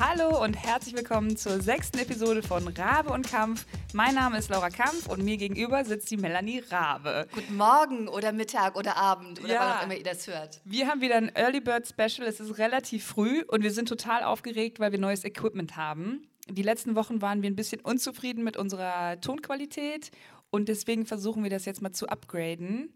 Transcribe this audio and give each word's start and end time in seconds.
Hallo 0.00 0.42
und 0.42 0.54
herzlich 0.54 0.96
willkommen 0.96 1.36
zur 1.36 1.60
sechsten 1.60 1.98
Episode 1.98 2.42
von 2.42 2.66
Rabe 2.68 3.12
und 3.12 3.30
Kampf. 3.30 3.66
Mein 3.92 4.14
Name 4.14 4.38
ist 4.38 4.48
Laura 4.48 4.70
Kampf 4.70 5.06
und 5.08 5.22
mir 5.22 5.36
gegenüber 5.36 5.84
sitzt 5.84 6.10
die 6.10 6.16
Melanie 6.16 6.62
Rabe. 6.70 7.28
Guten 7.34 7.56
Morgen 7.56 8.08
oder 8.08 8.32
Mittag 8.32 8.76
oder 8.76 8.96
Abend 8.96 9.40
oder 9.44 9.52
Ja. 9.52 9.60
wann 9.60 9.78
auch 9.78 9.82
immer 9.84 9.96
ihr 9.96 10.02
das 10.04 10.26
hört. 10.26 10.62
Wir 10.64 10.86
haben 10.88 11.02
wieder 11.02 11.16
ein 11.16 11.30
Early 11.34 11.60
Bird 11.60 11.86
Special. 11.86 12.26
Es 12.26 12.40
ist 12.40 12.56
relativ 12.56 13.04
früh 13.04 13.42
und 13.46 13.62
wir 13.62 13.70
sind 13.72 13.90
total 13.90 14.22
aufgeregt, 14.24 14.80
weil 14.80 14.90
wir 14.90 14.98
neues 14.98 15.22
Equipment 15.24 15.76
haben. 15.76 16.26
Die 16.48 16.62
letzten 16.62 16.94
Wochen 16.94 17.20
waren 17.20 17.42
wir 17.42 17.50
ein 17.50 17.56
bisschen 17.56 17.82
unzufrieden 17.82 18.42
mit 18.42 18.56
unserer 18.56 19.20
Tonqualität 19.20 20.10
und 20.50 20.70
deswegen 20.70 21.04
versuchen 21.04 21.42
wir 21.42 21.50
das 21.50 21.66
jetzt 21.66 21.82
mal 21.82 21.92
zu 21.92 22.08
upgraden. 22.08 22.94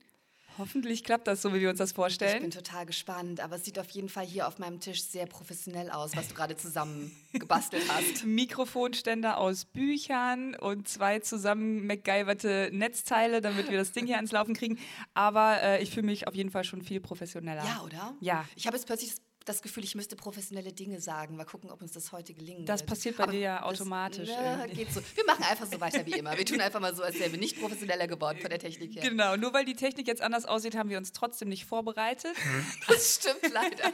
Hoffentlich 0.59 1.03
klappt 1.05 1.27
das 1.27 1.43
so, 1.43 1.53
wie 1.53 1.61
wir 1.61 1.71
uns 1.71 1.79
das 1.79 1.91
Ich 1.91 1.97
vorstellen. 1.97 2.43
bin 2.43 2.51
total 2.51 2.87
gespannt, 2.87 3.41
aber 3.41 3.57
es 3.57 3.65
sieht 3.65 3.79
auf 3.79 3.89
jeden 3.91 4.09
Fall 4.09 4.25
hier 4.25 4.47
auf 4.47 4.59
meinem 4.59 4.79
Tisch 4.81 5.03
sehr 5.03 5.27
professionell 5.27 5.91
aus, 5.91 6.15
was 6.17 6.29
du 6.29 6.35
gerade 6.35 6.57
zusammen 6.57 7.11
gebastelt 7.33 7.83
hast. 7.89 8.25
Mikrofonständer 8.25 9.39
aus 9.39 9.65
Büchern 9.65 10.55
und 10.55 10.89
zwei 10.89 11.19
zusammen 11.19 11.87
MacGyverte 11.87 12.71
Netzteile, 12.73 13.41
damit 13.41 13.71
wir 13.71 13.79
das 13.79 13.93
Ding 13.93 14.07
hier 14.07 14.17
ans 14.17 14.33
Laufen 14.33 14.55
kriegen. 14.55 14.79
Aber 15.15 15.61
äh, 15.63 15.83
ich 15.83 15.91
fühle 15.91 16.07
mich 16.07 16.29
auf 16.29 16.35
jeden 16.35 16.51
Fall 16.51 16.65
schon 16.65 16.83
viel 16.83 17.01
professioneller. 17.01 17.65
Ja, 17.65 17.83
oder? 17.85 18.15
Ja. 18.21 18.45
Ich 18.57 18.67
habe 18.67 18.77
jetzt 18.77 18.87
plötzlich 18.87 19.11
das- 19.11 19.21
das 19.45 19.61
Gefühl, 19.63 19.85
ich 19.85 19.95
müsste 19.95 20.17
professionelle 20.17 20.73
Dinge 20.73 21.01
sagen. 21.01 21.37
Mal 21.37 21.45
gucken, 21.45 21.71
ob 21.71 21.83
uns 21.83 21.93
das 21.93 22.13
heute 22.13 22.33
gelingen 22.35 22.65
Das 22.67 22.81
wird. 22.81 22.91
passiert 22.91 23.17
bei 23.19 23.25
Aber 23.25 23.33
dir 23.33 23.41
ja 23.41 23.57
das- 23.61 23.81
automatisch 23.81 24.29
irgendwie. 24.31 24.75
geht 24.77 24.93
so. 24.93 25.01
Wir 25.15 25.25
machen 25.27 25.45
einfach 25.45 25.67
so 25.71 25.79
weiter 25.81 26.07
wie 26.07 26.13
immer. 26.13 26.37
Wir 26.39 26.47
tun 26.47 26.61
einfach 26.61 26.81
mal 26.81 26.95
so, 26.95 27.03
als 27.03 27.19
wären 27.19 27.33
wir 27.33 27.39
nicht 27.39 27.61
professioneller 27.61 28.07
geworden 28.07 28.39
von 28.41 28.49
der 28.51 28.59
Technik 28.59 28.95
her. 28.97 29.03
Genau, 29.03 29.37
nur 29.37 29.53
weil 29.53 29.65
die 29.65 29.75
Technik 29.75 30.07
jetzt 30.07 30.23
anders 30.23 30.47
aussieht, 30.47 30.75
haben 30.77 30.89
wir 30.89 30.99
uns 30.99 31.13
trotzdem 31.13 31.49
nicht 31.49 31.65
vorbereitet. 31.67 32.35
Das 32.89 33.17
stimmt 33.17 33.53
leider. 33.53 33.93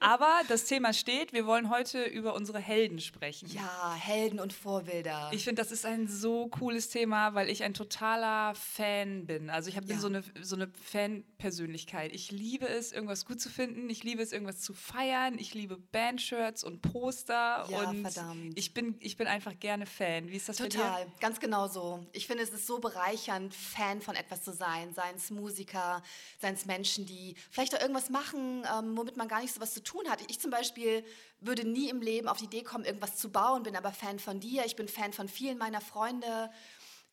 Aber 0.00 0.40
das 0.48 0.64
Thema 0.64 0.92
steht, 0.92 1.32
wir 1.32 1.46
wollen 1.46 1.70
heute 1.70 2.04
über 2.04 2.34
unsere 2.34 2.58
Helden 2.58 3.00
sprechen. 3.00 3.48
Ja, 3.48 3.94
Helden 3.94 4.40
und 4.40 4.52
Vorbilder. 4.52 5.30
Ich 5.32 5.44
finde, 5.44 5.62
das 5.62 5.72
ist 5.72 5.84
ein 5.86 6.08
so 6.08 6.48
cooles 6.48 6.88
Thema, 6.88 7.34
weil 7.34 7.48
ich 7.50 7.62
ein 7.64 7.74
totaler 7.74 8.54
Fan 8.54 9.26
bin. 9.26 9.50
Also 9.50 9.68
ich 9.68 9.76
habe 9.76 9.86
Ja. 9.88 9.98
so 9.98 10.06
eine, 10.08 10.22
so 10.42 10.56
eine 10.56 10.68
Fan-Persönlichkeit. 10.90 12.12
Ich 12.14 12.30
liebe 12.30 12.66
es, 12.68 12.92
irgendwas 12.92 13.24
gut 13.24 13.40
zu 13.40 13.48
finden. 13.50 13.88
Ich 13.90 14.04
liebe 14.04 14.22
es, 14.22 14.25
irgendwas 14.32 14.60
zu 14.60 14.74
feiern. 14.74 15.38
Ich 15.38 15.54
liebe 15.54 15.76
Bandshirts 15.76 16.64
und 16.64 16.82
Poster. 16.82 17.66
Ja, 17.68 17.88
und 17.88 18.02
verdammt. 18.02 18.58
Ich 18.58 18.74
bin, 18.74 18.96
ich 19.00 19.16
bin 19.16 19.26
einfach 19.26 19.58
gerne 19.58 19.86
Fan. 19.86 20.28
Wie 20.28 20.36
ist 20.36 20.48
das 20.48 20.58
bei 20.58 20.68
dir? 20.68 20.78
Total, 20.78 21.06
ganz 21.20 21.40
genau 21.40 21.68
so. 21.68 22.04
Ich 22.12 22.26
finde, 22.26 22.42
es 22.42 22.50
ist 22.50 22.66
so 22.66 22.78
bereichernd, 22.78 23.54
Fan 23.54 24.00
von 24.00 24.14
etwas 24.16 24.42
zu 24.42 24.52
sein. 24.52 24.94
Seien 24.94 25.16
es 25.16 25.30
Musiker, 25.30 26.02
seien 26.40 26.54
es 26.54 26.66
Menschen, 26.66 27.06
die 27.06 27.36
vielleicht 27.50 27.74
auch 27.74 27.80
irgendwas 27.80 28.10
machen, 28.10 28.64
ähm, 28.78 28.96
womit 28.96 29.16
man 29.16 29.28
gar 29.28 29.40
nicht 29.40 29.54
so 29.54 29.60
was 29.60 29.74
zu 29.74 29.82
tun 29.82 30.08
hat. 30.08 30.20
Ich 30.28 30.40
zum 30.40 30.50
Beispiel 30.50 31.04
würde 31.40 31.66
nie 31.66 31.90
im 31.90 32.00
Leben 32.00 32.28
auf 32.28 32.38
die 32.38 32.46
Idee 32.46 32.62
kommen, 32.62 32.84
irgendwas 32.84 33.16
zu 33.16 33.30
bauen, 33.30 33.62
bin 33.62 33.76
aber 33.76 33.92
Fan 33.92 34.18
von 34.18 34.40
dir. 34.40 34.64
Ich 34.64 34.76
bin 34.76 34.88
Fan 34.88 35.12
von 35.12 35.28
vielen 35.28 35.58
meiner 35.58 35.80
Freunde. 35.80 36.50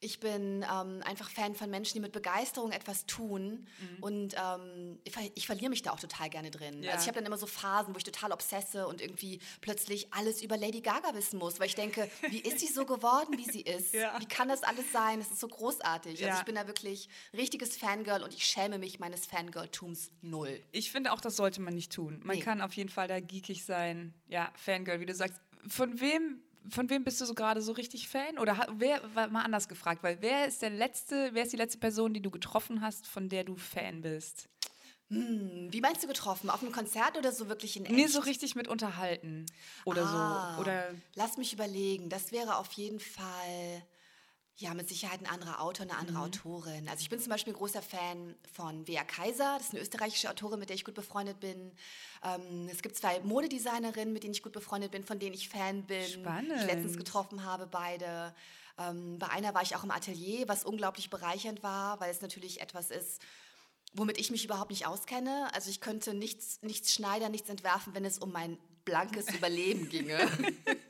Ich 0.03 0.19
bin 0.19 0.63
ähm, 0.69 1.01
einfach 1.03 1.29
Fan 1.29 1.55
von 1.55 1.69
Menschen, 1.69 1.93
die 1.93 1.99
mit 2.01 2.11
Begeisterung 2.11 2.71
etwas 2.71 3.05
tun. 3.05 3.65
Und 4.01 4.35
ähm, 4.35 4.99
ich, 5.05 5.13
ver 5.13 5.21
ich 5.33 5.45
verliere 5.45 5.69
mich 5.69 5.81
da 5.81 5.91
auch 5.91 5.99
total 5.99 6.29
gerne 6.29 6.51
drin. 6.51 6.83
Ja. 6.83 6.91
Also 6.91 7.03
ich 7.03 7.07
habe 7.07 7.15
dann 7.19 7.25
immer 7.25 7.37
so 7.37 7.45
Phasen, 7.47 7.93
wo 7.93 7.97
ich 7.97 8.03
total 8.03 8.31
obsesse 8.33 8.85
und 8.87 9.01
irgendwie 9.01 9.39
plötzlich 9.61 10.13
alles 10.13 10.41
über 10.41 10.57
Lady 10.57 10.81
Gaga 10.81 11.13
wissen 11.15 11.39
muss, 11.39 11.59
weil 11.59 11.67
ich 11.67 11.75
denke, 11.75 12.09
wie 12.29 12.39
ist 12.39 12.59
sie 12.59 12.67
so 12.67 12.85
geworden, 12.85 13.37
wie 13.37 13.49
sie 13.49 13.61
ist? 13.61 13.93
Ja. 13.93 14.19
Wie 14.19 14.25
kann 14.25 14.49
das 14.49 14.63
alles 14.63 14.91
sein? 14.91 15.21
Es 15.21 15.31
ist 15.31 15.39
so 15.39 15.47
großartig. 15.47 16.19
Ja. 16.19 16.27
Also 16.27 16.39
ich 16.41 16.45
bin 16.45 16.55
da 16.55 16.67
wirklich 16.67 17.07
richtiges 17.33 17.77
Fangirl 17.77 18.23
und 18.23 18.33
ich 18.33 18.45
schäme 18.45 18.77
mich 18.79 18.99
meines 18.99 19.25
Fangirl-Tums 19.25 20.11
null. 20.21 20.59
Ich 20.73 20.91
finde 20.91 21.13
auch, 21.13 21.21
das 21.21 21.35
sollte 21.37 21.61
man 21.61 21.73
nicht 21.75 21.91
tun. 21.93 22.19
Man 22.23 22.35
Nee. 22.37 22.41
kann 22.43 22.61
auf 22.61 22.73
jeden 22.73 22.89
Fall 22.89 23.07
da 23.07 23.19
geekig 23.19 23.63
sein. 23.63 24.13
Ja, 24.27 24.51
Fangirl, 24.57 24.99
wie 24.99 25.05
du 25.05 25.15
sagst. 25.15 25.39
Von 25.67 26.01
wem, 26.01 26.41
von 26.69 26.89
wem 26.89 27.03
bist 27.03 27.19
du 27.21 27.25
so 27.25 27.33
gerade 27.33 27.61
so 27.61 27.71
richtig 27.73 28.07
Fan? 28.07 28.37
Oder 28.39 28.67
wer, 28.77 29.01
war 29.15 29.27
mal 29.29 29.43
anders 29.43 29.67
gefragt, 29.67 30.03
weil 30.03 30.17
wer 30.21 30.45
ist 30.47 30.61
der 30.61 30.69
letzte, 30.69 31.29
wer 31.33 31.43
ist 31.43 31.53
die 31.53 31.57
letzte 31.57 31.77
Person, 31.77 32.13
die 32.13 32.21
du 32.21 32.31
getroffen 32.31 32.81
hast, 32.81 33.07
von 33.07 33.29
der 33.29 33.43
du 33.43 33.55
Fan 33.55 34.01
bist? 34.01 34.47
Hm, 35.09 35.67
Wie 35.71 35.81
meinst 35.81 36.01
du 36.03 36.07
getroffen? 36.07 36.49
Auf 36.49 36.61
einem 36.63 36.71
Konzert 36.71 37.17
oder 37.17 37.31
so 37.31 37.49
wirklich 37.49 37.77
in 37.77 37.85
echt? 37.85 37.93
Nee, 37.93 38.07
so 38.07 38.19
richtig 38.21 38.55
mit 38.55 38.67
unterhalten. 38.67 39.45
Oder 39.85 40.03
Ah, 40.03 40.55
so. 40.55 40.61
Oder 40.61 40.95
Lass 41.15 41.37
mich 41.37 41.53
überlegen. 41.53 42.09
Das 42.09 42.31
wäre 42.31 42.57
auf 42.57 42.71
jeden 42.73 42.99
Fall, 42.99 43.83
ja, 44.57 44.73
mit 44.75 44.87
Sicherheit 44.87 45.19
ein 45.19 45.25
anderer 45.27 45.61
Autor, 45.61 45.83
eine 45.85 45.93
Mhm. 45.93 45.99
andere 45.99 46.19
Autorin. 46.19 46.87
Also 46.87 47.01
ich 47.01 47.09
bin 47.09 47.19
zum 47.19 47.29
Beispiel 47.29 47.53
großer 47.53 47.81
Fan 47.81 48.35
von 48.53 48.87
Wea 48.87 49.03
Kaiser. 49.03 49.55
Das 49.57 49.67
ist 49.67 49.73
eine 49.73 49.81
österreichische 49.81 50.29
Autorin, 50.29 50.59
mit 50.59 50.69
der 50.69 50.75
ich 50.75 50.85
gut 50.85 50.93
befreundet 50.93 51.39
bin. 51.39 51.71
Ähm, 52.23 52.67
es 52.71 52.81
gibt 52.83 52.95
zwei 52.95 53.19
Modedesignerinnen, 53.21 54.13
mit 54.13 54.23
denen 54.23 54.33
ich 54.33 54.43
gut 54.43 54.51
befreundet 54.53 54.91
bin, 54.91 55.03
von 55.03 55.17
denen 55.19 55.33
ich 55.33 55.49
Fan 55.49 55.83
bin. 55.87 56.05
Spannend. 56.07 56.51
Die 56.51 56.55
ich 56.55 56.65
letztens 56.67 56.97
getroffen 56.97 57.43
habe, 57.43 57.65
beide. 57.67 58.33
Ähm, 58.77 59.17
bei 59.19 59.27
einer 59.29 59.53
war 59.55 59.63
ich 59.63 59.75
auch 59.75 59.83
im 59.83 59.91
Atelier, 59.91 60.47
was 60.47 60.63
unglaublich 60.63 61.09
bereichernd 61.09 61.61
war, 61.63 61.99
weil 61.99 62.11
es 62.11 62.21
natürlich 62.21 62.61
etwas 62.61 62.91
ist, 62.91 63.21
womit 63.93 64.17
ich 64.19 64.29
mich 64.31 64.45
überhaupt 64.45 64.69
nicht 64.71 64.85
auskenne. 64.87 65.49
Also 65.53 65.69
ich 65.71 65.81
könnte 65.81 66.13
nichts, 66.13 66.59
nichts 66.61 66.93
schneidern, 66.93 67.31
nichts 67.31 67.49
entwerfen, 67.49 67.93
wenn 67.95 68.05
es 68.05 68.17
um 68.19 68.31
mein 68.31 68.57
blankes 68.85 69.27
Überleben 69.35 69.89
ginge. 69.89 70.17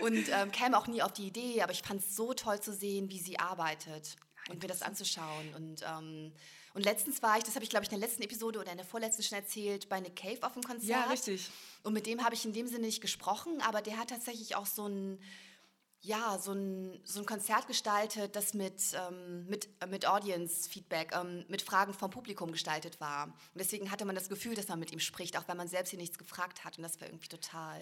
und 0.00 0.28
ähm, 0.30 0.50
käme 0.52 0.78
auch 0.78 0.86
nie 0.86 1.02
auf 1.02 1.12
die 1.12 1.26
Idee, 1.26 1.62
aber 1.62 1.72
ich 1.72 1.82
fand 1.82 2.00
es 2.00 2.16
so 2.16 2.34
toll 2.34 2.60
zu 2.60 2.72
sehen, 2.72 3.10
wie 3.10 3.18
sie 3.18 3.38
arbeitet 3.38 4.16
und 4.50 4.62
mir 4.62 4.68
das 4.68 4.82
anzuschauen. 4.82 5.54
Und, 5.54 5.82
ähm, 5.82 6.32
und 6.74 6.84
letztens 6.84 7.22
war 7.22 7.38
ich, 7.38 7.44
das 7.44 7.54
habe 7.54 7.64
ich 7.64 7.70
glaube 7.70 7.84
ich 7.84 7.92
in 7.92 7.98
der 7.98 8.08
letzten 8.08 8.22
Episode 8.22 8.58
oder 8.60 8.70
in 8.70 8.76
der 8.76 8.86
vorletzten 8.86 9.22
schon 9.22 9.38
erzählt, 9.38 9.88
bei 9.88 10.00
Nick 10.00 10.16
Cave 10.16 10.38
auf 10.42 10.54
dem 10.54 10.62
Konzert. 10.62 10.88
Ja, 10.88 11.04
richtig. 11.04 11.50
Und 11.82 11.92
mit 11.92 12.06
dem 12.06 12.24
habe 12.24 12.34
ich 12.34 12.44
in 12.44 12.52
dem 12.52 12.66
Sinne 12.66 12.86
nicht 12.86 13.00
gesprochen, 13.00 13.60
aber 13.62 13.82
der 13.82 13.98
hat 13.98 14.10
tatsächlich 14.10 14.56
auch 14.56 14.66
so 14.66 14.88
ein, 14.88 15.18
ja, 16.04 16.38
so 16.38 16.52
ein, 16.52 17.00
so 17.04 17.20
ein 17.20 17.26
Konzert 17.26 17.66
gestaltet, 17.66 18.36
das 18.36 18.52
mit, 18.52 18.74
ähm, 18.94 19.46
mit, 19.46 19.68
äh, 19.80 19.86
mit 19.86 20.06
Audience-Feedback, 20.06 21.12
ähm, 21.14 21.44
mit 21.48 21.62
Fragen 21.62 21.94
vom 21.94 22.10
Publikum 22.10 22.52
gestaltet 22.52 23.00
war. 23.00 23.24
Und 23.24 23.34
deswegen 23.58 23.90
hatte 23.90 24.04
man 24.04 24.14
das 24.14 24.28
Gefühl, 24.28 24.54
dass 24.54 24.68
man 24.68 24.78
mit 24.78 24.92
ihm 24.92 25.00
spricht, 25.00 25.38
auch 25.38 25.48
wenn 25.48 25.56
man 25.56 25.66
selbst 25.66 25.90
hier 25.90 25.98
nichts 25.98 26.18
gefragt 26.18 26.64
hat. 26.64 26.76
Und 26.76 26.82
das 26.82 27.00
war 27.00 27.08
irgendwie 27.08 27.28
total 27.28 27.80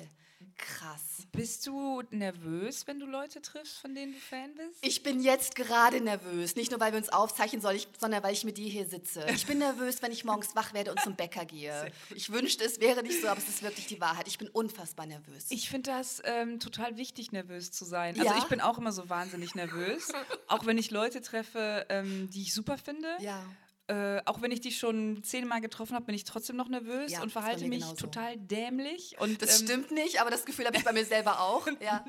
krass. 0.57 1.27
bist 1.33 1.67
du 1.67 2.03
nervös, 2.11 2.87
wenn 2.87 3.01
du 3.01 3.07
Leute 3.07 3.43
triffst, 3.43 3.79
von 3.79 3.95
denen 3.95 4.13
du 4.13 4.19
Fan 4.19 4.55
bist? 4.55 4.79
Ich 4.83 5.03
bin 5.03 5.21
jetzt 5.23 5.55
gerade 5.55 6.01
nervös. 6.01 6.57
Nicht 6.57 6.71
nur, 6.71 6.81
weil 6.81 6.93
wir 6.93 6.99
uns 6.99 7.09
aufzeichnen, 7.09 7.61
soll 7.61 7.75
ich, 7.75 7.89
sondern 7.99 8.23
weil 8.23 8.33
ich 8.33 8.45
mit 8.45 8.59
dir 8.59 8.69
hier 8.69 8.87
sitze. 8.87 9.27
Ich 9.35 9.47
bin 9.47 9.59
nervös, 9.59 10.03
wenn 10.03 10.13
ich 10.13 10.25
morgens 10.25 10.55
wach 10.55 10.75
werde 10.75 10.91
und 10.93 11.01
zum 11.01 11.17
Bäcker 11.17 11.45
gehe. 11.45 11.93
Ich 12.15 12.31
wünschte, 12.31 12.65
es 12.65 12.81
wäre 12.81 13.03
nicht 13.03 13.21
so, 13.21 13.29
aber 13.29 13.39
es 13.39 13.49
ist 13.49 13.63
wirklich 13.63 13.87
die 13.87 14.01
Wahrheit. 14.01 14.29
Ich 14.29 14.39
bin 14.39 14.49
unfassbar 14.49 15.07
nervös. 15.07 15.47
Ich 15.51 15.69
finde 15.69 15.91
das 15.91 16.23
ähm, 16.25 16.61
total 16.61 16.97
wichtig, 16.97 17.33
nervös 17.33 17.73
zu 17.73 17.85
sein. 17.85 18.12
Also 18.19 18.33
Ja? 18.33 18.39
ich 18.39 18.45
bin 18.45 18.61
auch 18.61 18.79
immer 18.79 18.93
so 18.93 19.09
wahnsinnig 19.09 19.55
nervös. 19.55 20.09
auch 20.49 20.67
wenn 20.67 20.79
ich 20.79 20.91
Leute 20.91 21.21
treffe, 21.21 21.87
ähm, 21.89 22.29
die 22.31 22.43
ich 22.43 22.55
super 22.55 22.79
finde. 22.79 23.09
ja. 23.21 23.43
Äh, 23.89 24.23
auch 24.27 24.41
wenn 24.41 24.53
ich 24.53 24.61
die 24.61 24.71
schon 24.71 25.25
zehnmal 25.25 25.61
getroffen 25.61 25.97
habe, 25.97 26.07
bin 26.07 26.15
ich 26.15 26.23
trotzdem 26.23 26.55
noch 26.55 26.69
nervös 26.69 27.11
Ja, 27.11 27.21
und 27.21 27.33
verhalte 27.33 27.67
mich 27.67 27.81
genauso. 27.81 27.97
total 27.97 28.37
dämlich. 28.39 29.17
Und, 29.19 29.43
Das 29.43 29.61
ähm, 29.61 29.67
stimmt 29.67 29.91
nicht, 29.91 30.21
aber 30.21 30.31
das 30.31 30.45
Gefühl 30.45 30.67
habe 30.67 30.77
ich 30.77 30.85
bei 30.85 30.93
mir 30.93 31.05
selber 31.05 31.41
auch. 31.41 31.67
Ja. 31.83 32.05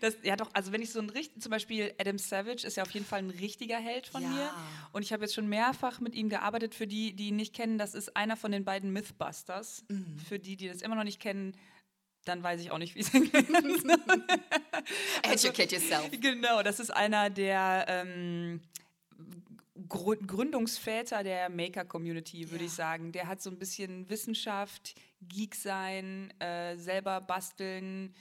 Das, 0.00 0.16
ja, 0.22 0.36
doch, 0.36 0.48
also 0.52 0.70
wenn 0.70 0.80
ich 0.80 0.92
so 0.92 1.00
ein 1.00 1.10
richtig, 1.10 1.42
zum 1.42 1.50
Beispiel 1.50 1.92
Adam 1.98 2.18
Savage 2.18 2.64
ist 2.64 2.76
ja 2.76 2.84
auf 2.84 2.90
jeden 2.92 3.04
Fall 3.04 3.18
ein 3.18 3.30
richtiger 3.30 3.78
Held 3.78 4.06
von 4.06 4.22
Ja. 4.22 4.28
mir. 4.28 4.50
Und 4.92 5.02
ich 5.02 5.12
habe 5.12 5.24
jetzt 5.24 5.34
schon 5.34 5.48
mehrfach 5.48 5.98
mit 5.98 6.14
ihm 6.14 6.28
gearbeitet. 6.28 6.76
Für 6.76 6.86
die, 6.86 7.12
die 7.14 7.28
ihn 7.28 7.36
nicht 7.36 7.52
kennen, 7.52 7.78
das 7.78 7.94
ist 7.94 8.16
einer 8.16 8.36
von 8.36 8.52
den 8.52 8.64
beiden 8.64 8.92
Mythbusters. 8.92 9.84
Mhm. 9.88 10.18
Für 10.28 10.38
die, 10.38 10.56
die 10.56 10.68
das 10.68 10.82
immer 10.82 10.94
noch 10.94 11.04
nicht 11.04 11.20
kennen, 11.20 11.52
dann 12.28 12.42
weiß 12.42 12.60
ich 12.60 12.70
auch 12.70 12.78
nicht, 12.78 12.94
wie 12.94 13.00
es 13.00 13.10
Educate 15.22 15.74
yourself. 15.74 16.10
Genau, 16.20 16.62
das 16.62 16.80
ist 16.80 16.90
einer 16.90 17.30
der 17.30 17.84
ähm, 17.88 18.60
Grü- 19.88 20.24
Gründungsväter 20.26 21.22
der 21.22 21.48
Maker-Community, 21.48 22.50
würde 22.50 22.64
Ja. 22.64 22.68
ich 22.68 22.72
sagen. 22.74 23.12
Der 23.12 23.26
hat 23.26 23.42
so 23.42 23.50
ein 23.50 23.58
bisschen 23.58 24.08
Wissenschaft, 24.08 24.94
Geek 25.22 25.54
sein, 25.54 26.32
äh, 26.40 26.76
selber 26.76 27.20
basteln, 27.20 28.14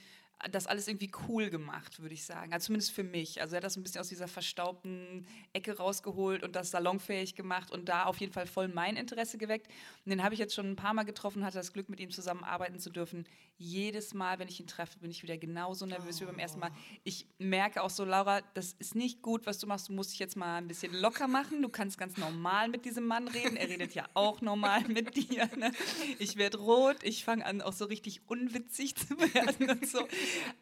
das 0.51 0.68
alles 0.68 0.88
irgendwie 0.88 1.12
cool 1.28 1.50
gemacht, 1.50 2.00
würde 2.00 2.13
ich 2.13 2.24
sagen. 2.24 2.54
Also 2.54 2.68
zumindest 2.68 2.92
für 2.92 3.04
mich. 3.04 3.42
Also 3.42 3.56
er 3.56 3.57
hat 3.57 3.63
das 3.63 3.75
ein 3.75 3.84
bisschen 3.84 4.01
aus 4.01 4.07
dieser 4.07 4.28
verstaubten 4.28 5.25
Ecke 5.54 5.78
rausgeholt 5.78 6.44
und 6.44 6.56
das 6.56 6.69
salonfähig 6.72 7.36
gemacht 7.36 7.72
und 7.72 7.89
da 7.89 8.04
auf 8.04 8.19
jeden 8.19 8.34
Fall 8.34 8.45
voll 8.45 8.68
mein 8.68 8.98
Interesse 8.98 9.38
geweckt. 9.38 9.68
Und 10.06 10.12
den 10.12 10.24
habe 10.24 10.36
ich 10.36 10.39
jetzt 10.39 10.54
schon 10.54 10.69
ein 10.69 10.75
paar 10.75 10.94
Mal 10.94 11.04
getroffen, 11.04 11.44
hatte 11.44 11.57
das 11.57 11.74
Glück, 11.74 11.89
mit 11.89 12.00
ihm 12.00 12.12
zusammenarbeiten 12.12 12.80
zu 12.80 12.92
dürfen. 12.92 13.25
Jedes 13.57 14.13
Mal, 14.13 14.38
wenn 14.38 14.48
ich 14.48 14.60
ihn 14.60 14.68
treffe, 14.68 15.00
bin 15.00 15.10
ich 15.10 15.24
wieder 15.24 15.38
genauso 15.38 15.88
nervös 15.88 16.22
wie 16.22 16.25
beim 16.25 16.38
ersten 16.38 16.60
Mal. 16.60 16.72
Ich 17.04 17.25
merke 17.39 17.81
auch 17.81 17.89
so, 17.89 18.06
Laura, 18.06 18.42
das 18.54 18.74
ist 18.74 18.94
nicht 18.94 19.24
gut, 19.24 19.48
was 19.48 19.57
du 19.57 19.66
machst. 19.66 19.89
Du 19.89 19.94
musst 19.94 20.12
dich 20.12 20.19
jetzt 20.19 20.36
mal 20.36 20.57
ein 20.57 20.68
bisschen 20.68 20.94
locker 20.94 21.28
machen. 21.28 21.63
Du 21.63 21.69
kannst 21.69 21.98
ganz 21.98 22.18
normal 22.18 22.68
mit 22.69 22.86
diesem 22.86 23.07
Mann 23.07 23.28
reden. 23.28 23.57
Er 23.57 23.69
redet 23.69 23.95
ja 23.95 24.06
auch 24.13 24.42
normal 24.42 24.84
mit 24.88 25.16
dir. 25.16 25.50
Ne? 25.57 25.72
Ich 26.19 26.36
werde 26.36 26.60
rot. 26.60 26.98
Ich 27.01 27.25
fange 27.25 27.44
an, 27.45 27.63
auch 27.63 27.74
so 27.74 27.86
richtig 27.86 28.22
unwitzig 28.28 28.95
zu 28.95 29.18
werden 29.18 29.72
und 29.72 29.88
so. 29.88 30.07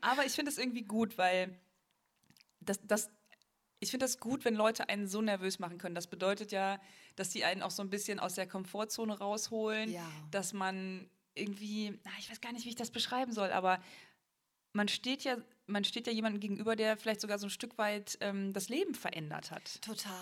Aber 0.01 0.25
ich 0.25 0.33
finde 0.33 0.51
es 0.51 0.57
irgendwie 0.57 0.83
gut, 0.83 1.17
weil 1.17 1.57
das, 2.59 2.79
das, 2.83 3.09
ich 3.79 3.91
finde 3.91 4.05
das 4.05 4.19
gut, 4.19 4.45
wenn 4.45 4.55
Leute 4.55 4.89
einen 4.89 5.07
so 5.07 5.21
nervös 5.21 5.59
machen 5.59 5.77
können. 5.77 5.95
Das 5.95 6.07
bedeutet 6.07 6.51
ja, 6.51 6.79
dass 7.15 7.29
die 7.29 7.43
einen 7.45 7.61
auch 7.61 7.71
so 7.71 7.81
ein 7.83 7.89
bisschen 7.89 8.19
aus 8.19 8.35
der 8.35 8.47
Komfortzone 8.47 9.17
rausholen, 9.17 9.91
Ja. 9.91 10.09
dass 10.31 10.53
man 10.53 11.09
irgendwie, 11.35 11.99
na, 12.03 12.11
ich 12.19 12.29
weiß 12.31 12.41
gar 12.41 12.53
nicht, 12.53 12.65
wie 12.65 12.69
ich 12.69 12.75
das 12.75 12.91
beschreiben 12.91 13.31
soll, 13.33 13.51
aber 13.51 13.81
man 14.73 14.87
steht 14.87 15.23
ja, 15.23 15.37
man 15.67 15.83
steht 15.83 16.07
ja 16.07 16.13
jemandem 16.13 16.39
gegenüber, 16.39 16.75
der 16.75 16.97
vielleicht 16.97 17.21
sogar 17.21 17.39
so 17.39 17.47
ein 17.47 17.49
Stück 17.49 17.77
weit 17.77 18.17
ähm, 18.21 18.53
das 18.53 18.69
Leben 18.69 18.93
verändert 18.93 19.51
hat. 19.51 19.81
Total. 19.81 20.13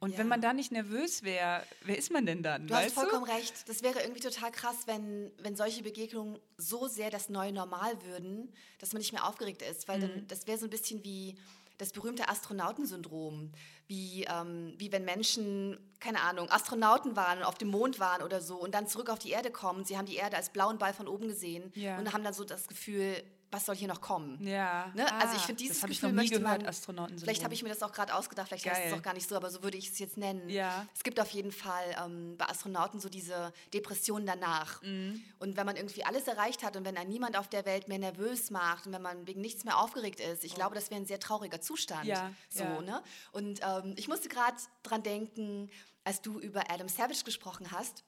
Und 0.00 0.12
ja. 0.12 0.18
wenn 0.18 0.28
man 0.28 0.40
da 0.40 0.52
nicht 0.52 0.72
nervös 0.72 1.22
wäre, 1.22 1.62
wer 1.82 1.98
ist 1.98 2.10
man 2.10 2.24
denn 2.24 2.42
dann? 2.42 2.66
Du 2.66 2.74
hast 2.74 2.92
vollkommen 2.92 3.26
du? 3.26 3.32
recht. 3.32 3.68
Das 3.68 3.82
wäre 3.82 4.00
irgendwie 4.00 4.20
total 4.20 4.50
krass, 4.50 4.86
wenn, 4.86 5.30
wenn 5.38 5.56
solche 5.56 5.82
Begegnungen 5.82 6.38
so 6.56 6.86
sehr 6.88 7.10
das 7.10 7.28
neue 7.28 7.52
Normal 7.52 8.02
würden, 8.02 8.52
dass 8.78 8.92
man 8.92 9.00
nicht 9.00 9.12
mehr 9.12 9.26
aufgeregt 9.26 9.62
ist. 9.62 9.88
Weil 9.88 9.98
mhm. 9.98 10.02
dann, 10.02 10.26
das 10.28 10.46
wäre 10.46 10.58
so 10.58 10.66
ein 10.66 10.70
bisschen 10.70 11.04
wie 11.04 11.36
das 11.76 11.92
berühmte 11.92 12.28
Astronautensyndrom. 12.28 13.52
Wie, 13.86 14.24
ähm, 14.24 14.74
wie 14.78 14.90
wenn 14.90 15.04
Menschen, 15.04 15.78
keine 16.00 16.20
Ahnung, 16.20 16.50
Astronauten 16.50 17.16
waren 17.16 17.38
und 17.38 17.44
auf 17.44 17.56
dem 17.56 17.68
Mond 17.68 18.00
waren 18.00 18.22
oder 18.22 18.40
so 18.40 18.56
und 18.56 18.74
dann 18.74 18.86
zurück 18.86 19.10
auf 19.10 19.18
die 19.18 19.30
Erde 19.30 19.50
kommen. 19.50 19.84
Sie 19.84 19.96
haben 19.96 20.06
die 20.06 20.16
Erde 20.16 20.36
als 20.36 20.50
blauen 20.50 20.78
Ball 20.78 20.92
von 20.92 21.08
oben 21.08 21.28
gesehen 21.28 21.72
ja. 21.74 21.98
und 21.98 22.12
haben 22.12 22.24
dann 22.24 22.34
so 22.34 22.44
das 22.44 22.68
Gefühl, 22.68 23.22
was 23.50 23.66
soll 23.66 23.76
hier 23.76 23.88
noch 23.88 24.00
kommen? 24.00 24.38
Ja. 24.46 24.90
Ne? 24.94 25.10
Ah, 25.10 25.20
also 25.20 25.36
ich 25.36 25.42
finde 25.42 25.62
dieses 25.62 25.80
das 25.80 25.88
Gefühl 25.88 26.08
ich 26.10 26.14
noch 26.14 26.22
nie 26.22 26.28
gehört, 26.28 26.60
man, 26.60 26.66
Astronauten 26.66 27.18
Vielleicht 27.18 27.44
habe 27.44 27.54
ich 27.54 27.62
mir 27.62 27.70
das 27.70 27.82
auch 27.82 27.92
gerade 27.92 28.14
ausgedacht, 28.14 28.48
vielleicht 28.48 28.64
Geil. 28.64 28.74
heißt 28.74 28.86
es 28.86 28.92
auch 28.92 29.02
gar 29.02 29.14
nicht 29.14 29.28
so, 29.28 29.36
aber 29.36 29.50
so 29.50 29.62
würde 29.62 29.78
ich 29.78 29.88
es 29.88 29.98
jetzt 29.98 30.16
nennen. 30.16 30.48
Ja. 30.48 30.86
Es 30.94 31.02
gibt 31.02 31.18
auf 31.20 31.30
jeden 31.30 31.52
Fall 31.52 31.84
ähm, 32.04 32.36
bei 32.36 32.46
Astronauten 32.46 33.00
so 33.00 33.08
diese 33.08 33.52
Depressionen 33.72 34.26
danach. 34.26 34.82
Mhm. 34.82 35.22
Und 35.38 35.56
wenn 35.56 35.66
man 35.66 35.76
irgendwie 35.76 36.04
alles 36.04 36.26
erreicht 36.26 36.62
hat 36.62 36.76
und 36.76 36.84
wenn 36.84 36.96
einen 36.96 37.10
niemand 37.10 37.36
auf 37.36 37.48
der 37.48 37.64
Welt 37.64 37.88
mehr 37.88 37.98
nervös 37.98 38.50
macht 38.50 38.86
und 38.86 38.92
wenn 38.92 39.02
man 39.02 39.26
wegen 39.26 39.40
nichts 39.40 39.64
mehr 39.64 39.78
aufgeregt 39.78 40.20
ist, 40.20 40.44
ich 40.44 40.52
oh. 40.52 40.56
glaube, 40.56 40.74
das 40.74 40.90
wäre 40.90 41.00
ein 41.00 41.06
sehr 41.06 41.20
trauriger 41.20 41.60
Zustand. 41.60 42.04
Ja. 42.04 42.30
So, 42.50 42.64
ja. 42.64 42.80
Ne? 42.80 43.02
Und 43.32 43.60
ähm, 43.62 43.94
ich 43.96 44.08
musste 44.08 44.28
gerade 44.28 44.56
dran 44.82 45.02
denken, 45.02 45.70
als 46.04 46.20
du 46.22 46.38
über 46.38 46.70
Adam 46.70 46.88
Savage 46.88 47.24
gesprochen 47.24 47.70
hast 47.70 48.04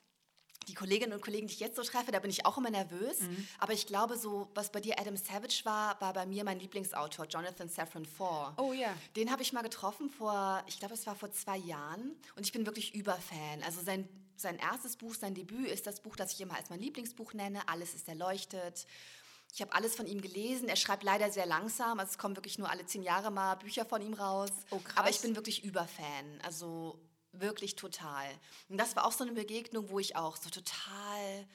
die 0.69 0.75
Kolleginnen 0.75 1.13
und 1.13 1.23
Kollegen, 1.23 1.47
die 1.47 1.55
ich 1.55 1.61
jetzt 1.61 1.77
so 1.77 1.83
treffe, 1.83 2.13
da 2.13 2.19
bin 2.19 2.31
ich 2.31 2.47
auch 2.47 2.59
immer 2.59 2.71
nervös. 2.71 3.21
Mhm. 3.21 3.49
Aber 3.59 3.73
ich 3.73 3.87
glaube, 3.87 4.17
so 4.17 4.49
was 4.55 4.71
bei 4.71 4.81
dir 4.81 4.99
Adam 4.99 5.17
Savage 5.17 5.63
war, 5.65 6.01
war 6.01 6.13
bei 6.13 6.27
mir 6.27 6.45
mein 6.45 6.61
Lieblingsautor, 6.61 7.27
Jonathan 7.27 7.69
Safran 7.69 8.05
Foer. 8.05 8.55
Oh 8.59 8.73
ja. 8.73 8.95
Den 9.17 9.31
habe 9.31 9.43
ich 9.43 9.53
mal 9.53 9.63
getroffen 9.63 10.11
vor, 10.11 10.63
ich 10.67 10.79
glaube, 10.79 10.95
es 10.95 11.07
war 11.07 11.15
vor 11.15 11.33
zwei 11.33 11.57
Jahren. 11.57 12.17
Und 12.37 12.47
ich 12.47 12.53
bin 12.53 12.67
wirklich 12.67 12.95
Überfan. 12.95 13.63
Also 13.65 13.83
sein, 13.83 14.09
sein 14.37 14.59
erstes 14.59 14.97
Buch, 14.97 15.15
sein 15.15 15.35
Debüt 15.35 15.69
ist 15.69 15.87
das 15.87 16.01
Buch, 16.01 16.17
das 16.17 16.33
ich 16.33 16.41
immer 16.41 16.57
als 16.57 16.71
mein 16.71 16.81
Lieblingsbuch 16.81 17.35
nenne. 17.35 17.69
Alles 17.69 17.95
ist 17.95 18.09
erleuchtet. 18.09 18.87
Ich 19.53 19.61
habe 19.61 19.73
alles 19.73 19.97
von 19.97 20.07
ihm 20.07 20.21
gelesen. 20.21 20.69
Er 20.69 20.77
schreibt 20.77 21.03
leider 21.03 21.31
sehr 21.33 21.47
langsam. 21.47 21.99
Also 21.99 22.11
es 22.11 22.19
kommen 22.19 22.37
wirklich 22.37 22.59
nur 22.59 22.71
alle 22.71 22.87
zehn 22.87 23.03
Jahre 23.03 23.31
mal 23.31 23.57
Bücher 23.57 23.85
von 23.85 24.01
ihm 24.01 24.15
raus. 24.15 24.51
Oh, 24.71 24.79
krass. 24.79 24.97
Aber 24.97 25.11
ich 25.11 25.21
bin 25.21 25.35
wirklich 25.35 25.65
Überfan. 25.65 26.41
Also 26.45 27.01
Wirklich 27.33 27.77
total. 27.77 28.27
Und 28.69 28.79
das 28.79 28.97
war 28.97 29.05
auch 29.05 29.13
so 29.13 29.25
eine 29.25 29.33
Begegnung, 29.33 29.91
wo 29.91 29.99
ich 29.99 30.17
auch 30.17 30.37
so 30.37 30.51
total 30.51 31.47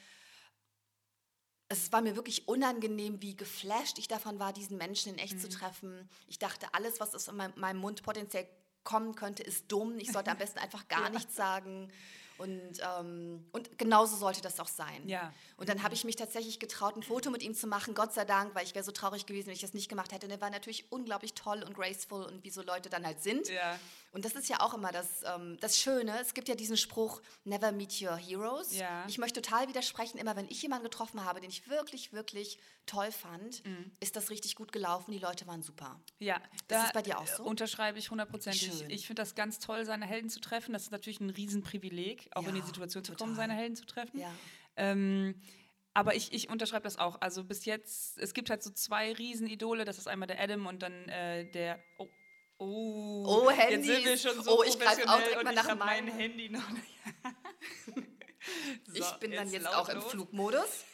es 1.68 1.92
war 1.92 2.00
mir 2.00 2.14
wirklich 2.14 2.46
unangenehm, 2.46 3.20
wie 3.22 3.36
geflasht 3.36 3.98
ich 3.98 4.08
davon 4.08 4.38
war, 4.38 4.52
diesen 4.52 4.78
Menschen 4.78 5.12
in 5.12 5.18
echt 5.18 5.34
mhm. 5.34 5.40
zu 5.40 5.48
treffen. 5.48 6.08
Ich 6.28 6.38
dachte, 6.38 6.72
alles, 6.72 7.00
was 7.00 7.14
aus 7.14 7.30
meinem 7.32 7.78
Mund 7.78 8.02
potenziell 8.02 8.46
kommen 8.84 9.14
könnte, 9.16 9.42
ist 9.42 9.70
dumm. 9.70 9.98
Ich 9.98 10.12
sollte 10.12 10.30
am 10.30 10.38
besten 10.38 10.58
einfach 10.58 10.86
gar 10.88 11.04
ja. 11.04 11.10
nichts 11.10 11.34
sagen. 11.34 11.90
Und, 12.38 12.78
ähm, 12.80 13.46
und 13.52 13.78
genauso 13.78 14.16
sollte 14.16 14.42
das 14.42 14.60
auch 14.60 14.68
sein. 14.68 15.08
Ja. 15.08 15.32
Und 15.56 15.68
dann 15.68 15.82
habe 15.82 15.94
ich 15.94 16.04
mich 16.04 16.16
tatsächlich 16.16 16.58
getraut, 16.58 16.96
ein 16.96 17.02
Foto 17.02 17.30
mit 17.30 17.42
ihm 17.42 17.54
zu 17.54 17.66
machen, 17.66 17.94
Gott 17.94 18.12
sei 18.12 18.24
Dank, 18.24 18.54
weil 18.54 18.64
ich 18.64 18.74
wäre 18.74 18.84
so 18.84 18.92
traurig 18.92 19.26
gewesen, 19.26 19.46
wenn 19.46 19.54
ich 19.54 19.60
das 19.60 19.74
nicht 19.74 19.88
gemacht 19.88 20.12
hätte. 20.12 20.26
Und 20.26 20.32
er 20.32 20.40
war 20.40 20.50
natürlich 20.50 20.90
unglaublich 20.92 21.34
toll 21.34 21.62
und 21.62 21.74
graceful 21.74 22.24
und 22.24 22.44
wie 22.44 22.50
so 22.50 22.62
Leute 22.62 22.90
dann 22.90 23.06
halt 23.06 23.22
sind. 23.22 23.48
Ja. 23.48 23.78
Und 24.12 24.24
das 24.24 24.32
ist 24.32 24.48
ja 24.48 24.60
auch 24.60 24.72
immer 24.72 24.92
das, 24.92 25.24
ähm, 25.24 25.58
das 25.60 25.78
Schöne. 25.78 26.18
Es 26.20 26.32
gibt 26.32 26.48
ja 26.48 26.54
diesen 26.54 26.76
Spruch, 26.78 27.20
never 27.44 27.70
meet 27.70 28.00
your 28.00 28.16
heroes. 28.16 28.74
Ja. 28.74 29.04
Ich 29.08 29.18
möchte 29.18 29.42
total 29.42 29.68
widersprechen, 29.68 30.18
immer 30.18 30.36
wenn 30.36 30.46
ich 30.48 30.62
jemanden 30.62 30.84
getroffen 30.84 31.24
habe, 31.24 31.40
den 31.40 31.50
ich 31.50 31.68
wirklich, 31.68 32.12
wirklich 32.14 32.58
toll 32.86 33.12
fand, 33.12 33.64
mhm. 33.66 33.90
ist 34.00 34.16
das 34.16 34.30
richtig 34.30 34.54
gut 34.54 34.72
gelaufen. 34.72 35.10
Die 35.10 35.18
Leute 35.18 35.46
waren 35.46 35.62
super. 35.62 36.00
Ja, 36.18 36.40
das 36.68 36.86
ist 36.86 36.92
bei 36.92 37.02
dir 37.02 37.18
auch 37.18 37.26
so. 37.26 37.42
Unterschreibe 37.42 37.98
ich 37.98 38.10
hundertprozentig. 38.10 38.82
Ich, 38.82 38.90
ich 38.90 39.06
finde 39.06 39.20
das 39.20 39.34
ganz 39.34 39.58
toll, 39.58 39.84
seine 39.84 40.06
Helden 40.06 40.30
zu 40.30 40.40
treffen. 40.40 40.72
Das 40.72 40.84
ist 40.84 40.92
natürlich 40.92 41.20
ein 41.20 41.30
Riesenprivileg, 41.30 42.25
auch 42.34 42.42
ja, 42.42 42.48
in 42.48 42.54
die 42.54 42.62
Situation 42.62 43.04
zu 43.04 43.14
kommen, 43.14 43.34
seine 43.34 43.54
Helden 43.54 43.76
zu 43.76 43.86
treffen. 43.86 44.18
Ja. 44.18 44.32
Ähm, 44.76 45.40
aber 45.94 46.14
ich, 46.14 46.32
ich 46.32 46.50
unterschreibe 46.50 46.84
das 46.84 46.98
auch. 46.98 47.20
Also 47.20 47.44
bis 47.44 47.64
jetzt, 47.64 48.18
es 48.18 48.34
gibt 48.34 48.50
halt 48.50 48.62
so 48.62 48.70
zwei 48.70 49.12
Riesenidole. 49.12 49.84
Das 49.84 49.96
ist 49.96 50.08
einmal 50.08 50.26
der 50.26 50.40
Adam 50.40 50.66
und 50.66 50.82
dann 50.82 51.08
äh, 51.08 51.50
der. 51.50 51.82
Oh, 51.98 52.08
Oh, 52.58 53.24
oh 53.26 53.50
Handy. 53.50 53.88
Jetzt 53.88 53.96
sind 53.96 54.04
wir 54.04 54.16
schon 54.16 54.42
so 54.42 54.58
oh, 54.58 54.62
ich 54.66 54.78
greife 54.78 55.06
auch 55.08 55.20
direkt 55.20 55.44
mal 55.44 55.54
nach 55.54 55.76
meinem 55.76 56.08
Handy 56.08 56.48
noch. 56.48 56.62
so, 58.86 58.94
ich 58.94 59.10
bin 59.20 59.32
dann 59.32 59.50
jetzt 59.50 59.68
auch 59.68 59.88
im 59.90 60.00
Flugmodus. 60.00 60.86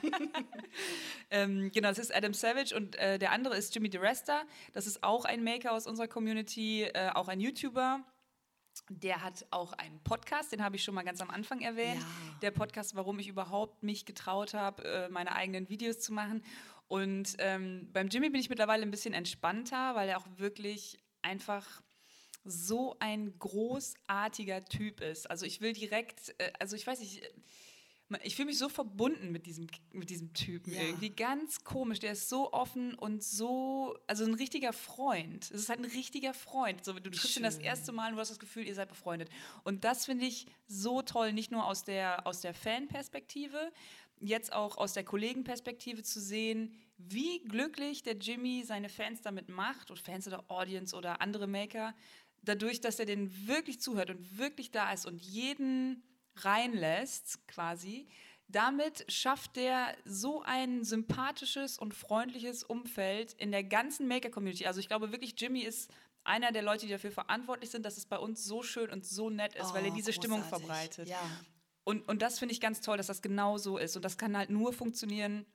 ähm, 1.30 1.70
genau, 1.72 1.88
das 1.88 1.98
ist 1.98 2.14
Adam 2.14 2.32
Savage 2.32 2.74
und 2.74 2.96
äh, 2.96 3.18
der 3.18 3.32
andere 3.32 3.56
ist 3.56 3.74
Jimmy 3.74 3.90
DeResta. 3.90 4.44
Das 4.72 4.86
ist 4.86 5.02
auch 5.02 5.26
ein 5.26 5.44
Maker 5.44 5.72
aus 5.72 5.86
unserer 5.86 6.08
Community, 6.08 6.84
äh, 6.84 7.10
auch 7.14 7.28
ein 7.28 7.40
YouTuber. 7.40 8.02
Der 8.88 9.22
hat 9.22 9.46
auch 9.50 9.72
einen 9.74 10.00
Podcast, 10.00 10.52
den 10.52 10.62
habe 10.64 10.76
ich 10.76 10.82
schon 10.82 10.94
mal 10.94 11.02
ganz 11.02 11.20
am 11.20 11.30
Anfang 11.30 11.60
erwähnt. 11.60 12.00
Ja. 12.00 12.38
Der 12.42 12.50
Podcast, 12.50 12.94
warum 12.96 13.18
ich 13.18 13.28
überhaupt 13.28 13.82
mich 13.82 14.06
getraut 14.06 14.54
habe, 14.54 14.84
äh, 14.84 15.08
meine 15.08 15.34
eigenen 15.34 15.68
Videos 15.68 16.00
zu 16.00 16.12
machen. 16.12 16.42
Und 16.88 17.36
ähm, 17.38 17.88
beim 17.92 18.08
Jimmy 18.08 18.30
bin 18.30 18.40
ich 18.40 18.50
mittlerweile 18.50 18.82
ein 18.82 18.90
bisschen 18.90 19.14
entspannter, 19.14 19.94
weil 19.94 20.08
er 20.08 20.18
auch 20.18 20.26
wirklich 20.38 20.98
einfach 21.22 21.82
so 22.44 22.96
ein 23.00 23.38
großartiger 23.38 24.64
Typ 24.64 25.00
ist. 25.00 25.30
Also 25.30 25.46
ich 25.46 25.60
will 25.60 25.72
direkt, 25.72 26.34
äh, 26.38 26.52
also 26.58 26.74
ich 26.74 26.86
weiß 26.86 27.00
nicht, 27.00 27.22
ich 28.22 28.36
fühle 28.36 28.46
mich 28.46 28.58
so 28.58 28.68
verbunden 28.68 29.30
mit 29.30 29.46
diesem, 29.46 29.68
mit 29.92 30.10
diesem 30.10 30.32
Typen 30.32 30.72
ja. 30.72 30.82
irgendwie. 30.82 31.10
Ganz 31.10 31.62
komisch. 31.64 32.00
Der 32.00 32.12
ist 32.12 32.28
so 32.28 32.52
offen 32.52 32.94
und 32.94 33.22
so, 33.22 33.96
also 34.06 34.24
ein 34.24 34.34
richtiger 34.34 34.72
Freund. 34.72 35.44
Es 35.44 35.62
ist 35.62 35.68
halt 35.68 35.80
ein 35.80 35.84
richtiger 35.84 36.34
Freund. 36.34 36.84
So, 36.84 36.92
du 36.92 37.10
triffst 37.10 37.36
ihn 37.36 37.42
das 37.42 37.58
erste 37.58 37.92
Mal 37.92 38.08
und 38.10 38.16
du 38.16 38.20
hast 38.20 38.30
das 38.30 38.38
Gefühl, 38.38 38.66
ihr 38.66 38.74
seid 38.74 38.88
befreundet. 38.88 39.28
Und 39.64 39.84
das 39.84 40.06
finde 40.06 40.26
ich 40.26 40.46
so 40.66 41.02
toll, 41.02 41.32
nicht 41.32 41.52
nur 41.52 41.66
aus 41.66 41.84
der, 41.84 42.26
aus 42.26 42.40
der 42.40 42.54
Fanperspektive, 42.54 43.72
jetzt 44.20 44.52
auch 44.52 44.76
aus 44.76 44.92
der 44.92 45.04
Kollegenperspektive 45.04 46.02
zu 46.02 46.20
sehen, 46.20 46.74
wie 46.98 47.42
glücklich 47.44 48.02
der 48.02 48.16
Jimmy 48.16 48.62
seine 48.64 48.88
Fans 48.88 49.22
damit 49.22 49.48
macht, 49.48 49.90
oder 49.90 50.00
Fans 50.00 50.26
oder 50.26 50.44
Audience 50.50 50.94
oder 50.94 51.22
andere 51.22 51.46
Maker, 51.46 51.94
dadurch, 52.42 52.80
dass 52.80 52.98
er 52.98 53.06
denen 53.06 53.46
wirklich 53.46 53.80
zuhört 53.80 54.10
und 54.10 54.38
wirklich 54.38 54.70
da 54.70 54.92
ist 54.92 55.06
und 55.06 55.22
jeden 55.22 56.02
reinlässt, 56.44 57.46
quasi. 57.48 58.08
Damit 58.48 59.04
schafft 59.08 59.56
er 59.56 59.96
so 60.04 60.42
ein 60.42 60.82
sympathisches 60.84 61.78
und 61.78 61.94
freundliches 61.94 62.64
Umfeld 62.64 63.32
in 63.34 63.52
der 63.52 63.62
ganzen 63.62 64.08
Maker-Community. 64.08 64.66
Also 64.66 64.80
ich 64.80 64.88
glaube 64.88 65.12
wirklich, 65.12 65.34
Jimmy 65.40 65.60
ist 65.60 65.90
einer 66.24 66.50
der 66.52 66.62
Leute, 66.62 66.86
die 66.86 66.92
dafür 66.92 67.12
verantwortlich 67.12 67.70
sind, 67.70 67.86
dass 67.86 67.96
es 67.96 68.06
bei 68.06 68.18
uns 68.18 68.44
so 68.44 68.62
schön 68.62 68.90
und 68.90 69.06
so 69.06 69.30
nett 69.30 69.54
ist, 69.54 69.70
oh, 69.70 69.74
weil 69.74 69.84
er 69.84 69.90
diese 69.92 70.10
großartig. 70.10 70.14
Stimmung 70.14 70.42
verbreitet. 70.42 71.08
Ja. 71.08 71.20
Und, 71.84 72.08
und 72.08 72.22
das 72.22 72.38
finde 72.38 72.52
ich 72.52 72.60
ganz 72.60 72.80
toll, 72.80 72.96
dass 72.96 73.06
das 73.06 73.22
genau 73.22 73.56
so 73.56 73.78
ist. 73.78 73.96
Und 73.96 74.04
das 74.04 74.18
kann 74.18 74.36
halt 74.36 74.50
nur 74.50 74.72
funktionieren, 74.72 75.46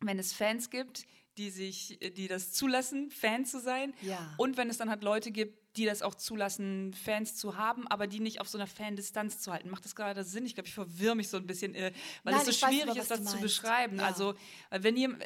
wenn 0.00 0.18
es 0.18 0.32
Fans 0.32 0.70
gibt, 0.70 1.06
die 1.38 1.50
sich, 1.50 1.98
die 2.16 2.28
das 2.28 2.52
zulassen, 2.52 3.10
Fan 3.10 3.44
zu 3.44 3.60
sein. 3.60 3.94
Ja. 4.02 4.34
Und 4.36 4.56
wenn 4.56 4.68
es 4.68 4.78
dann 4.78 4.90
halt 4.90 5.02
Leute 5.02 5.30
gibt, 5.30 5.76
die 5.76 5.84
das 5.84 6.02
auch 6.02 6.14
zulassen, 6.14 6.92
Fans 6.94 7.36
zu 7.36 7.56
haben, 7.56 7.86
aber 7.88 8.06
die 8.06 8.20
nicht 8.20 8.40
auf 8.40 8.48
so 8.48 8.58
einer 8.58 8.66
Fan-Distanz 8.66 9.40
zu 9.40 9.52
halten. 9.52 9.70
Macht 9.70 9.84
das 9.84 9.94
gerade 9.94 10.24
Sinn? 10.24 10.44
Ich 10.44 10.54
glaube, 10.54 10.66
ich 10.66 10.74
verwirre 10.74 11.14
mich 11.14 11.28
so 11.28 11.36
ein 11.36 11.46
bisschen, 11.46 11.74
äh, 11.74 11.92
weil 12.24 12.34
Nein, 12.34 12.42
es 12.48 12.58
so 12.58 12.66
schwierig 12.66 12.88
weiß, 12.88 12.98
ist, 12.98 13.10
das 13.10 13.24
zu 13.24 13.38
beschreiben. 13.38 13.98
Ja. 13.98 14.06
Also, 14.06 14.34
wenn 14.70 14.96
ihr, 14.96 15.16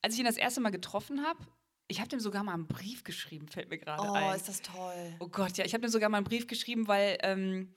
als 0.00 0.14
ich 0.14 0.20
ihn 0.20 0.26
das 0.26 0.38
erste 0.38 0.60
Mal 0.60 0.70
getroffen 0.70 1.22
habe, 1.22 1.38
ich 1.86 2.00
habe 2.00 2.08
dem 2.08 2.20
sogar 2.20 2.44
mal 2.44 2.54
einen 2.54 2.66
Brief 2.66 3.04
geschrieben, 3.04 3.48
fällt 3.48 3.70
mir 3.70 3.78
gerade 3.78 4.02
oh, 4.02 4.12
ein. 4.12 4.30
Oh, 4.30 4.34
ist 4.34 4.48
das 4.48 4.62
toll. 4.62 5.16
Oh 5.20 5.28
Gott, 5.28 5.56
ja, 5.56 5.64
ich 5.64 5.74
habe 5.74 5.82
dem 5.82 5.90
sogar 5.90 6.08
mal 6.08 6.18
einen 6.18 6.26
Brief 6.26 6.46
geschrieben, 6.46 6.88
weil 6.88 7.18
ähm, 7.22 7.74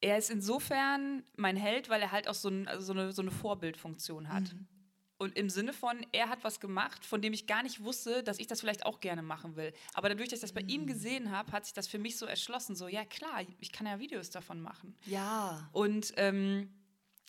er 0.00 0.18
ist 0.18 0.30
insofern 0.30 1.22
mein 1.36 1.56
Held, 1.56 1.88
weil 1.88 2.02
er 2.02 2.12
halt 2.12 2.28
auch 2.28 2.34
so, 2.34 2.48
ein, 2.48 2.68
also 2.68 2.84
so, 2.84 2.92
eine, 2.92 3.12
so 3.12 3.22
eine 3.22 3.30
Vorbildfunktion 3.30 4.28
hat. 4.28 4.52
Mhm. 4.52 4.68
Und 5.22 5.38
im 5.38 5.48
Sinne 5.48 5.72
von, 5.72 6.04
er 6.10 6.28
hat 6.28 6.42
was 6.42 6.58
gemacht, 6.58 7.06
von 7.06 7.22
dem 7.22 7.32
ich 7.32 7.46
gar 7.46 7.62
nicht 7.62 7.84
wusste, 7.84 8.24
dass 8.24 8.40
ich 8.40 8.48
das 8.48 8.60
vielleicht 8.60 8.84
auch 8.84 8.98
gerne 8.98 9.22
machen 9.22 9.54
will. 9.54 9.72
Aber 9.94 10.08
dadurch, 10.08 10.28
dass 10.28 10.38
ich 10.38 10.42
das 10.42 10.52
bei 10.52 10.64
mhm. 10.64 10.68
ihm 10.68 10.86
gesehen 10.88 11.30
habe, 11.30 11.52
hat 11.52 11.64
sich 11.64 11.74
das 11.74 11.86
für 11.86 12.00
mich 12.00 12.18
so 12.18 12.26
erschlossen. 12.26 12.74
So, 12.74 12.88
ja 12.88 13.04
klar, 13.04 13.42
ich 13.60 13.70
kann 13.70 13.86
ja 13.86 14.00
Videos 14.00 14.30
davon 14.30 14.60
machen. 14.60 14.96
Ja. 15.06 15.70
Und 15.70 16.12
ähm, 16.16 16.74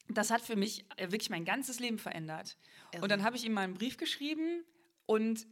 das 0.10 0.32
hat 0.32 0.42
für 0.42 0.56
mich 0.56 0.86
wirklich 0.98 1.30
mein 1.30 1.46
ganzes 1.46 1.80
Leben 1.80 2.00
verändert. 2.00 2.58
Irre. 2.94 3.04
Und 3.04 3.12
dann 3.12 3.22
habe 3.22 3.36
ich 3.36 3.46
ihm 3.46 3.54
mal 3.54 3.62
einen 3.62 3.76
Brief 3.76 3.98
geschrieben 3.98 4.64
und 5.06 5.46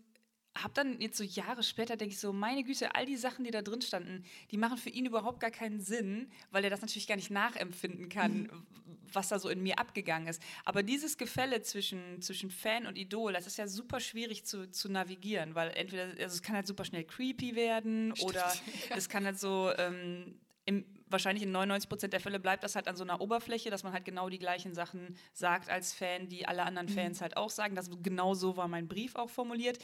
habe 0.58 0.74
dann 0.74 1.00
jetzt 1.00 1.18
so 1.18 1.24
Jahre 1.24 1.64
später, 1.64 1.96
denke 1.96 2.14
ich 2.14 2.20
so, 2.20 2.34
meine 2.34 2.64
Güte, 2.64 2.94
all 2.96 3.06
die 3.06 3.18
Sachen, 3.18 3.46
die 3.46 3.52
da 3.52 3.62
drin 3.62 3.82
standen, 3.82 4.24
die 4.52 4.58
machen 4.58 4.78
für 4.78 4.90
ihn 4.90 5.06
überhaupt 5.06 5.40
gar 5.40 5.52
keinen 5.52 5.80
Sinn, 5.80 6.30
weil 6.52 6.64
er 6.64 6.70
das 6.70 6.82
natürlich 6.82 7.08
gar 7.08 7.16
nicht 7.16 7.32
nachempfinden 7.32 8.10
kann, 8.10 8.44
mhm. 8.44 8.68
was 9.14 9.30
da 9.30 9.40
so 9.40 9.50
in 9.50 9.64
mir 9.64 9.80
abgegangen 9.80 10.28
ist. 10.28 10.42
Aber 10.66 10.84
dieses 10.84 11.18
Gefälle 11.18 11.62
zwischen, 11.62 12.22
zwischen 12.22 12.52
Fan 12.52 12.86
und 12.86 12.98
Idol, 12.98 13.34
das 13.34 13.48
ist 13.48 13.58
ja 13.58 13.68
super 13.68 14.00
schwierig 14.00 14.46
zu, 14.46 14.70
zu 14.70 14.90
navigieren, 14.90 15.56
weil 15.56 15.72
entweder, 15.72 16.04
also 16.22 16.36
es 16.36 16.42
kann 16.42 16.56
halt 16.56 16.68
super 16.68 16.84
schnell 16.84 17.06
creepy 17.06 17.56
werden 17.56 18.14
Stimmt, 18.16 18.30
oder 18.30 18.54
ja. 18.90 18.96
es 18.98 19.08
kann 19.08 19.26
halt 19.26 19.40
so 19.40 19.72
ähm, 19.78 20.36
im 20.66 20.86
wahrscheinlich 21.12 21.44
in 21.44 21.52
99 21.52 21.90
Prozent 21.90 22.14
der 22.14 22.20
Fälle 22.20 22.40
bleibt 22.40 22.64
das 22.64 22.76
halt 22.76 22.88
an 22.88 22.96
so 22.96 23.04
einer 23.04 23.22
Oberfläche, 23.22 23.70
dass 23.70 23.84
man 23.84 23.94
halt 23.94 24.06
genau 24.06 24.30
die 24.30 24.40
gleichen 24.40 24.74
Sachen 24.74 25.16
sagt 25.34 25.70
als 25.70 25.94
Fan, 25.94 26.28
die 26.30 26.48
alle 26.48 26.64
anderen 26.64 26.88
mhm. 26.88 26.94
Fans 26.94 27.22
halt 27.22 27.38
auch 27.38 27.50
sagen. 27.50 27.76
Das, 27.76 27.90
genau 28.02 28.34
so 28.34 28.58
war 28.58 28.68
mein 28.68 28.88
Brief 28.88 29.16
auch 29.16 29.30
formuliert. 29.30 29.80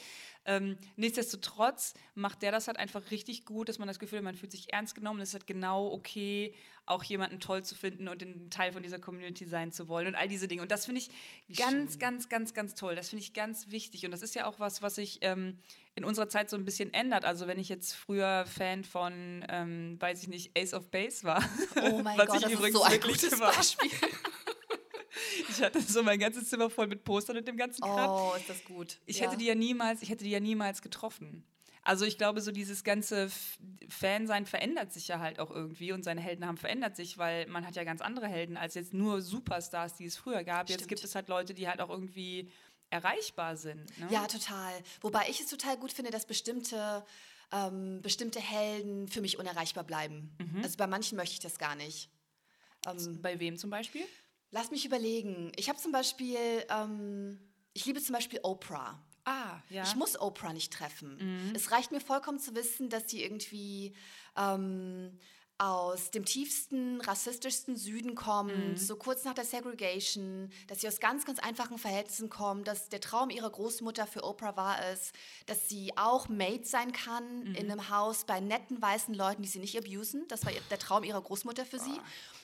Ähm, 0.47 0.77
nichtsdestotrotz 0.95 1.93
macht 2.15 2.41
der 2.41 2.51
das 2.51 2.67
halt 2.67 2.77
einfach 2.77 3.11
richtig 3.11 3.45
gut, 3.45 3.67
dass 3.67 3.79
man 3.79 3.87
das 3.87 3.99
Gefühl 3.99 4.19
hat, 4.19 4.23
man 4.23 4.35
fühlt 4.35 4.51
sich 4.51 4.71
ernst 4.71 4.95
genommen. 4.95 5.19
Es 5.19 5.29
ist 5.29 5.33
halt 5.33 5.45
genau 5.47 5.91
okay, 5.91 6.53
auch 6.85 7.03
jemanden 7.03 7.41
toll 7.41 7.63
zu 7.63 7.75
finden 7.75 8.07
und 8.07 8.21
ein 8.21 8.49
Teil 8.49 8.71
von 8.71 8.81
dieser 8.81 8.97
Community 8.97 9.45
sein 9.45 9.73
zu 9.73 9.89
wollen 9.89 10.07
und 10.07 10.15
all 10.15 10.29
diese 10.29 10.47
Dinge. 10.47 10.61
Und 10.61 10.71
das 10.71 10.85
finde 10.85 11.01
ich 11.01 11.09
Wie 11.47 11.55
ganz, 11.55 11.91
schön. 11.91 11.99
ganz, 11.99 12.29
ganz, 12.29 12.53
ganz 12.53 12.75
toll. 12.75 12.95
Das 12.95 13.09
finde 13.09 13.23
ich 13.23 13.33
ganz 13.33 13.69
wichtig. 13.71 14.05
Und 14.05 14.11
das 14.11 14.21
ist 14.21 14.35
ja 14.35 14.45
auch 14.45 14.57
was, 14.59 14.81
was 14.81 14.95
sich 14.95 15.19
ähm, 15.21 15.59
in 15.95 16.05
unserer 16.05 16.29
Zeit 16.29 16.49
so 16.49 16.55
ein 16.55 16.63
bisschen 16.63 16.93
ändert. 16.93 17.25
Also 17.25 17.45
wenn 17.47 17.59
ich 17.59 17.67
jetzt 17.67 17.93
früher 17.93 18.45
Fan 18.45 18.85
von, 18.85 19.45
ähm, 19.49 19.97
weiß 19.99 20.23
ich 20.23 20.29
nicht, 20.29 20.57
Ace 20.57 20.73
of 20.73 20.89
Base 20.89 21.25
war. 21.25 21.43
Oh 21.83 22.01
mein 22.03 22.17
was 22.17 22.27
Gott, 22.27 22.37
ich 22.37 22.43
das 22.43 22.51
übrigens 22.53 22.75
ist 22.75 22.81
so 22.81 22.83
ein 22.83 23.01
gutes 23.01 23.39
war. 23.39 23.53
Beispiel. 23.53 23.91
Ich 25.57 25.63
hatte 25.63 25.81
so 25.81 26.03
mein 26.03 26.19
ganzes 26.19 26.49
Zimmer 26.49 26.69
voll 26.69 26.87
mit 26.87 27.03
Postern 27.03 27.37
und 27.37 27.47
dem 27.47 27.57
ganzen 27.57 27.81
Kram. 27.81 28.09
Oh, 28.09 28.33
ist 28.35 28.49
das 28.49 28.63
gut. 28.63 28.99
Ich 29.05 29.19
ja. 29.19 29.25
hätte 29.25 29.37
die 29.37 29.45
ja 29.45 29.55
niemals, 29.55 30.01
ich 30.01 30.09
hätte 30.09 30.23
die 30.23 30.29
ja 30.29 30.39
niemals 30.39 30.81
getroffen. 30.81 31.43
Also 31.83 32.03
ich 32.03 32.17
glaube, 32.17 32.41
so 32.41 32.51
dieses 32.51 32.83
ganze 32.83 33.29
Fansein 33.87 34.45
verändert 34.45 34.91
sich 34.91 35.07
ja 35.07 35.19
halt 35.19 35.39
auch 35.39 35.49
irgendwie 35.49 35.93
und 35.93 36.03
seine 36.03 36.19
Helden 36.19 36.45
haben 36.45 36.57
verändert 36.57 36.97
sich, 36.97 37.17
weil 37.17 37.47
man 37.47 37.65
hat 37.65 37.77
ja 37.77 37.85
ganz 37.85 38.01
andere 38.01 38.27
Helden 38.27 38.57
als 38.57 38.75
jetzt 38.75 38.93
nur 38.93 39.21
Superstars, 39.21 39.95
die 39.95 40.05
es 40.05 40.17
früher 40.17 40.43
gab. 40.43 40.67
Stimmt. 40.67 40.81
Jetzt 40.81 40.89
gibt 40.89 41.03
es 41.03 41.15
halt 41.15 41.29
Leute, 41.29 41.53
die 41.53 41.69
halt 41.69 41.79
auch 41.79 41.89
irgendwie 41.89 42.51
erreichbar 42.89 43.55
sind. 43.55 43.85
Ne? 43.99 44.07
Ja, 44.09 44.27
total. 44.27 44.73
Wobei 44.99 45.27
ich 45.29 45.39
es 45.39 45.47
total 45.47 45.77
gut 45.77 45.93
finde, 45.93 46.11
dass 46.11 46.25
bestimmte 46.25 47.05
ähm, 47.51 48.01
bestimmte 48.01 48.39
Helden 48.39 49.07
für 49.07 49.21
mich 49.21 49.39
unerreichbar 49.39 49.83
bleiben. 49.83 50.35
Mhm. 50.39 50.63
Also 50.63 50.77
bei 50.77 50.87
manchen 50.87 51.15
möchte 51.15 51.33
ich 51.33 51.39
das 51.39 51.57
gar 51.57 51.75
nicht. 51.75 52.09
Ähm, 52.85 53.21
bei 53.21 53.39
wem 53.39 53.57
zum 53.57 53.69
Beispiel? 53.69 54.03
Lass 54.51 54.71
mich 54.71 54.85
überlegen. 54.85 55.51
Ich 55.55 55.69
habe 55.69 55.77
zum 55.77 55.91
Beispiel, 55.91 56.37
ähm, 56.69 57.39
ich 57.73 57.85
liebe 57.85 58.01
zum 58.01 58.13
Beispiel 58.13 58.39
Oprah. 58.43 59.01
Ah, 59.25 59.59
ja. 59.69 59.83
Ich 59.83 59.95
muss 59.95 60.19
Oprah 60.19 60.53
nicht 60.53 60.71
treffen. 60.71 61.17
Mhm. 61.19 61.55
Es 61.55 61.71
reicht 61.71 61.91
mir 61.91 61.99
vollkommen 61.99 62.39
zu 62.39 62.55
wissen, 62.55 62.89
dass 62.89 63.09
sie 63.09 63.21
irgendwie 63.21 63.93
ähm, 64.37 65.19
aus 65.59 66.11
dem 66.11 66.23
tiefsten, 66.23 67.01
rassistischsten 67.01 67.75
Süden 67.75 68.13
kommt, 68.13 68.55
mhm. 68.55 68.77
so 68.77 68.95
kurz 68.95 69.23
nach 69.23 69.33
der 69.33 69.45
Segregation, 69.45 70.51
dass 70.67 70.81
sie 70.81 70.87
aus 70.87 70.99
ganz, 70.99 71.25
ganz 71.25 71.39
einfachen 71.39 71.79
Verhältnissen 71.79 72.29
kommt, 72.29 72.67
dass 72.67 72.89
der 72.89 73.01
Traum 73.01 73.31
ihrer 73.31 73.49
Großmutter 73.49 74.05
für 74.05 74.23
Oprah 74.23 74.55
war 74.55 74.77
es, 74.91 75.11
dass 75.47 75.67
sie 75.67 75.97
auch 75.97 76.29
Maid 76.29 76.67
sein 76.67 76.91
kann 76.91 77.39
mhm. 77.39 77.55
in 77.55 77.71
einem 77.71 77.89
Haus 77.89 78.25
bei 78.25 78.39
netten 78.39 78.79
weißen 78.81 79.15
Leuten, 79.15 79.41
die 79.41 79.47
sie 79.47 79.59
nicht 79.59 79.77
abusen. 79.77 80.25
Das 80.27 80.45
war 80.45 80.51
der 80.69 80.79
Traum 80.79 81.03
ihrer 81.03 81.21
Großmutter 81.21 81.65
für 81.65 81.79
sie. 81.79 81.99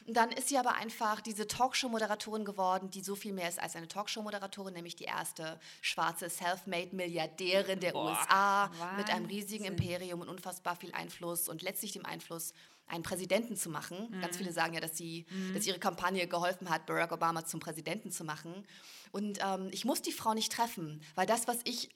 Und 0.06 0.18
dann 0.18 0.32
ist 0.32 0.50
sie 0.50 0.58
aber 0.58 0.76
einfach 0.76 1.22
diese 1.22 1.48
Talkshow-Moderatorin 1.48 2.44
geworden, 2.44 2.90
die 2.90 3.02
so 3.02 3.16
viel 3.16 3.32
mehr 3.32 3.48
ist 3.48 3.60
als 3.60 3.76
eine 3.76 3.88
Talkshow-Moderatorin, 3.88 4.74
nämlich 4.74 4.96
die 4.96 5.06
erste 5.06 5.60
schwarze 5.82 6.30
Self-Made-Milliardärin 6.30 7.80
der 7.80 7.92
Boah, 7.92 8.10
USA 8.10 8.70
Wahnsinn. 8.70 8.98
mit 8.98 9.10
einem 9.10 9.26
riesigen 9.28 9.66
Imperium 9.66 10.22
und 10.22 10.30
unfassbar 10.30 10.76
viel 10.76 10.92
Einfluss 10.94 11.48
und 11.48 11.62
letztlich 11.62 11.94
dem 11.94 12.06
Einfluss 12.06 12.54
einen 12.94 13.04
Präsidenten 13.04 13.56
zu 13.56 13.70
machen. 13.70 14.10
Mhm. 14.10 14.22
Ganz 14.22 14.38
viele 14.38 14.54
sagen 14.54 14.74
ja, 14.74 14.80
dass, 14.80 14.96
sie, 14.96 15.26
mhm. 15.30 15.54
dass 15.54 15.66
ihre 15.66 15.80
Kampagne 15.80 16.28
geholfen 16.28 16.70
hat, 16.70 16.86
Barack 16.86 17.12
Obama 17.12 17.46
zum 17.46 17.60
Präsidenten 17.60 18.12
zu 18.12 18.24
machen. 18.24 18.66
Und 19.12 19.40
ähm, 19.44 19.70
ich 19.72 19.86
muss 19.86 20.02
die 20.02 20.12
Frau 20.12 20.34
nicht 20.34 20.52
treffen, 20.52 21.02
weil 21.16 21.26
das, 21.26 21.48
was 21.48 21.58
ich 21.64 21.90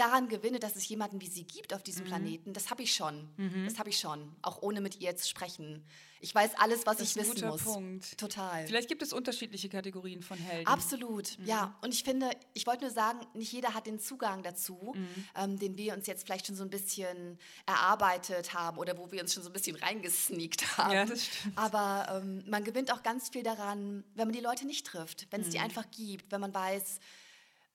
daran 0.00 0.28
gewinne, 0.28 0.58
dass 0.58 0.76
es 0.76 0.88
jemanden 0.88 1.20
wie 1.20 1.28
sie 1.28 1.44
gibt 1.44 1.74
auf 1.74 1.82
diesem 1.82 2.04
mhm. 2.04 2.08
Planeten, 2.08 2.52
das 2.52 2.70
habe 2.70 2.82
ich 2.82 2.94
schon. 2.94 3.28
Mhm. 3.36 3.66
Das 3.66 3.78
habe 3.78 3.90
ich 3.90 3.98
schon, 3.98 4.34
auch 4.42 4.62
ohne 4.62 4.80
mit 4.80 5.00
ihr 5.00 5.14
zu 5.16 5.28
sprechen. 5.28 5.84
Ich 6.22 6.34
weiß 6.34 6.52
alles, 6.56 6.84
was 6.84 6.98
das 6.98 7.10
ich 7.10 7.16
wissen 7.16 7.46
muss. 7.46 7.64
Punkt. 7.64 8.18
Total. 8.18 8.66
Vielleicht 8.66 8.88
gibt 8.88 9.02
es 9.02 9.12
unterschiedliche 9.12 9.68
Kategorien 9.70 10.22
von 10.22 10.36
Helden. 10.36 10.66
Absolut, 10.66 11.38
mhm. 11.38 11.46
ja. 11.46 11.78
Und 11.82 11.94
ich 11.94 12.04
finde, 12.04 12.30
ich 12.52 12.66
wollte 12.66 12.84
nur 12.84 12.92
sagen, 12.92 13.20
nicht 13.34 13.52
jeder 13.52 13.74
hat 13.74 13.86
den 13.86 13.98
Zugang 13.98 14.42
dazu, 14.42 14.94
mhm. 14.94 15.08
ähm, 15.34 15.58
den 15.58 15.76
wir 15.76 15.94
uns 15.94 16.06
jetzt 16.06 16.24
vielleicht 16.24 16.46
schon 16.46 16.56
so 16.56 16.62
ein 16.62 16.70
bisschen 16.70 17.38
erarbeitet 17.66 18.52
haben 18.54 18.78
oder 18.78 18.98
wo 18.98 19.10
wir 19.12 19.20
uns 19.22 19.32
schon 19.32 19.42
so 19.42 19.48
ein 19.48 19.52
bisschen 19.52 19.76
reingesneakt 19.76 20.78
haben. 20.78 20.92
Ja, 20.92 21.04
das 21.06 21.26
stimmt. 21.26 21.58
Aber 21.58 22.20
ähm, 22.22 22.44
man 22.46 22.64
gewinnt 22.64 22.92
auch 22.92 23.02
ganz 23.02 23.30
viel 23.30 23.42
daran, 23.42 24.04
wenn 24.14 24.28
man 24.28 24.34
die 24.34 24.42
Leute 24.42 24.66
nicht 24.66 24.86
trifft, 24.86 25.26
wenn 25.30 25.42
es 25.42 25.50
die 25.50 25.58
mhm. 25.58 25.64
einfach 25.64 25.90
gibt, 25.90 26.30
wenn 26.32 26.40
man 26.40 26.52
weiß, 26.52 27.00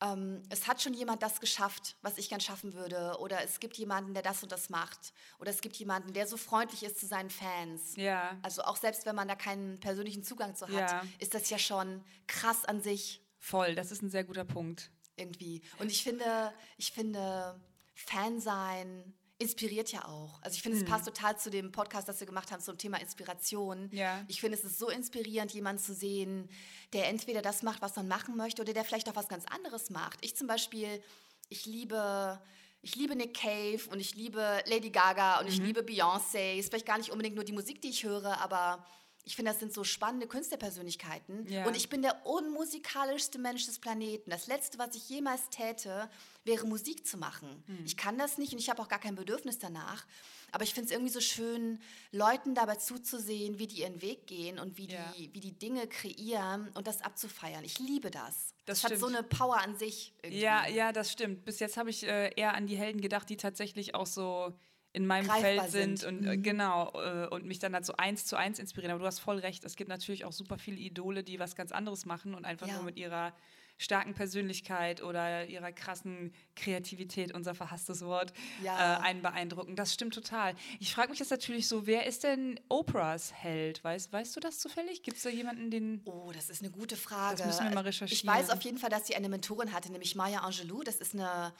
ähm, 0.01 0.43
es 0.49 0.67
hat 0.67 0.81
schon 0.81 0.93
jemand 0.93 1.23
das 1.23 1.39
geschafft, 1.39 1.95
was 2.01 2.17
ich 2.17 2.29
gern 2.29 2.41
schaffen 2.41 2.73
würde. 2.73 3.17
Oder 3.19 3.43
es 3.43 3.59
gibt 3.59 3.77
jemanden, 3.77 4.13
der 4.13 4.23
das 4.23 4.43
und 4.43 4.51
das 4.51 4.69
macht. 4.69 5.13
Oder 5.39 5.51
es 5.51 5.61
gibt 5.61 5.75
jemanden, 5.77 6.13
der 6.13 6.27
so 6.27 6.37
freundlich 6.37 6.83
ist 6.83 6.99
zu 6.99 7.05
seinen 7.05 7.29
Fans. 7.29 7.95
Ja. 7.95 8.37
Also 8.41 8.63
auch 8.63 8.75
selbst 8.75 9.05
wenn 9.05 9.15
man 9.15 9.27
da 9.27 9.35
keinen 9.35 9.79
persönlichen 9.79 10.23
Zugang 10.23 10.55
zu 10.55 10.67
hat, 10.67 10.91
ja. 10.91 11.03
ist 11.19 11.33
das 11.33 11.49
ja 11.49 11.57
schon 11.57 12.03
krass 12.27 12.65
an 12.65 12.81
sich. 12.81 13.21
Voll, 13.39 13.75
das 13.75 13.91
ist 13.91 14.01
ein 14.01 14.09
sehr 14.09 14.23
guter 14.23 14.45
Punkt. 14.45 14.91
Irgendwie. 15.15 15.61
Und 15.79 15.89
ich 15.89 16.03
finde, 16.03 16.53
ich 16.77 16.91
finde, 16.91 17.59
Fan 17.93 18.41
sein 18.41 19.13
inspiriert 19.37 19.91
ja 19.91 20.05
auch. 20.05 20.41
Also 20.41 20.55
ich 20.55 20.61
finde, 20.61 20.77
hm. 20.77 20.85
es 20.85 20.89
passt 20.89 21.05
total 21.05 21.37
zu 21.37 21.49
dem 21.49 21.71
Podcast, 21.71 22.07
das 22.07 22.19
wir 22.19 22.27
gemacht 22.27 22.51
haben 22.51 22.61
zum 22.61 22.77
Thema 22.77 22.99
Inspiration. 23.01 23.89
Ja. 23.91 24.23
Ich 24.27 24.39
finde, 24.39 24.57
es 24.57 24.63
ist 24.63 24.79
so 24.79 24.89
inspirierend, 24.89 25.51
jemanden 25.51 25.81
zu 25.81 25.93
sehen, 25.93 26.49
der 26.93 27.09
entweder 27.09 27.41
das 27.41 27.61
macht, 27.61 27.81
was 27.81 27.95
man 27.95 28.07
machen 28.07 28.37
möchte, 28.37 28.61
oder 28.61 28.73
der 28.73 28.85
vielleicht 28.85 29.09
auch 29.09 29.15
was 29.15 29.27
ganz 29.27 29.45
anderes 29.45 29.89
macht. 29.89 30.19
Ich 30.21 30.35
zum 30.35 30.47
Beispiel, 30.47 31.01
ich 31.49 31.65
liebe 31.65 32.39
ich 32.81 32.95
liebe 32.95 33.15
Nick 33.15 33.33
Cave 33.33 33.81
und 33.89 33.99
ich 33.99 34.13
liebe 34.13 34.63
Lady 34.67 34.91
Gaga 34.91 35.39
und 35.39 35.45
mhm. 35.45 35.51
ich 35.51 35.57
liebe 35.57 35.81
Beyoncé. 35.81 36.55
Ist 36.55 36.69
vielleicht 36.69 36.85
gar 36.85 36.99
nicht 36.99 37.09
unbedingt 37.09 37.35
nur 37.35 37.43
die 37.43 37.51
Musik, 37.51 37.81
die 37.81 37.89
ich 37.89 38.03
höre, 38.03 38.39
aber 38.39 38.85
ich 39.25 39.35
finde, 39.35 39.51
das 39.51 39.59
sind 39.59 39.73
so 39.73 39.83
spannende 39.83 40.27
Künstlerpersönlichkeiten. 40.27 41.47
Ja. 41.47 41.65
Und 41.65 41.75
ich 41.75 41.89
bin 41.89 42.03
der 42.03 42.25
unmusikalischste 42.27 43.39
Mensch 43.39 43.65
des 43.65 43.79
Planeten. 43.79 44.29
Das 44.29 44.45
Letzte, 44.45 44.77
was 44.77 44.95
ich 44.95 45.09
jemals 45.09 45.49
täte, 45.49 46.09
wäre 46.43 46.67
Musik 46.67 47.07
zu 47.07 47.17
machen. 47.17 47.63
Hm. 47.65 47.85
Ich 47.85 47.97
kann 47.97 48.19
das 48.19 48.37
nicht 48.37 48.53
und 48.53 48.59
ich 48.59 48.69
habe 48.69 48.81
auch 48.83 48.87
gar 48.87 48.99
kein 48.99 49.15
Bedürfnis 49.15 49.57
danach. 49.57 50.05
Aber 50.51 50.63
ich 50.63 50.75
finde 50.75 50.85
es 50.85 50.91
irgendwie 50.91 51.11
so 51.11 51.21
schön, 51.21 51.79
Leuten 52.11 52.53
dabei 52.53 52.75
zuzusehen, 52.75 53.57
wie 53.57 53.65
die 53.65 53.81
ihren 53.81 54.01
Weg 54.03 54.27
gehen 54.27 54.59
und 54.59 54.77
wie, 54.77 54.87
ja. 54.87 55.11
die, 55.17 55.33
wie 55.33 55.39
die 55.39 55.57
Dinge 55.57 55.87
kreieren 55.87 56.69
und 56.75 56.85
das 56.85 57.01
abzufeiern. 57.01 57.63
Ich 57.63 57.79
liebe 57.79 58.11
das. 58.11 58.53
Das, 58.65 58.81
das 58.81 58.91
hat 58.91 58.99
so 58.99 59.07
eine 59.07 59.23
Power 59.23 59.57
an 59.57 59.75
sich. 59.75 60.13
Irgendwie. 60.21 60.41
Ja, 60.41 60.67
ja, 60.67 60.91
das 60.91 61.11
stimmt. 61.11 61.45
Bis 61.45 61.59
jetzt 61.59 61.77
habe 61.77 61.89
ich 61.89 62.03
äh, 62.03 62.31
eher 62.35 62.53
an 62.53 62.67
die 62.67 62.77
Helden 62.77 63.01
gedacht, 63.01 63.27
die 63.27 63.37
tatsächlich 63.37 63.95
auch 63.95 64.07
so 64.07 64.53
in 64.95 65.05
meinem 65.05 65.29
Feld 65.29 65.69
sind, 65.69 65.99
sind. 65.99 66.19
und 66.21 66.25
äh, 66.25 66.37
mhm. 66.37 66.43
genau 66.43 66.91
äh, 66.93 67.27
und 67.27 67.45
mich 67.45 67.59
dann 67.59 67.73
halt 67.73 67.85
so 67.85 67.93
eins 67.97 68.25
zu 68.25 68.37
eins 68.37 68.59
inspirieren. 68.59 68.91
Aber 68.91 69.01
du 69.01 69.05
hast 69.05 69.19
voll 69.19 69.39
recht, 69.39 69.65
es 69.65 69.75
gibt 69.75 69.89
natürlich 69.89 70.23
auch 70.23 70.31
super 70.31 70.57
viele 70.57 70.77
Idole, 70.77 71.23
die 71.23 71.37
was 71.37 71.55
ganz 71.55 71.71
anderes 71.71 72.05
machen 72.05 72.33
und 72.33 72.45
einfach 72.45 72.67
ja. 72.67 72.75
nur 72.75 72.83
mit 72.83 72.97
ihrer 72.97 73.33
starken 73.77 74.13
Persönlichkeit 74.13 75.03
oder 75.03 75.47
ihrer 75.47 75.73
krassen 75.73 76.33
Kreativität, 76.55 77.33
unser 77.33 77.53
verhasstes 77.55 78.05
Wort, 78.05 78.31
ja. 78.63 78.99
äh, 78.99 79.01
einen 79.01 79.21
beeindrucken. 79.21 79.75
Das 79.75 79.93
stimmt 79.93 80.13
total. 80.13 80.55
Ich 80.79 80.93
frage 80.93 81.09
mich 81.09 81.19
jetzt 81.19 81.31
natürlich 81.31 81.67
so, 81.67 81.85
wer 81.85 82.05
ist 82.05 82.23
denn 82.23 82.57
Oprahs 82.69 83.33
Held? 83.33 83.83
Weißt, 83.83 84.13
weißt 84.13 84.33
du 84.33 84.39
das 84.39 84.59
zufällig? 84.59 85.03
Gibt 85.03 85.17
es 85.17 85.23
da 85.23 85.29
jemanden, 85.29 85.71
den... 85.71 86.01
Oh, 86.05 86.31
das 86.33 86.49
ist 86.49 86.61
eine 86.61 86.71
gute 86.71 86.95
Frage. 86.95 87.39
Das 87.39 87.47
müssen 87.47 87.65
wir 87.65 87.75
mal 87.75 87.81
recherchieren. 87.81 88.13
Ich 88.13 88.25
weiß 88.25 88.49
auf 88.49 88.61
jeden 88.61 88.77
Fall, 88.77 88.89
dass 88.89 89.07
sie 89.07 89.15
eine 89.15 89.27
Mentorin 89.27 89.73
hatte, 89.73 89.91
nämlich 89.91 90.15
Maya 90.15 90.39
Angelou. 90.39 90.81
Das 90.83 90.95
ist 90.95 91.13
eine 91.13 91.51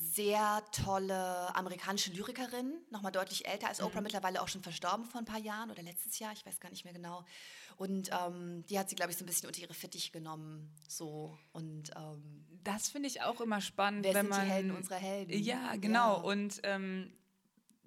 sehr 0.00 0.64
tolle 0.72 1.54
amerikanische 1.54 2.10
Lyrikerin, 2.10 2.72
nochmal 2.90 3.12
deutlich 3.12 3.46
älter 3.46 3.68
als 3.68 3.82
Oprah, 3.82 4.00
mhm. 4.00 4.04
mittlerweile 4.04 4.40
auch 4.40 4.48
schon 4.48 4.62
verstorben 4.62 5.04
vor 5.04 5.20
ein 5.20 5.26
paar 5.26 5.38
Jahren 5.38 5.70
oder 5.70 5.82
letztes 5.82 6.18
Jahr, 6.18 6.32
ich 6.32 6.44
weiß 6.46 6.58
gar 6.58 6.70
nicht 6.70 6.84
mehr 6.84 6.94
genau. 6.94 7.24
Und 7.76 8.10
ähm, 8.10 8.64
die 8.68 8.78
hat 8.78 8.88
sie, 8.88 8.96
glaube 8.96 9.10
ich, 9.10 9.18
so 9.18 9.24
ein 9.24 9.26
bisschen 9.26 9.46
unter 9.46 9.60
ihre 9.60 9.74
Fittiche 9.74 10.10
genommen. 10.10 10.74
So. 10.88 11.36
Und 11.52 11.90
ähm, 11.96 12.46
das 12.62 12.88
finde 12.88 13.08
ich 13.08 13.22
auch 13.22 13.40
immer 13.40 13.60
spannend. 13.60 14.04
Wer 14.04 14.14
wenn 14.14 14.26
sind 14.26 14.30
man, 14.30 14.44
die 14.44 14.50
Helden 14.50 14.70
unserer 14.72 14.96
Helden? 14.96 15.42
Ja, 15.42 15.76
genau. 15.76 16.16
Ja. 16.16 16.22
Und 16.22 16.60
ähm, 16.62 17.12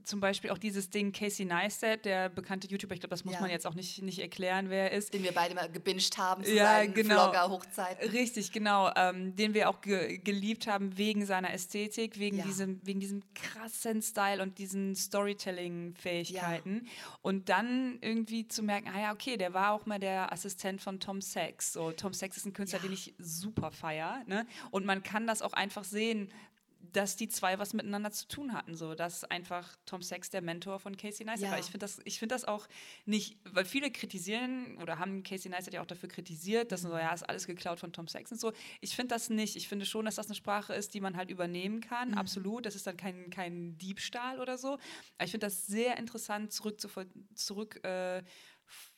zum 0.04 0.20
Beispiel 0.20 0.50
auch 0.50 0.58
dieses 0.58 0.90
Ding 0.90 1.12
Casey 1.12 1.46
Neistat, 1.46 2.06
der 2.06 2.30
bekannte 2.30 2.68
YouTuber, 2.68 2.94
ich 2.94 3.02
glaube, 3.02 3.12
das 3.12 3.26
muss 3.26 3.36
ja. 3.36 3.42
man 3.42 3.50
jetzt 3.50 3.66
auch 3.66 3.74
nicht, 3.74 4.02
nicht 4.02 4.20
erklären, 4.20 4.70
wer 4.70 4.92
er 4.92 4.98
ist. 4.98 5.14
Den 5.14 5.24
wir 5.24 5.32
beide 5.32 5.56
mal 5.56 5.70
gebinged 5.70 6.18
haben 6.18 6.44
zu 6.44 6.54
ja, 6.54 6.86
genau. 6.86 7.24
Vlogger-Hochzeiten. 7.24 8.10
Richtig, 8.10 8.52
genau. 8.52 8.92
Ähm, 8.96 9.36
den 9.36 9.54
wir 9.54 9.70
auch 9.70 9.82
ge 9.82 10.18
geliebt 10.18 10.68
haben 10.68 10.98
wegen 10.98 11.26
seiner 11.26 11.54
Ästhetik, 11.54 12.20
wegen, 12.20 12.38
ja. 12.38 12.46
diesem, 12.46 12.80
wegen 12.86 13.00
diesem 13.00 13.24
krassen 13.34 14.02
Style 14.02 14.42
und 14.42 14.58
diesen 14.58 14.96
Storytelling-Fähigkeiten. 14.96 16.82
Ja. 16.86 16.92
Und 17.22 17.50
dann 17.50 17.98
irgendwie 18.02 18.48
zu 18.48 18.64
merken, 18.64 18.90
ah 18.94 19.00
ja, 19.00 19.14
okay, 19.14 19.38
der 19.38 19.54
war 19.54 19.72
auch 19.72 19.86
mal 19.86 20.00
der 20.00 20.32
Assistent 20.32 20.82
von 20.82 21.00
Tom 21.00 21.22
Sachs. 21.22 21.74
So, 21.74 21.92
Tom 21.92 22.14
Sachs 22.14 22.38
ist 22.38 22.46
ein 22.46 22.54
Künstler, 22.54 22.80
den 22.80 22.94
ich 22.94 23.14
super 23.18 23.72
feier. 23.72 24.24
Ne? 24.28 24.46
Und 24.72 24.86
man 24.86 25.04
kann 25.04 25.28
das 25.28 25.42
auch 25.42 25.54
einfach 25.54 25.84
sehen, 25.84 26.32
dass 26.94 27.16
die 27.16 27.28
zwei 27.28 27.60
was 27.60 27.74
miteinander 27.74 28.12
zu 28.12 28.28
tun 28.28 28.54
hatten. 28.54 28.76
So, 28.76 28.96
dass 28.96 29.24
einfach 29.26 29.76
Tom 29.86 30.02
Sachs 30.02 30.30
der 30.30 30.42
Mentor 30.42 30.80
von 30.80 30.96
Casey 30.96 31.26
Neistat 31.26 31.48
ja. 31.48 31.52
war. 31.52 31.60
Ich 31.60 31.66
finde 31.66 31.80
das, 31.80 32.00
find 32.06 32.32
das 32.32 32.46
auch 32.46 32.68
nicht, 33.06 33.38
weil 33.52 33.66
viele 33.66 33.92
kritisieren 33.92 34.78
oder 34.82 35.00
haben 35.00 35.24
Casey 35.24 35.50
Neistat 35.50 35.74
ja 35.74 35.82
auch 35.82 35.86
dafür 35.86 36.10
kritisiert, 36.10 36.72
dass 36.72 36.82
so, 36.82 36.90
ja, 36.90 37.14
ist 37.14 37.24
alles 37.24 37.48
geklaut 37.48 37.80
von 37.80 37.92
Tom 37.92 38.08
Sachs 38.08 38.32
und 38.32 38.40
so. 38.40 38.54
Ich 38.82 38.96
finde 38.96 39.14
das 39.14 39.30
nicht. 39.30 39.56
Ich 39.56 39.68
finde 39.68 39.86
schon, 39.86 40.06
dass 40.06 40.16
das 40.16 40.28
eine 40.28 40.36
Sprache 40.36 40.74
ist, 40.74 40.94
die 40.94 41.02
man 41.02 41.18
halt 41.18 41.30
übernehmen 41.30 41.82
kann. 41.82 42.12
Mhm. 42.12 42.18
Absolut. 42.18 42.66
Das 42.66 42.76
ist 42.76 42.88
dann 42.88 42.98
kein, 42.98 43.30
kein 43.30 43.78
Diebstahl 43.78 44.40
oder 44.40 44.58
so. 44.58 44.74
Aber 44.74 45.26
ich 45.26 45.32
finde 45.32 45.48
das 45.48 45.68
sehr 45.68 45.98
interessant, 45.98 46.54
zurück 46.54 46.80
zu 46.80 46.90
zurück 47.34 47.84
äh, 47.84 48.24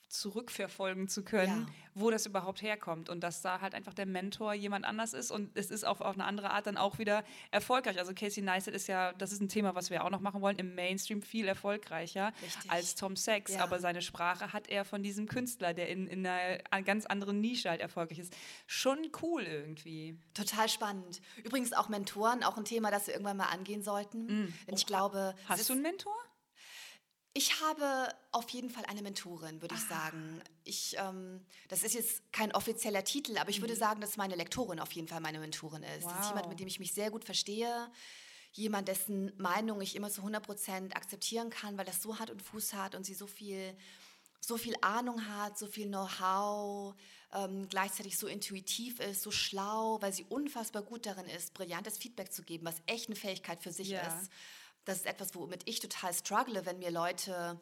zurückverfolgen 0.08 1.08
zu 1.08 1.24
können, 1.24 1.68
Ja. 1.68 1.74
wo 1.94 2.12
das 2.12 2.26
überhaupt 2.26 2.62
herkommt 2.62 3.10
und 3.10 3.22
dass 3.22 3.42
da 3.42 3.62
halt 3.62 3.74
einfach 3.76 3.94
der 3.94 4.06
Mentor 4.06 4.54
jemand 4.54 4.86
anders 4.86 5.14
ist 5.14 5.32
und 5.32 5.56
es 5.58 5.72
ist 5.72 5.86
auf, 5.86 6.02
auf 6.02 6.16
eine 6.16 6.26
andere 6.26 6.52
Art 6.52 6.68
dann 6.68 6.78
auch 6.78 6.98
wieder 7.00 7.24
erfolgreich. 7.52 7.98
Also 8.00 8.14
Casey 8.14 8.44
Neistat 8.44 8.74
ist 8.74 8.88
ja, 8.88 9.14
das 9.14 9.32
ist 9.32 9.42
ein 9.42 9.50
Thema, 9.50 9.76
was 9.76 9.90
wir 9.90 10.04
auch 10.04 10.10
noch 10.10 10.20
machen 10.22 10.42
wollen, 10.42 10.58
im 10.58 10.76
Mainstream 10.76 11.22
viel 11.22 11.48
erfolgreicher 11.48 12.34
Richtig. 12.44 12.72
als 12.72 12.96
Tom 12.96 13.16
Sachs, 13.16 13.54
Ja. 13.54 13.64
aber 13.64 13.80
seine 13.80 14.02
Sprache 14.02 14.54
hat 14.54 14.68
er 14.68 14.86
von 14.86 15.04
diesem 15.04 15.28
Künstler, 15.28 15.74
der 15.74 15.90
in, 15.90 16.08
in 16.08 16.26
einer 16.26 16.60
ganz 16.84 17.06
anderen 17.06 17.40
Nische 17.42 17.70
halt 17.70 17.82
erfolgreich 17.82 18.20
ist. 18.20 18.36
Schon 18.68 19.00
cool 19.22 19.44
irgendwie. 19.44 20.18
Total 20.34 20.70
spannend. 20.70 21.22
Übrigens 21.44 21.74
auch 21.74 21.90
Mentoren, 21.90 22.44
auch 22.44 22.58
ein 22.58 22.66
Thema, 22.66 22.92
das 22.92 23.08
wir 23.08 23.14
irgendwann 23.14 23.38
mal 23.38 23.46
angehen 23.48 23.84
sollten. 23.84 24.28
Denn 24.68 24.76
ich 24.76 24.86
glaube, 24.86 25.34
Hast 25.48 25.70
du 25.70 25.74
einen 25.74 25.82
Mentor? 25.82 26.14
Ich 27.38 27.60
habe 27.62 28.08
auf 28.32 28.50
jeden 28.52 28.70
Fall 28.70 28.86
eine 28.86 29.02
Mentorin, 29.02 29.62
würde 29.62 29.76
ich 29.76 29.82
sagen. 29.82 30.42
Ich, 30.64 30.96
ähm, 30.98 31.46
das 31.68 31.84
ist 31.84 31.94
jetzt 31.94 32.32
kein 32.32 32.54
offizieller 32.54 33.04
Titel, 33.04 33.38
aber 33.38 33.50
ich 33.50 33.60
würde 33.60 33.76
sagen, 33.76 34.00
dass 34.00 34.16
meine 34.16 34.36
Lektorin 34.36 34.80
auf 34.80 34.94
jeden 34.94 35.10
Fall 35.10 35.20
meine 35.20 35.40
Mentorin 35.40 35.84
ist. 35.84 36.06
Das 36.06 36.14
ist 36.14 36.20
Wow. 36.22 36.28
jemand, 36.30 36.48
mit 36.48 36.62
dem 36.62 36.68
ich 36.68 36.80
mich 36.80 36.94
sehr 36.94 37.12
gut 37.12 37.26
verstehe. 37.26 37.92
Jemand, 38.54 38.88
dessen 38.88 39.34
Meinung 39.38 39.82
ich 39.82 39.98
immer 39.98 40.10
zu 40.10 40.22
100% 40.24 40.96
akzeptieren 40.96 41.50
kann, 41.50 41.78
weil 41.78 41.84
das 41.84 42.02
so 42.02 42.18
Hand 42.20 42.30
und 42.32 42.42
Fuß 42.42 42.74
hat 42.74 42.96
und 42.96 43.04
sie 43.06 43.14
so 43.14 43.28
viel, 43.28 43.76
so 44.40 44.56
viel 44.58 44.76
Ahnung 44.80 45.28
hat, 45.28 45.58
so 45.58 45.68
viel 45.68 45.88
Know-how, 45.88 46.96
ähm, 47.34 47.68
gleichzeitig 47.68 48.18
so 48.18 48.28
intuitiv 48.28 49.02
ist, 49.02 49.24
so 49.24 49.32
schlau, 49.32 49.98
weil 50.02 50.14
sie 50.14 50.24
unfassbar 50.30 50.84
gut 50.84 51.06
darin 51.06 51.26
ist, 51.26 51.54
brillantes 51.54 51.98
Feedback 51.98 52.32
zu 52.32 52.44
geben, 52.44 52.66
was 52.66 52.78
echt 52.86 53.08
eine 53.08 53.18
Fähigkeit 53.18 53.62
für 53.62 53.74
sich 53.74 53.90
Ja. 53.90 54.08
ist. 54.08 54.30
Das 54.86 54.98
ist 54.98 55.06
etwas, 55.06 55.34
womit 55.36 55.64
ich 55.66 55.80
total 55.80 56.14
struggle, 56.14 56.66
wenn 56.66 56.80
mir 56.80 56.92
Leute 56.92 57.60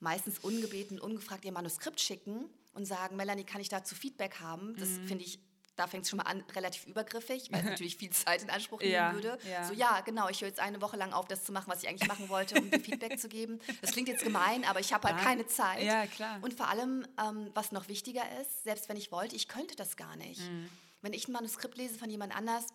meistens 0.00 0.38
ungebeten, 0.40 0.98
ungefragt 0.98 1.44
ihr 1.44 1.52
Manuskript 1.52 2.00
schicken 2.00 2.48
und 2.72 2.86
sagen, 2.86 3.16
Melanie, 3.16 3.44
kann 3.44 3.60
ich 3.60 3.68
dazu 3.68 3.94
Feedback 3.94 4.40
haben? 4.40 4.74
Das 4.78 4.88
Mhm. 4.98 5.06
finde 5.06 5.24
ich, 5.24 5.38
da 5.76 5.86
fängt 5.86 6.04
es 6.04 6.10
schon 6.10 6.16
mal 6.18 6.24
an, 6.24 6.40
relativ 6.54 6.86
übergriffig, 6.86 7.50
weil 7.52 7.60
es 7.60 7.64
natürlich 7.78 7.96
viel 7.96 8.10
Zeit 8.10 8.42
in 8.42 8.50
Anspruch 8.50 8.80
nehmen 8.80 8.92
Ja, 8.92 9.12
würde. 9.12 9.38
ja. 9.48 9.64
So, 9.64 9.72
ja, 9.74 10.00
genau, 10.00 10.28
ich 10.28 10.40
höre 10.40 10.48
jetzt 10.48 10.60
eine 10.60 10.80
Woche 10.80 10.96
lang 10.96 11.12
auf, 11.12 11.28
das 11.28 11.44
zu 11.44 11.52
machen, 11.52 11.70
was 11.70 11.82
ich 11.82 11.88
eigentlich 11.88 12.08
machen 12.08 12.28
wollte, 12.28 12.58
um 12.58 12.70
dir 12.70 12.80
Feedback 12.80 13.18
zu 13.18 13.28
geben. 13.28 13.60
Das 13.80 13.92
klingt 13.92 14.08
jetzt 14.08 14.24
gemein, 14.24 14.64
aber 14.64 14.80
ich 14.80 14.92
habe 14.92 15.06
halt 15.08 15.18
Ja. 15.18 15.24
keine 15.24 15.46
Zeit. 15.46 15.82
Ja, 15.84 16.06
klar. 16.06 16.38
Und 16.42 16.54
vor 16.54 16.68
allem, 16.68 17.06
ähm, 17.22 17.50
was 17.54 17.70
noch 17.72 17.88
wichtiger 17.88 18.22
ist, 18.40 18.64
selbst 18.64 18.88
wenn 18.88 18.96
ich 18.96 19.12
wollte, 19.12 19.36
ich 19.36 19.46
könnte 19.48 19.76
das 19.76 19.96
gar 19.96 20.16
nicht. 20.16 20.40
Mhm. 20.40 20.68
Wenn 21.02 21.12
ich 21.12 21.28
ein 21.28 21.32
Manuskript 21.32 21.76
lese 21.76 21.98
von 21.98 22.08
jemand 22.10 22.34
anders, 22.34 22.66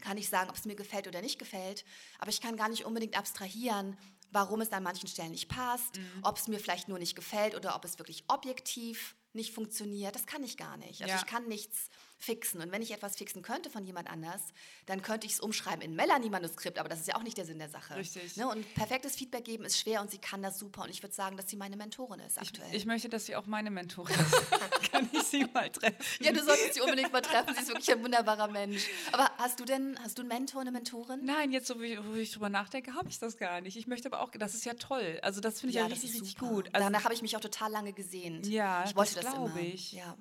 kann 0.00 0.16
ich 0.18 0.28
sagen, 0.28 0.50
ob 0.50 0.56
es 0.56 0.64
mir 0.64 0.74
gefällt 0.76 1.06
oder 1.08 1.22
nicht 1.22 1.38
gefällt, 1.38 1.84
aber 2.18 2.30
ich 2.30 2.40
kann 2.40 2.56
gar 2.56 2.68
nicht 2.68 2.84
unbedingt 2.84 3.16
abstrahieren, 3.16 3.96
warum 4.30 4.60
es 4.60 4.72
an 4.72 4.82
manchen 4.82 5.08
Stellen 5.08 5.30
nicht 5.30 5.48
passt, 5.48 5.96
Mhm. 5.98 6.20
ob 6.22 6.36
es 6.38 6.48
mir 6.48 6.58
vielleicht 6.58 6.88
nur 6.88 6.98
nicht 6.98 7.14
gefällt 7.14 7.54
oder 7.54 7.76
ob 7.76 7.84
es 7.84 7.98
wirklich 7.98 8.24
objektiv 8.28 9.16
nicht 9.32 9.52
funktioniert. 9.54 10.14
Das 10.14 10.26
kann 10.26 10.42
ich 10.44 10.56
gar 10.56 10.76
nicht. 10.76 11.02
Also 11.02 11.14
Ja. 11.14 11.18
ich 11.20 11.26
kann 11.26 11.46
nichts 11.46 11.88
fixen. 12.18 12.60
Und 12.60 12.72
wenn 12.72 12.82
ich 12.82 12.90
etwas 12.92 13.16
fixen 13.16 13.42
könnte 13.42 13.70
von 13.70 13.84
jemand 13.84 14.10
anders, 14.10 14.40
dann 14.86 15.02
könnte 15.02 15.26
ich 15.26 15.34
es 15.34 15.40
umschreiben 15.40 15.82
in 15.82 15.94
Melanie-Manuskript, 15.94 16.78
aber 16.78 16.88
das 16.88 17.00
ist 17.00 17.08
ja 17.08 17.16
auch 17.16 17.22
nicht 17.22 17.36
der 17.36 17.44
Sinn 17.44 17.58
der 17.58 17.68
Sache. 17.68 17.96
Richtig. 17.96 18.36
Ne? 18.36 18.48
Und 18.48 18.72
perfektes 18.74 19.16
Feedback 19.16 19.44
geben 19.44 19.64
ist 19.64 19.78
schwer 19.78 20.00
und 20.00 20.10
sie 20.10 20.18
kann 20.18 20.42
das 20.42 20.58
super. 20.58 20.82
Und 20.82 20.90
ich 20.90 21.02
würde 21.02 21.14
sagen, 21.14 21.36
dass 21.36 21.48
sie 21.50 21.56
meine 21.56 21.76
Mentorin 21.76 22.20
ist 22.20 22.36
Ich, 22.40 22.48
aktuell. 22.48 22.74
ich 22.74 22.86
möchte, 22.86 23.08
dass 23.08 23.26
sie 23.26 23.36
auch 23.36 23.46
meine 23.46 23.70
Mentorin 23.70 24.14
ist. 24.18 24.50
Kann 24.90 25.08
ich 25.12 25.22
sie 25.24 25.44
mal 25.52 25.70
treffen? 25.70 25.96
ja, 26.20 26.32
du 26.32 26.42
solltest 26.42 26.74
sie 26.74 26.80
unbedingt 26.80 27.12
mal 27.12 27.20
treffen. 27.20 27.54
Sie 27.54 27.62
ist 27.62 27.68
wirklich 27.68 27.90
ein 27.92 28.02
wunderbarer 28.02 28.48
Mensch. 28.48 28.86
Aber 29.12 29.30
hast 29.38 29.60
du 29.60 29.64
denn, 29.64 29.98
hast 30.02 30.18
du 30.18 30.22
einen 30.22 30.28
Mentor, 30.28 30.60
eine 30.60 30.70
Mentorin? 30.70 31.24
Nein, 31.24 31.52
jetzt, 31.52 31.66
so 31.66 31.80
wie, 31.80 31.98
wo 32.04 32.14
ich 32.14 32.32
drüber 32.32 32.48
nachdenke, 32.48 32.94
habe 32.94 33.08
ich 33.08 33.18
das 33.18 33.36
gar 33.36 33.60
nicht. 33.60 33.76
Ich 33.76 33.86
möchte 33.86 34.08
aber 34.08 34.20
auch, 34.20 34.30
das 34.30 34.54
ist 34.54 34.64
ja 34.64 34.74
toll. 34.74 35.18
Also, 35.22 35.40
das 35.40 35.60
finde 35.60 35.70
ich 35.70 35.76
ja, 35.76 35.88
das 35.88 36.02
richtig, 36.02 36.14
richtig 36.22 36.38
gut. 36.38 36.68
Also, 36.72 36.86
Danach 36.86 37.04
habe 37.04 37.14
ich 37.14 37.22
mich 37.22 37.36
auch 37.36 37.40
total 37.40 37.70
lange 37.70 37.92
gesehnt. 37.92 38.46
Ja, 38.46 38.84
ich 38.86 38.94
wollte 38.96 39.14
das 39.16 39.24
das, 39.24 39.34
glaube 39.34 39.60
ich. 39.60 39.92
Ja. 39.92 40.16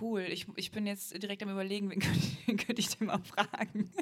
Cool. 0.00 0.22
Ich, 0.22 0.46
ich 0.56 0.70
bin 0.70 0.86
jetzt 0.86 1.20
direkt 1.22 1.42
am 1.42 1.50
Überlegen, 1.50 1.90
wen 1.90 2.00
könnte, 2.00 2.20
wen 2.46 2.56
könnte 2.56 2.80
ich 2.80 2.96
denn 2.96 3.06
mal 3.06 3.20
fragen? 3.20 3.92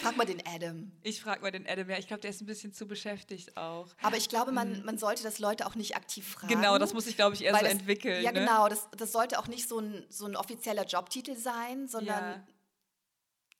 Frag 0.00 0.16
mal 0.16 0.24
den 0.24 0.42
Adam. 0.46 0.92
Ich 1.02 1.20
frage 1.20 1.42
mal 1.42 1.50
den 1.50 1.66
Adam. 1.66 1.88
Ja, 1.88 1.98
ich 1.98 2.06
glaube, 2.06 2.20
der 2.20 2.30
ist 2.30 2.40
ein 2.40 2.46
bisschen 2.46 2.72
zu 2.72 2.86
beschäftigt 2.86 3.56
auch. 3.56 3.88
Aber 4.02 4.16
ich 4.16 4.28
glaube, 4.28 4.52
man, 4.52 4.84
man 4.84 4.98
sollte 4.98 5.22
das 5.22 5.38
Leute 5.38 5.66
auch 5.66 5.74
nicht 5.74 5.96
aktiv 5.96 6.26
fragen. 6.26 6.54
Genau, 6.54 6.78
das 6.78 6.94
muss 6.94 7.06
ich, 7.06 7.16
glaube 7.16 7.34
ich, 7.34 7.44
eher 7.44 7.54
so 7.54 7.60
das, 7.60 7.70
entwickeln. 7.72 8.22
Ja, 8.22 8.32
ne? 8.32 8.40
genau. 8.40 8.68
Das, 8.68 8.88
das 8.96 9.12
sollte 9.12 9.38
auch 9.38 9.48
nicht 9.48 9.68
so 9.68 9.78
ein, 9.80 10.04
so 10.08 10.26
ein 10.26 10.36
offizieller 10.36 10.84
Jobtitel 10.84 11.36
sein, 11.36 11.88
sondern 11.88 12.22
Ja. 12.24 12.44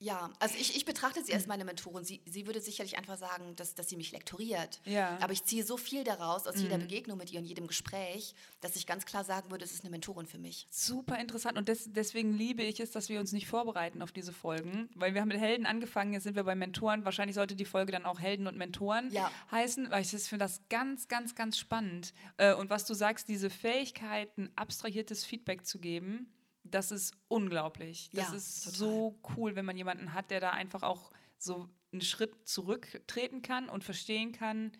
Ja, 0.00 0.30
also 0.38 0.54
ich, 0.58 0.76
ich 0.76 0.84
betrachte 0.84 1.24
sie 1.24 1.34
als 1.34 1.46
meine 1.48 1.64
Mentorin. 1.64 2.04
Sie, 2.04 2.20
sie 2.24 2.46
würde 2.46 2.60
sicherlich 2.60 2.96
einfach 2.96 3.16
sagen, 3.18 3.56
dass, 3.56 3.74
dass 3.74 3.88
sie 3.88 3.96
mich 3.96 4.12
lektoriert. 4.12 4.80
Ja. 4.84 5.12
Mhm. 5.16 5.22
Aber 5.22 5.32
ich 5.32 5.42
ziehe 5.44 5.64
so 5.64 5.76
viel 5.76 6.04
daraus 6.04 6.46
aus 6.46 6.60
jeder 6.60 6.78
Begegnung 6.78 7.18
mit 7.18 7.32
ihr 7.32 7.40
und 7.40 7.46
jedem 7.46 7.66
Gespräch, 7.66 8.34
dass 8.60 8.76
ich 8.76 8.86
ganz 8.86 9.06
klar 9.06 9.24
sagen 9.24 9.50
würde, 9.50 9.64
es 9.64 9.72
ist 9.72 9.82
eine 9.82 9.90
Mentorin 9.90 10.26
für 10.26 10.38
mich. 10.38 10.66
Super 10.70 11.18
interessant 11.18 11.58
und 11.58 11.68
des, 11.68 11.92
deswegen 11.92 12.32
liebe 12.32 12.62
ich 12.62 12.78
es, 12.78 12.92
dass 12.92 13.08
wir 13.08 13.18
uns 13.18 13.32
nicht 13.32 13.48
vorbereiten 13.48 14.00
auf 14.02 14.12
diese 14.12 14.32
Folgen, 14.32 14.88
weil 14.94 15.14
wir 15.14 15.20
haben 15.20 15.28
mit 15.28 15.38
Helden 15.40 15.66
angefangen, 15.66 16.12
jetzt 16.12 16.22
sind 16.24 16.36
wir 16.36 16.44
bei 16.44 16.54
Mentoren. 16.54 17.04
Wahrscheinlich 17.04 17.34
sollte 17.34 17.56
die 17.56 17.64
Folge 17.64 17.90
dann 17.90 18.04
auch 18.04 18.20
Helden 18.20 18.46
und 18.46 18.56
Mentoren 18.56 19.10
Ja. 19.12 19.30
heißen, 19.50 19.90
weil 19.90 20.02
ich 20.02 20.10
finde 20.10 20.44
das 20.44 20.60
ganz, 20.68 21.08
ganz, 21.08 21.34
ganz 21.34 21.58
spannend. 21.58 22.12
Äh, 22.36 22.54
Und 22.54 22.70
was 22.70 22.84
du 22.84 22.94
sagst, 22.94 23.28
diese 23.28 23.50
Fähigkeiten, 23.50 24.50
abstrahiertes 24.56 25.24
Feedback 25.24 25.66
zu 25.66 25.78
geben, 25.78 26.32
das 26.70 26.90
ist 26.90 27.14
unglaublich. 27.28 28.10
Das 28.12 28.28
Ja, 28.30 28.34
ist 28.34 28.64
total. 28.64 28.78
so 28.78 29.18
cool, 29.36 29.56
wenn 29.56 29.64
man 29.64 29.76
jemanden 29.76 30.14
hat, 30.14 30.30
der 30.30 30.40
da 30.40 30.50
einfach 30.50 30.82
auch 30.82 31.10
so 31.38 31.68
einen 31.92 32.02
Schritt 32.02 32.34
zurücktreten 32.48 33.42
kann 33.42 33.68
und 33.68 33.84
verstehen 33.84 34.32
kann, 34.32 34.72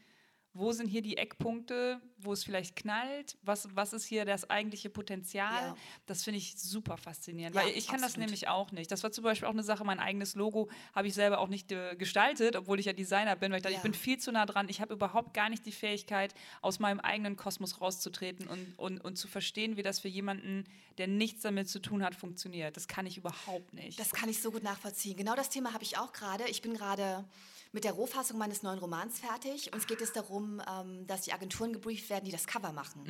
wo 0.55 0.72
sind 0.72 0.88
hier 0.88 1.03
die 1.03 1.16
Eckpunkte, 1.18 2.01
wo 2.16 2.33
es 2.33 2.42
vielleicht 2.42 2.74
knallt, 2.74 3.38
was, 3.42 3.68
was 3.77 3.92
ist 3.92 4.07
hier 4.07 4.24
das 4.24 4.51
eigentliche 4.51 4.90
Potenzial. 4.90 5.53
Ja. 5.53 5.77
Das 6.07 6.24
finde 6.24 6.38
ich 6.38 6.59
super 6.59 6.96
faszinierend, 6.96 7.55
Ja, 7.55 7.62
weil 7.62 7.70
ich 7.77 7.87
kann 7.87 7.96
das 8.01 8.07
absolut. 8.12 8.27
nämlich 8.27 8.48
auch 8.48 8.72
nicht. 8.72 8.90
Das 8.90 9.05
war 9.05 9.12
zum 9.12 9.22
Beispiel 9.22 9.46
auch 9.46 9.53
eine 9.53 9.62
Sache, 9.62 9.85
mein 9.85 10.01
eigenes 10.01 10.35
Logo 10.35 10.68
habe 10.94 11.07
ich 11.07 11.14
selber 11.14 11.38
auch 11.38 11.46
nicht 11.48 11.70
äh, 11.70 11.94
gestaltet, 11.96 12.57
obwohl 12.57 12.81
ich 12.81 12.87
ja 12.87 12.92
Designer 12.92 13.37
bin, 13.37 13.53
weil 13.53 13.59
ich 13.59 13.62
dachte, 13.62 13.74
Ja. 13.74 13.79
ich 13.79 13.83
bin 13.85 13.94
viel 13.94 14.18
zu 14.18 14.33
nah 14.33 14.46
dran. 14.46 14.68
Ich 14.68 14.81
habe 14.81 14.94
überhaupt 14.94 15.33
gar 15.33 15.48
nicht 15.48 15.64
die 15.64 15.70
Fähigkeit, 15.70 16.35
aus 16.61 16.81
meinem 16.81 16.98
eigenen 16.98 17.37
Kosmos 17.37 17.81
rauszutreten 17.81 18.48
und, 18.48 18.79
und, 18.79 19.01
und 19.05 19.16
zu 19.16 19.29
verstehen, 19.29 19.77
wie 19.77 19.83
das 19.85 20.01
für 20.01 20.09
jemanden, 20.09 20.64
der 20.99 21.07
nichts 21.07 21.43
damit 21.43 21.69
zu 21.69 21.81
tun 21.81 22.03
hat, 22.03 22.15
funktioniert. 22.15 22.77
Das 22.77 22.89
kann 22.89 23.07
ich 23.07 23.17
überhaupt 23.17 23.73
nicht. 23.73 23.99
Das 23.99 24.11
kann 24.11 24.29
ich 24.29 24.43
so 24.43 24.51
gut 24.51 24.63
nachvollziehen. 24.63 25.17
Genau 25.17 25.35
das 25.35 25.51
Thema 25.51 25.73
habe 25.73 25.85
ich 25.85 25.97
auch 25.97 26.13
gerade. 26.13 26.49
Ich 26.49 26.63
bin 26.63 26.75
gerade 26.75 27.25
mit 27.73 27.85
der 27.85 27.93
Rohfassung 27.93 28.39
meines 28.39 28.63
neuen 28.63 28.79
Romans 28.79 29.21
fertig. 29.21 29.73
Uns 29.73 29.87
geht 29.87 30.01
es 30.01 30.13
darum, 30.13 30.61
ähm, 30.69 31.07
dass 31.07 31.23
die 31.23 31.33
Agenturen 31.33 31.73
gebrieft 31.73 32.09
werden, 32.09 32.25
die 32.25 32.33
das 32.33 32.47
Cover 32.47 32.73
machen. 32.73 33.03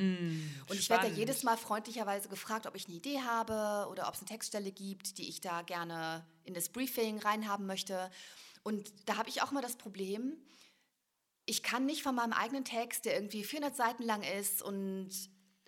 und 0.67 0.79
ich 0.79 0.89
werde 0.89 1.03
spannend. 1.03 1.17
jedes 1.17 1.43
Mal 1.43 1.57
freundlicherweise 1.57 2.29
gefragt, 2.29 2.67
ob 2.67 2.75
ich 2.75 2.87
eine 2.87 2.95
Idee 2.95 3.21
habe 3.21 3.89
oder 3.89 4.07
ob 4.07 4.13
es 4.15 4.19
eine 4.19 4.27
Textstelle 4.27 4.71
gibt, 4.71 5.17
die 5.17 5.29
ich 5.29 5.41
da 5.41 5.61
gerne 5.61 6.25
in 6.43 6.53
das 6.53 6.69
Briefing 6.69 7.19
reinhaben 7.19 7.65
möchte. 7.65 8.11
Und 8.63 8.91
da 9.05 9.17
habe 9.17 9.29
ich 9.29 9.41
auch 9.41 9.51
mal 9.51 9.61
das 9.61 9.77
Problem, 9.77 10.37
ich 11.45 11.63
kann 11.63 11.85
nicht 11.85 12.03
von 12.03 12.13
meinem 12.13 12.33
eigenen 12.33 12.63
Text, 12.63 13.05
der 13.05 13.15
irgendwie 13.15 13.43
400 13.43 13.75
Seiten 13.75 14.03
lang 14.03 14.21
ist 14.21 14.61
und 14.61 15.09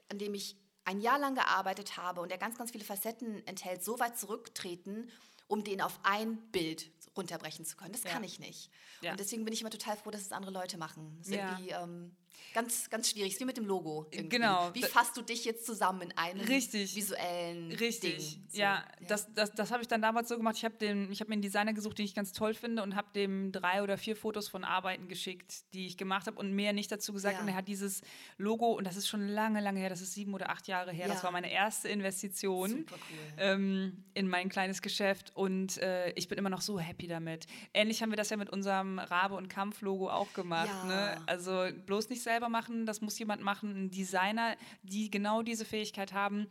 an 0.10 0.20
dem 0.20 0.36
ich 0.36 0.61
ein 0.86 1.00
Jahr 1.02 1.20
lang 1.20 1.36
gearbeitet 1.36 1.98
habe 1.98 2.22
und 2.22 2.30
der 2.30 2.38
ganz, 2.38 2.58
ganz 2.58 2.72
viele 2.72 2.84
Facetten 2.84 3.46
enthält, 3.48 3.84
so 3.84 4.00
weit 4.00 4.17
zurücktreten, 4.17 5.10
um 5.48 5.63
den 5.63 5.82
auf 5.82 6.00
ein 6.04 6.38
Bild 6.52 6.89
runterbrechen 7.15 7.65
zu 7.65 7.76
können. 7.76 7.91
Das 7.91 8.04
Ja. 8.04 8.12
kann 8.12 8.24
ich 8.24 8.39
nicht. 8.39 8.70
Ja. 9.02 9.12
Und 9.12 9.20
deswegen 9.20 9.44
bin 9.44 9.54
ich 9.54 9.62
immer 9.62 9.70
total 9.70 9.98
froh, 9.98 10.12
dass 10.12 10.22
es 10.22 10.32
andere 10.32 10.52
Leute 10.52 10.78
machen. 10.78 11.15
Das 11.20 11.28
ist 11.28 11.34
Ja. 11.36 11.50
irgendwie 11.52 11.70
ähm, 11.72 12.15
ganz, 12.54 12.90
ganz 12.90 13.10
schwierig. 13.10 13.34
Ist 13.34 13.40
wie 13.40 13.46
mit 13.46 13.58
dem 13.58 13.66
Logo. 13.66 14.08
Irgendwie. 14.12 14.38
Genau. 14.38 14.70
Wie 14.74 14.84
fasst 14.84 15.16
du 15.18 15.22
dich 15.22 15.46
jetzt 15.46 15.66
zusammen 15.66 16.02
in 16.02 16.18
einem 16.18 16.42
Richtig. 16.42 16.96
visuellen 16.96 17.72
Richtig, 17.74 18.18
Ding? 18.18 18.46
So, 18.50 18.60
ja, 18.60 18.84
Das, 19.08 19.34
das, 19.34 19.52
das 19.52 19.72
habe 19.72 19.82
ich 19.82 19.88
dann 19.88 20.02
damals 20.02 20.30
so 20.30 20.38
gemacht. 20.38 20.56
Ich 20.58 20.66
habe 20.66 20.76
hab 20.86 21.28
mir 21.28 21.34
einen 21.34 21.42
Designer 21.42 21.74
gesucht, 21.74 21.98
den 21.98 22.06
ich 22.06 22.16
ganz 22.16 22.32
toll 22.34 22.54
finde 22.54 22.84
und 22.84 22.96
habe 22.96 23.08
dem 23.16 23.52
drei 23.52 23.82
oder 23.84 23.98
vier 23.98 24.16
Fotos 24.16 24.48
von 24.50 24.64
Arbeiten 24.64 25.08
geschickt, 25.08 25.74
die 25.74 25.88
ich 25.88 25.98
gemacht 25.98 26.28
habe 26.28 26.38
und 26.40 26.54
mehr 26.54 26.74
nicht 26.74 26.92
dazu 26.92 27.14
gesagt. 27.14 27.36
Ja. 27.38 27.42
Und 27.42 27.48
er 27.48 27.56
hat 27.56 27.68
dieses 27.68 28.02
Logo, 28.38 28.72
und 28.74 28.86
das 28.86 28.96
ist 28.98 29.08
schon 29.08 29.28
lange, 29.28 29.62
lange 29.62 29.80
her, 29.80 29.90
das 29.90 30.02
ist 30.02 30.14
sieben 30.14 30.34
oder 30.34 30.50
acht 30.50 30.68
Jahre 30.68 30.92
her, 30.92 31.08
das 31.08 31.18
Ja. 31.18 31.24
war 31.24 31.32
meine 31.32 31.52
erste 31.52 31.90
Investition 31.90 32.70
Super 32.70 32.96
cool. 32.96 33.34
ähm, 33.38 34.04
in 34.14 34.28
mein 34.28 34.50
kleines 34.50 34.82
Geschäft 34.82 35.32
und 35.36 35.78
äh, 35.78 36.12
ich 36.12 36.28
bin 36.28 36.38
immer 36.38 36.50
noch 36.50 36.62
so 36.62 36.80
happy 36.80 37.08
damit. 37.08 37.46
Ähnlich 37.74 38.02
haben 38.02 38.12
wir 38.12 38.18
das 38.18 38.30
ja 38.30 38.38
mit 38.38 38.50
unserem 38.50 39.00
Rabe- 39.00 39.36
und 39.36 39.48
Kampf-Logo 39.50 40.10
auch 40.10 40.32
gemacht. 40.34 40.68
Ja. 40.68 40.86
Ne? 41.16 41.22
Also 41.28 41.68
bloß 41.86 42.10
nicht 42.10 42.22
selber 42.32 42.50
machen, 42.50 42.86
das 42.86 43.02
muss 43.02 43.20
jemand 43.20 43.41
machen, 43.41 43.70
ein 43.86 43.91
Designer, 43.91 44.56
die 44.84 45.10
genau 45.12 45.41
diese 45.41 45.65
Fähigkeit 45.65 46.13
haben, 46.13 46.48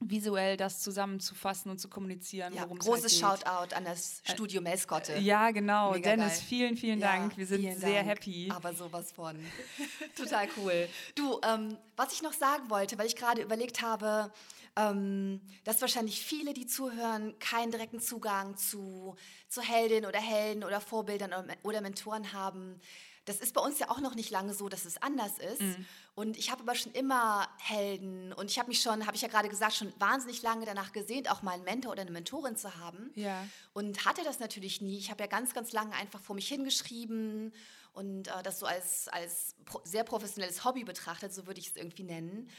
visuell 0.00 0.56
das 0.56 0.80
zusammenzufassen 0.80 1.72
und 1.72 1.78
zu 1.78 1.88
kommunizieren, 1.88 2.54
Ja, 2.54 2.66
großes 2.66 3.20
halt. 3.22 3.40
Shoutout 3.42 3.74
an 3.74 3.84
das 3.84 4.22
Studio 4.24 4.60
Melskotte. 4.60 5.18
Ja, 5.18 5.50
genau. 5.50 5.90
Mega 5.92 6.10
Dennis, 6.10 6.34
geil. 6.34 6.44
vielen, 6.48 6.76
vielen 6.76 7.00
Ja, 7.00 7.16
Dank. 7.16 7.36
Wir 7.36 7.46
sind 7.46 7.62
sehr 7.80 8.04
Dank. 8.04 8.08
happy. 8.08 8.48
Aber 8.54 8.72
sowas 8.72 9.10
von. 9.10 9.36
Total 10.16 10.46
cool. 10.56 10.88
Du, 11.16 11.40
ähm, 11.44 11.76
was 11.96 12.12
ich 12.12 12.22
noch 12.22 12.32
sagen 12.32 12.70
wollte, 12.70 12.96
weil 12.96 13.06
ich 13.08 13.16
gerade 13.16 13.42
überlegt 13.42 13.82
habe, 13.82 14.32
ähm, 14.76 15.40
dass 15.64 15.80
wahrscheinlich 15.80 16.20
viele, 16.22 16.54
die 16.54 16.66
zuhören, 16.66 17.36
keinen 17.40 17.72
direkten 17.72 17.98
Zugang 17.98 18.56
zu, 18.56 19.16
zu 19.48 19.62
Heldinnen 19.62 20.06
oder 20.06 20.20
Helden 20.20 20.62
oder 20.62 20.80
Vorbildern 20.80 21.30
oder, 21.32 21.56
oder 21.64 21.80
Mentoren 21.80 22.32
haben. 22.32 22.80
Das 23.28 23.40
ist 23.40 23.54
bei 23.54 23.60
uns 23.60 23.78
ja 23.78 23.90
auch 23.90 24.00
noch 24.00 24.14
nicht 24.14 24.30
lange 24.30 24.54
so, 24.54 24.68
dass 24.68 24.84
es 24.84 25.00
anders 25.02 25.38
ist. 25.38 25.60
Mhm. 25.60 25.86
Und 26.14 26.36
ich 26.36 26.50
habe 26.50 26.62
aber 26.62 26.74
schon 26.74 26.92
immer 26.92 27.48
Helden 27.58 28.32
und 28.32 28.50
ich 28.50 28.58
habe 28.58 28.68
mich 28.68 28.80
schon, 28.80 29.06
habe 29.06 29.16
ich 29.16 29.22
ja 29.22 29.28
gerade 29.28 29.48
gesagt, 29.48 29.74
schon 29.74 29.92
wahnsinnig 29.98 30.42
lange 30.42 30.64
danach 30.64 30.92
gesehnt, 30.92 31.30
auch 31.30 31.42
mal 31.42 31.52
einen 31.52 31.64
Mentor 31.64 31.92
oder 31.92 32.02
eine 32.02 32.10
Mentorin 32.10 32.56
zu 32.56 32.76
haben. 32.76 33.10
Ja. 33.14 33.46
Und 33.72 34.04
hatte 34.04 34.24
das 34.24 34.40
natürlich 34.40 34.80
nie. 34.80 34.98
Ich 34.98 35.10
habe 35.10 35.22
ja 35.22 35.26
ganz, 35.26 35.54
ganz 35.54 35.72
lange 35.72 35.94
einfach 35.94 36.20
vor 36.20 36.34
mich 36.34 36.48
hingeschrieben 36.48 37.52
und 37.92 38.28
äh, 38.28 38.42
das 38.42 38.58
so 38.58 38.66
als, 38.66 39.08
als 39.08 39.54
pro 39.64 39.80
sehr 39.84 40.04
professionelles 40.04 40.64
Hobby 40.64 40.84
betrachtet, 40.84 41.34
so 41.34 41.46
würde 41.46 41.60
ich 41.60 41.68
es 41.68 41.76
irgendwie 41.76 42.04
nennen. 42.04 42.50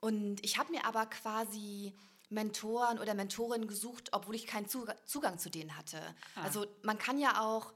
Und 0.00 0.44
ich 0.44 0.58
habe 0.58 0.70
mir 0.70 0.84
aber 0.84 1.06
quasi 1.06 1.94
Mentoren 2.30 2.98
oder 2.98 3.14
Mentorinnen 3.14 3.66
gesucht, 3.66 4.10
obwohl 4.12 4.34
ich 4.34 4.46
keinen 4.46 4.68
Zugang 4.68 5.38
zu 5.38 5.50
denen 5.50 5.76
hatte. 5.76 6.00
Ah. 6.34 6.42
Also 6.42 6.66
man 6.82 6.98
kann 6.98 7.18
ja 7.18 7.42
auch, 7.42 7.72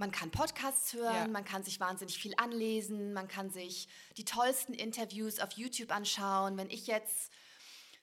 man 0.00 0.10
kann 0.10 0.30
Podcasts 0.30 0.94
hören, 0.94 1.14
ja. 1.14 1.28
man 1.28 1.44
kann 1.44 1.62
sich 1.62 1.78
wahnsinnig 1.78 2.18
viel 2.18 2.34
anlesen, 2.38 3.12
man 3.12 3.28
kann 3.28 3.50
sich 3.50 3.86
die 4.16 4.24
tollsten 4.24 4.72
Interviews 4.72 5.38
auf 5.38 5.52
YouTube 5.52 5.94
anschauen. 5.94 6.56
Wenn 6.56 6.70
ich 6.70 6.86
jetzt, 6.86 7.30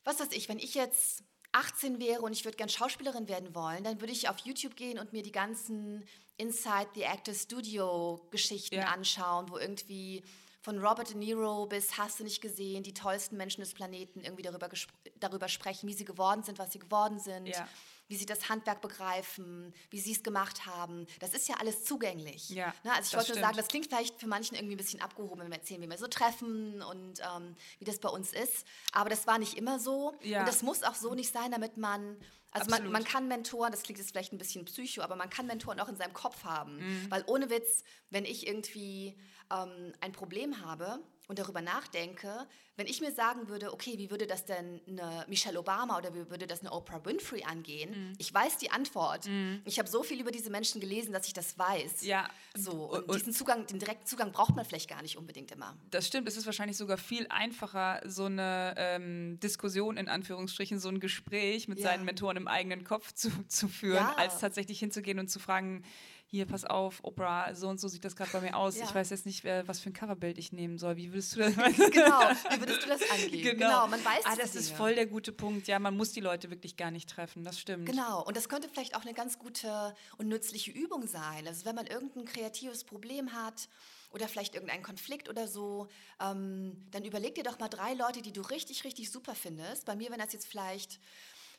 was 0.04 0.20
weiß 0.20 0.32
ich, 0.32 0.48
wenn 0.48 0.60
ich 0.60 0.76
jetzt 0.76 1.24
18 1.54 2.00
wäre 2.00 2.22
und 2.22 2.34
ich 2.34 2.46
würde 2.46 2.56
gern 2.56 2.70
Schauspielerin 2.70 3.28
werden 3.28 3.56
wollen, 3.56 3.84
dann 3.84 4.00
würde 4.00 4.14
ich 4.14 4.30
auf 4.30 4.38
YouTube 4.40 4.76
gehen 4.76 5.00
und 5.00 5.12
mir 5.12 5.24
die 5.24 5.32
ganzen 5.32 6.06
Inside 6.38 6.90
the 6.94 7.06
Actor 7.06 7.34
Studio 7.34 8.22
Geschichten 8.30 8.76
ja. 8.76 8.90
anschauen, 8.90 9.50
wo 9.50 9.58
irgendwie 9.58 10.24
von 10.62 10.78
Robert 10.78 11.10
De 11.10 11.18
Niro 11.18 11.66
bis 11.66 11.98
hast 11.98 12.20
du 12.20 12.24
nicht 12.24 12.42
gesehen, 12.42 12.84
die 12.84 12.94
tollsten 12.94 13.38
Menschen 13.38 13.62
des 13.62 13.74
Planeten 13.74 14.22
irgendwie 14.22 14.44
darüber, 14.44 14.70
darüber 15.16 15.48
sprechen, 15.48 15.90
wie 15.90 15.94
sie 15.94 16.06
geworden 16.06 16.44
sind, 16.44 16.60
was 16.60 16.74
sie 16.74 16.80
geworden 16.80 17.20
sind, 17.20 17.48
ja. 17.48 17.68
Wie 18.08 18.16
sie 18.16 18.26
das 18.26 18.50
Handwerk 18.50 18.82
begreifen, 18.82 19.74
wie 19.90 20.00
sie 20.00 20.14
es 20.14 20.24
gemacht 20.24 20.66
haben. 20.66 21.08
Das 21.20 21.34
ist 21.34 21.48
ja 21.48 21.56
alles 21.56 21.84
zugänglich. 21.84 22.50
Ja, 22.50 22.74
ne? 22.84 22.94
Also 22.94 23.10
ich 23.10 23.18
wollte 23.18 23.34
nur 23.34 23.42
sagen, 23.42 23.58
das 23.58 23.68
klingt 23.68 23.88
vielleicht 23.88 24.20
für 24.20 24.28
manchen 24.28 24.56
irgendwie 24.56 24.76
ein 24.76 24.78
bisschen 24.78 25.02
abgehoben, 25.02 25.42
wenn 25.42 25.50
wir 25.50 25.58
erzählen, 25.58 25.82
wie 25.82 25.90
wir 25.90 25.98
so 25.98 26.08
treffen 26.08 26.82
und 26.82 27.20
ähm, 27.20 27.56
wie 27.80 27.86
das 27.86 28.00
bei 28.00 28.10
uns 28.10 28.34
ist. 28.34 28.66
Aber 28.92 29.10
das 29.10 29.28
war 29.28 29.40
nicht 29.40 29.56
immer 29.56 29.80
so. 29.80 30.14
Ja. 30.22 30.42
Und 30.42 30.48
das 30.48 30.62
muss 30.62 30.84
auch 30.84 30.96
so 30.96 31.14
nicht 31.14 31.32
sein, 31.32 31.52
damit 31.52 31.78
man 31.78 32.18
also 32.52 32.72
man, 32.72 32.92
man, 32.92 33.04
kann 33.04 33.28
Mentoren, 33.28 33.72
das 33.72 33.84
klingt 33.84 34.00
jetzt 34.00 34.12
vielleicht 34.12 34.34
ein 34.34 34.38
bisschen 34.38 34.66
psycho, 34.66 35.02
aber 35.02 35.16
man 35.16 35.30
kann 35.30 35.48
Mentoren 35.48 35.80
auch 35.80 35.90
in 35.90 35.98
seinem 35.98 36.14
Kopf 36.14 36.44
haben. 36.44 36.78
Mhm. 36.78 37.12
Weil 37.12 37.24
ohne 37.28 37.50
Witz, 37.50 37.84
wenn 38.10 38.26
ich 38.26 38.48
irgendwie 38.48 39.18
ähm, 39.52 39.94
ein 40.02 40.12
Problem 40.12 40.66
habe 40.66 41.00
und 41.28 41.40
darüber 41.40 41.62
nachdenke, 41.62 42.48
wenn 42.78 42.88
ich 42.88 43.02
mir 43.02 43.12
sagen 43.12 43.50
würde, 43.50 43.74
okay, 43.74 43.98
wie 43.98 44.12
würde 44.12 44.28
das 44.28 44.46
denn 44.46 44.80
eine 44.88 45.26
Michelle 45.28 45.60
Obama 45.60 45.98
oder 45.98 46.14
wie 46.14 46.30
würde 46.30 46.46
das 46.46 46.62
eine 46.62 46.72
Oprah 46.72 47.04
Winfrey 47.04 47.44
angehen? 47.44 47.90
Mhm. 47.90 48.14
Ich 48.18 48.34
weiß 48.34 48.60
die 48.60 48.72
Antwort. 48.72 49.26
Mhm. 49.28 49.62
Ich 49.66 49.80
habe 49.80 49.90
so 49.90 50.04
viel 50.04 50.22
über 50.22 50.32
diese 50.32 50.50
Menschen 50.52 50.80
gelesen, 50.80 51.12
dass 51.12 51.28
ich 51.28 51.34
das 51.34 51.58
weiß. 51.58 52.06
Ja. 52.06 52.30
So, 52.56 52.72
und, 52.72 53.10
und, 53.10 53.16
diesen 53.16 53.34
Zugang, 53.34 53.66
den 53.66 53.80
direkten 53.80 54.06
Zugang 54.06 54.32
braucht 54.32 54.56
man 54.56 54.64
vielleicht 54.64 54.90
gar 54.90 55.02
nicht 55.02 55.18
unbedingt 55.18 55.52
immer. 55.52 55.76
Das 55.90 56.08
stimmt. 56.08 56.28
Es 56.28 56.38
ist 56.38 56.46
wahrscheinlich 56.46 56.78
sogar 56.78 56.98
viel 56.98 57.26
einfacher, 57.30 58.02
so 58.06 58.26
eine 58.26 58.76
ähm, 58.78 59.40
Diskussion 59.40 59.98
in 59.98 60.08
Anführungsstrichen, 60.08 60.80
so 60.80 60.90
ein 60.90 61.00
Gespräch 61.00 61.68
mit 61.68 61.80
ja. 61.80 61.90
seinen 61.90 62.06
Mentoren 62.06 62.38
im 62.38 62.48
eigenen 62.48 62.84
Kopf 62.84 63.12
zu, 63.14 63.30
zu 63.48 63.68
führen, 63.68 63.96
ja. 63.96 64.16
als 64.18 64.40
tatsächlich 64.40 64.80
hinzugehen 64.80 65.20
und 65.20 65.30
zu 65.30 65.40
fragen, 65.40 65.84
hier, 66.30 66.46
pass 66.46 66.66
auf, 66.66 67.00
Oprah, 67.04 67.56
so 67.56 67.70
und 67.70 67.80
so 67.80 67.88
sieht 67.88 68.04
das 68.04 68.16
gerade 68.16 68.32
bei 68.32 68.42
mir 68.42 68.58
aus. 68.58 68.78
Ja. 68.78 68.84
Ich 68.84 68.94
weiß 68.94 69.10
jetzt 69.12 69.26
nicht, 69.26 69.46
was 69.46 69.80
für 69.80 69.90
ein 69.90 69.94
Coverbild 69.94 70.38
ich 70.38 70.52
nehmen 70.52 70.78
soll. 70.78 70.98
Wie 70.98 71.12
würdest 71.14 71.36
du 71.36 71.40
das 71.40 71.56
Genau, 71.56 72.20
wie 72.52 72.60
würdest 72.60 72.84
du 72.84 72.90
das 72.90 73.02
angehen? 73.10 73.44
Genau, 73.44 73.56
genau 73.56 73.88
man 73.88 74.04
weiß 74.04 74.26
Ah, 74.26 74.36
das 74.36 74.56
ist 74.56 74.72
voll 74.72 74.96
der 74.96 75.06
gute 75.06 75.32
Punkt. 75.32 75.68
Ja, 75.68 75.80
man 75.80 75.96
muss 75.96 76.12
die 76.12 76.20
Leute 76.20 76.50
wirklich 76.50 76.76
gar 76.76 76.92
nicht 76.92 77.10
treffen, 77.10 77.46
das 77.46 77.60
stimmt. 77.60 77.86
Genau, 77.86 78.24
und 78.26 78.36
das 78.36 78.50
könnte 78.50 78.68
vielleicht 78.68 78.96
auch 78.96 79.04
eine 79.04 79.14
ganz 79.14 79.40
gute 79.40 79.96
und 80.18 80.28
nützliche 80.28 80.72
Übung 80.72 81.08
sein. 81.08 81.48
Also 81.48 81.66
wenn 81.66 81.76
man 81.76 81.88
irgendein 81.88 82.26
kreatives 82.26 82.84
Problem 82.84 83.32
hat, 83.32 83.70
oder 84.12 84.28
vielleicht 84.28 84.54
irgendeinen 84.56 84.84
Konflikt 84.84 85.30
oder 85.30 85.48
so, 85.48 85.88
ähm, 86.22 86.88
dann 86.92 87.04
überleg 87.04 87.36
dir 87.36 87.44
doch 87.44 87.60
mal 87.60 87.68
drei 87.68 87.94
Leute, 87.94 88.22
die 88.22 88.32
du 88.32 88.42
richtig, 88.42 88.84
richtig 88.84 89.12
super 89.12 89.36
findest. 89.36 89.86
Bei 89.86 89.96
mir, 89.96 90.10
wenn 90.12 90.20
das 90.20 90.34
jetzt 90.34 90.48
vielleicht 90.48 91.00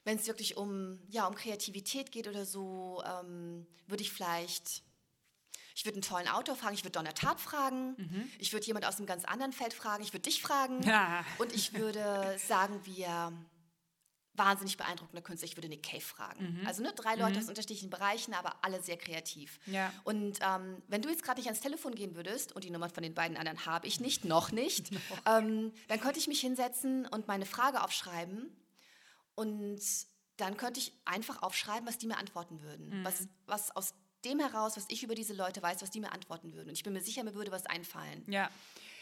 wenn 0.04 0.18
es 0.18 0.26
wirklich 0.26 0.56
um, 0.56 0.98
ja, 1.08 1.26
um 1.26 1.34
Kreativität 1.34 2.12
geht 2.12 2.28
oder 2.28 2.44
so, 2.44 3.02
ähm, 3.04 3.66
würde 3.87 4.02
ich 4.02 4.12
vielleicht, 4.12 4.82
ich 5.74 5.84
würde 5.84 5.96
einen 5.96 6.02
tollen 6.02 6.28
Autor 6.28 6.56
fragen, 6.56 6.74
ich 6.74 6.84
würde 6.84 6.98
Donner 6.98 7.14
Tat 7.14 7.40
fragen, 7.40 7.94
mhm. 7.96 8.30
ich 8.38 8.52
würde 8.52 8.66
jemand 8.66 8.87
aus 8.87 8.98
einem 8.98 9.06
ganz 9.06 9.24
anderen 9.24 9.52
Feld 9.52 9.74
fragen, 9.74 10.02
ich 10.02 10.12
würde 10.12 10.22
dich 10.22 10.42
fragen 10.42 10.82
ja. 10.82 11.24
und 11.38 11.52
ich 11.54 11.74
würde 11.74 12.38
sagen, 12.38 12.80
wir 12.84 13.32
wahnsinnig 14.38 14.76
beeindruckende 14.76 15.20
Künstler. 15.20 15.46
Ich 15.46 15.56
würde 15.56 15.68
Nick 15.68 15.82
Cave 15.82 16.00
fragen. 16.00 16.61
Mhm. 16.61 16.66
Also 16.66 16.82
ne, 16.82 16.92
drei 16.94 17.16
Leute 17.16 17.34
mhm. 17.34 17.38
aus 17.42 17.48
unterschiedlichen 17.48 17.90
Bereichen, 17.90 18.32
aber 18.32 18.54
alle 18.62 18.80
sehr 18.80 18.96
kreativ. 18.96 19.58
Ja. 19.66 19.92
Und 20.04 20.38
ähm, 20.40 20.80
wenn 20.87 21.02
du 21.02 21.11
jetzt 21.11 21.24
gerade 21.24 21.40
nicht 21.40 21.48
ans 21.48 21.61
Telefon 21.61 21.94
gehen 21.94 22.14
würdest, 22.14 22.52
und 22.52 22.64
die 22.64 22.70
Nummer 22.70 22.88
von 22.88 23.02
den 23.02 23.14
beiden 23.14 23.37
anderen 23.37 23.66
habe 23.66 23.87
ich 23.87 24.00
nicht, 24.00 24.24
noch 24.24 24.52
nicht, 24.52 24.90
ähm, 25.26 25.72
dann 25.88 26.00
könnte 26.00 26.18
ich 26.18 26.28
mich 26.28 26.40
hinsetzen 26.40 27.06
und 27.06 27.26
meine 27.26 27.44
Frage 27.44 27.82
aufschreiben 27.82 28.50
und 29.38 29.81
dann 30.37 30.57
könnte 30.57 30.81
ich 30.81 30.92
einfach 31.05 31.42
aufschreiben, 31.42 31.87
was 31.87 31.96
die 31.96 32.09
mir 32.09 32.18
antworten 32.18 32.61
würden. 32.61 32.88
Mhm. 32.88 33.05
Was, 33.05 33.29
was 33.46 33.74
aus 33.77 33.94
dem 34.24 34.40
heraus, 34.40 34.77
was 34.77 34.85
ich 34.88 35.05
über 35.05 35.14
diese 35.14 35.33
Leute 35.33 35.62
weiß, 35.62 35.81
was 35.81 35.92
die 35.92 36.01
mir 36.01 36.11
antworten 36.12 36.55
würden. 36.55 36.68
Und 36.68 36.74
ich 36.74 36.83
bin 36.83 36.92
mir 36.92 37.01
sicher, 37.01 37.22
mir 37.22 37.35
würde 37.35 37.53
was 37.53 37.64
einfallen. 37.66 38.24
Ja. 38.27 38.51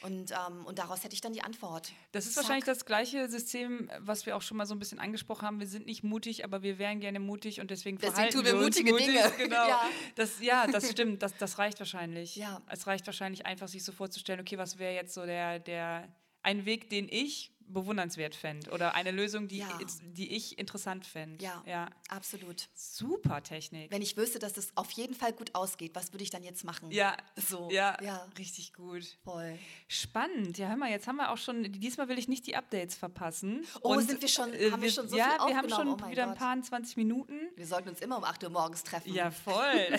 Und, 0.02 0.30
ähm, 0.32 0.66
und 0.66 0.78
daraus 0.78 1.04
hätte 1.04 1.14
ich 1.14 1.22
dann 1.22 1.32
die 1.32 1.40
Antwort. 1.40 1.90
Das 2.12 2.26
ist 2.26 2.34
Zack. 2.34 2.44
wahrscheinlich 2.44 2.66
das 2.66 2.84
gleiche 2.84 3.30
System, 3.30 3.90
was 3.98 4.26
wir 4.26 4.36
auch 4.36 4.42
schon 4.42 4.58
mal 4.58 4.66
so 4.66 4.74
ein 4.74 4.78
bisschen 4.78 4.98
angesprochen 4.98 5.46
haben. 5.46 5.58
Wir 5.58 5.66
sind 5.66 5.86
nicht 5.86 6.04
mutig, 6.04 6.44
aber 6.44 6.62
wir 6.62 6.78
wären 6.78 7.00
gerne 7.00 7.18
mutig 7.18 7.62
und 7.62 7.70
deswegen, 7.70 7.96
deswegen 7.96 8.14
verhalten 8.14 8.36
tun 8.36 8.44
wir, 8.44 8.52
wir 8.52 8.60
mutige 8.60 8.90
mutig. 8.90 9.06
Dinge. 9.06 9.32
Genau. 9.38 9.68
ja. 9.68 9.88
Das, 10.16 10.40
ja, 10.40 10.66
das 10.66 10.90
stimmt. 10.90 11.22
Das, 11.22 11.34
das 11.38 11.56
reicht 11.56 11.78
wahrscheinlich. 11.78 12.36
Ja. 12.36 12.60
Es 12.68 12.86
reicht 12.86 13.06
wahrscheinlich 13.06 13.46
einfach, 13.46 13.68
sich 13.68 13.84
so 13.84 13.92
vorzustellen, 13.92 14.40
okay, 14.40 14.58
was 14.58 14.76
wäre 14.76 14.94
jetzt 14.94 15.14
so 15.14 15.24
der, 15.24 15.60
der 15.60 16.14
ein 16.42 16.66
Weg, 16.66 16.90
den 16.90 17.08
ich 17.10 17.55
bewundernswert 17.68 18.34
fände 18.34 18.70
oder 18.70 18.94
eine 18.94 19.10
Lösung, 19.10 19.48
die, 19.48 19.58
ja. 19.58 19.78
die 20.02 20.34
ich 20.34 20.58
interessant 20.58 21.06
fände. 21.06 21.44
Ja, 21.44 21.62
ja, 21.66 21.88
absolut. 22.08 22.68
Super 22.74 23.42
Technik. 23.42 23.90
Wenn 23.90 24.02
ich 24.02 24.16
wüsste, 24.16 24.38
dass 24.38 24.52
das 24.52 24.68
auf 24.76 24.90
jeden 24.92 25.14
Fall 25.14 25.32
gut 25.32 25.54
ausgeht, 25.54 25.94
was 25.94 26.12
würde 26.12 26.24
ich 26.24 26.30
dann 26.30 26.42
jetzt 26.42 26.64
machen? 26.64 26.90
Ja, 26.90 27.16
so. 27.36 27.68
Ja, 27.70 27.96
ja, 28.02 28.26
richtig 28.38 28.72
gut. 28.72 29.04
Voll. 29.24 29.58
Spannend. 29.88 30.58
Ja, 30.58 30.68
hör 30.68 30.76
mal, 30.76 30.90
jetzt 30.90 31.06
haben 31.06 31.16
wir 31.16 31.30
auch 31.30 31.38
schon, 31.38 31.64
diesmal 31.72 32.08
will 32.08 32.18
ich 32.18 32.28
nicht 32.28 32.46
die 32.46 32.56
Updates 32.56 32.96
verpassen. 32.96 33.64
Oh, 33.82 33.94
Und, 33.94 34.06
sind 34.06 34.20
wir 34.20 34.28
schon, 34.28 34.52
äh, 34.52 34.70
haben 34.70 34.80
wir, 34.80 34.88
wir 34.88 34.92
schon 34.92 35.08
so 35.08 35.16
ja, 35.16 35.38
wir 35.46 35.56
haben 35.56 35.68
schon 35.68 35.88
oh 35.88 36.10
wieder 36.10 36.24
Gott. 36.24 36.32
ein 36.32 36.38
paar 36.38 36.60
20 36.60 36.96
Minuten. 36.96 37.34
Wir 37.56 37.66
sollten 37.66 37.88
uns 37.88 38.00
immer 38.00 38.18
um 38.18 38.24
8 38.24 38.44
Uhr 38.44 38.50
morgens 38.50 38.82
treffen. 38.82 39.12
Ja, 39.12 39.30
voll. 39.30 39.98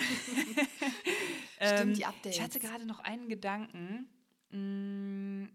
Stimmt, 1.60 1.96
die 1.96 2.04
Updates. 2.04 2.36
Ich 2.36 2.42
hatte 2.42 2.60
gerade 2.60 2.86
noch 2.86 3.00
einen 3.00 3.28
Gedanken. 3.28 4.08
Hm, 4.50 5.50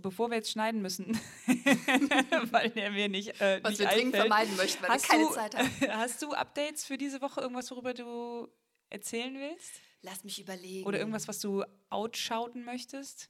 bevor 0.00 0.30
wir 0.30 0.36
jetzt 0.36 0.50
schneiden 0.50 0.82
müssen, 0.82 1.18
weil 2.50 2.70
der 2.70 2.90
mir 2.90 3.08
nicht, 3.08 3.40
äh, 3.40 3.60
Was 3.62 3.70
nicht 3.70 3.80
wir 3.80 3.88
dringend 3.88 4.16
vermeiden 4.16 4.56
möchten, 4.56 4.82
weil 4.82 4.90
hast 4.90 5.04
wir 5.04 5.08
keine 5.08 5.28
du, 5.28 5.34
Zeit 5.34 5.56
haben. 5.56 5.70
Hast 5.98 6.22
du 6.22 6.32
Updates 6.32 6.84
für 6.84 6.98
diese 6.98 7.20
Woche, 7.20 7.40
irgendwas, 7.40 7.70
worüber 7.70 7.94
du 7.94 8.48
erzählen 8.90 9.34
willst? 9.34 9.80
Lass 10.02 10.24
mich 10.24 10.40
überlegen. 10.40 10.86
Oder 10.86 10.98
irgendwas, 10.98 11.26
was 11.28 11.40
du 11.40 11.64
outschauten 11.90 12.64
möchtest? 12.64 13.28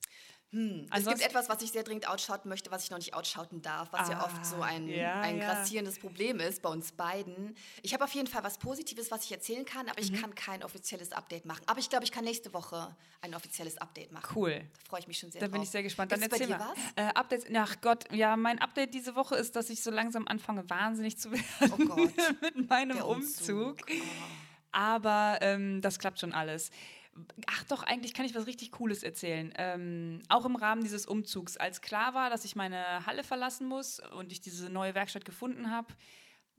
Hm. 0.52 0.87
Es 0.94 1.04
gibt 1.04 1.20
etwas, 1.22 1.48
was 1.48 1.61
ich 1.62 1.72
sehr 1.72 1.82
dringend 1.82 2.09
outschauten 2.09 2.48
möchte, 2.48 2.70
was 2.70 2.85
ich 2.85 2.90
noch 2.90 2.98
nicht 2.98 3.14
outschauten 3.14 3.62
darf, 3.62 3.92
was 3.92 4.09
ah, 4.09 4.12
ja 4.12 4.24
oft 4.24 4.46
so 4.46 4.62
ein, 4.62 4.88
ja, 4.88 5.20
ein 5.20 5.38
ja. 5.38 5.52
grassierendes 5.52 5.98
Problem 5.98 6.38
ist 6.38 6.62
bei 6.62 6.68
uns 6.68 6.92
beiden. 6.92 7.56
Ich 7.82 7.92
habe 7.92 8.04
auf 8.04 8.12
jeden 8.12 8.28
Fall 8.28 8.44
was 8.44 8.59
Positives, 8.59 9.11
was 9.11 9.24
ich 9.24 9.32
erzählen 9.32 9.64
kann, 9.64 9.88
aber 9.88 10.00
mhm. 10.00 10.14
ich 10.14 10.20
kann 10.20 10.35
kein 10.35 10.62
offizielles 10.62 11.12
Update 11.12 11.46
machen. 11.46 11.62
Aber 11.66 11.80
ich 11.80 11.90
glaube, 11.90 12.04
ich 12.04 12.12
kann 12.12 12.24
nächste 12.24 12.54
Woche 12.54 12.94
ein 13.22 13.35
offizielles 13.35 13.76
Update 13.78 14.12
machen. 14.12 14.32
Cool. 14.37 14.61
Da 14.61 14.88
freue 14.88 15.00
ich 15.00 15.09
mich 15.09 15.18
schon 15.18 15.32
sehr 15.32 15.40
Da 15.40 15.46
drauf. 15.46 15.52
bin 15.52 15.62
ich 15.62 15.70
sehr 15.70 15.82
gespannt. 15.82 16.12
Dann 16.12 16.20
Gibt's 16.20 16.38
erzähl 16.38 16.56
bei 16.56 16.64
dir 16.64 16.64
mal. 16.64 16.74
was? 16.94 17.04
Äh, 17.04 17.14
Updates, 17.14 17.46
ach 17.54 17.80
Gott, 17.80 18.04
ja, 18.12 18.37
mein 18.37 18.61
Update 18.61 18.94
diese 18.94 19.16
Woche 19.16 19.35
ist, 19.35 19.56
dass 19.56 19.68
ich 19.68 19.82
so 19.82 19.90
langsam 19.90 20.28
anfange, 20.28 20.68
wahnsinnig 20.70 21.18
zu 21.18 21.32
werden 21.32 21.72
oh 21.72 21.85
Gott. 21.96 22.12
mit 22.40 22.68
meinem 22.70 22.96
Der 22.96 23.06
Umzug. 23.06 23.80
Umzug. 23.80 23.87
Oh. 23.90 24.04
Aber 24.72 25.38
ähm, 25.40 25.80
das 25.80 25.98
klappt 25.98 26.20
schon 26.20 26.32
alles. 26.32 26.70
Ach 27.46 27.64
doch, 27.64 27.83
eigentlich 27.83 28.14
kann 28.14 28.26
ich 28.26 28.35
was 28.35 28.46
richtig 28.46 28.72
Cooles 28.72 29.02
erzählen. 29.02 29.52
Ähm, 29.57 30.22
auch 30.29 30.44
im 30.44 30.57
Rahmen 30.57 30.83
dieses 30.83 31.07
Umzugs, 31.07 31.57
als 31.57 31.81
klar 31.81 32.14
war, 32.14 32.31
dass 32.31 32.44
ich 32.44 32.57
meine 32.57 33.07
Halle 33.07 33.24
verlassen 33.24 33.66
muss 33.66 34.00
und 34.00 34.33
ich 34.33 34.40
diese 34.40 34.70
neue 34.70 34.94
Werkstatt 34.94 35.24
gefunden 35.24 35.70
habe, 35.70 35.88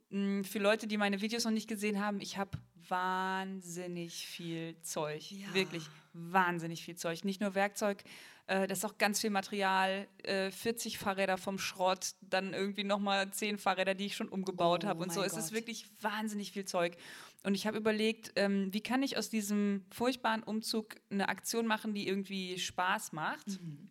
hm, 0.09 0.43
für 0.43 0.59
Leute, 0.59 0.87
die 0.87 0.97
meine 0.97 1.21
Videos 1.21 1.45
noch 1.45 1.51
nicht 1.51 1.67
gesehen 1.67 1.99
haben, 2.03 2.21
ich 2.21 2.37
habe 2.37 2.57
wahnsinnig 2.89 4.27
viel 4.27 4.79
Zeug. 4.81 5.31
Ja. 5.31 5.53
Wirklich 5.53 5.83
wahnsinnig 6.13 6.83
viel 6.83 6.95
Zeug. 6.95 7.25
Nicht 7.25 7.41
nur 7.41 7.53
Werkzeug, 7.53 8.03
äh, 8.47 8.65
das 8.67 8.79
ist 8.79 8.85
auch 8.85 8.97
ganz 8.97 9.19
viel 9.19 9.29
Material. 9.29 10.07
Äh, 10.23 10.51
40 10.51 10.97
Fahrräder 10.97 11.37
vom 11.37 11.59
Schrott, 11.59 12.13
dann 12.21 12.53
irgendwie 12.53 12.83
nochmal 12.83 13.29
10 13.29 13.57
Fahrräder, 13.57 13.93
die 13.93 14.05
ich 14.05 14.15
schon 14.15 14.29
umgebaut 14.29 14.85
oh, 14.85 14.87
habe 14.87 15.03
und 15.03 15.11
so. 15.11 15.21
Gott. 15.21 15.27
Es 15.29 15.37
ist 15.37 15.51
wirklich 15.51 15.85
wahnsinnig 16.01 16.53
viel 16.53 16.65
Zeug. 16.65 16.97
Und 17.43 17.55
ich 17.55 17.67
habe 17.67 17.77
überlegt, 17.77 18.33
ähm, 18.35 18.73
wie 18.73 18.81
kann 18.81 19.03
ich 19.03 19.17
aus 19.17 19.29
diesem 19.29 19.85
furchtbaren 19.89 20.43
Umzug 20.43 20.95
eine 21.09 21.29
Aktion 21.29 21.65
machen, 21.67 21.93
die 21.93 22.07
irgendwie 22.07 22.59
Spaß 22.59 23.13
macht. 23.13 23.47
Mhm. 23.47 23.89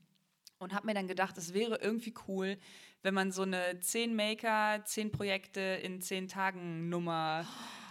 Und 0.59 0.73
habe 0.73 0.87
mir 0.87 0.95
dann 0.95 1.07
gedacht, 1.07 1.37
es 1.37 1.53
wäre 1.53 1.79
irgendwie 1.83 2.15
cool, 2.29 2.59
wenn 3.03 3.15
man 3.15 3.31
so 3.31 3.43
eine 3.43 3.79
10 3.79 4.17
Maker, 4.17 4.83
10 4.85 5.13
Projekte 5.13 5.61
in 5.61 6.01
10 6.01 6.29
Tagen 6.29 6.89
Nummer 6.89 7.47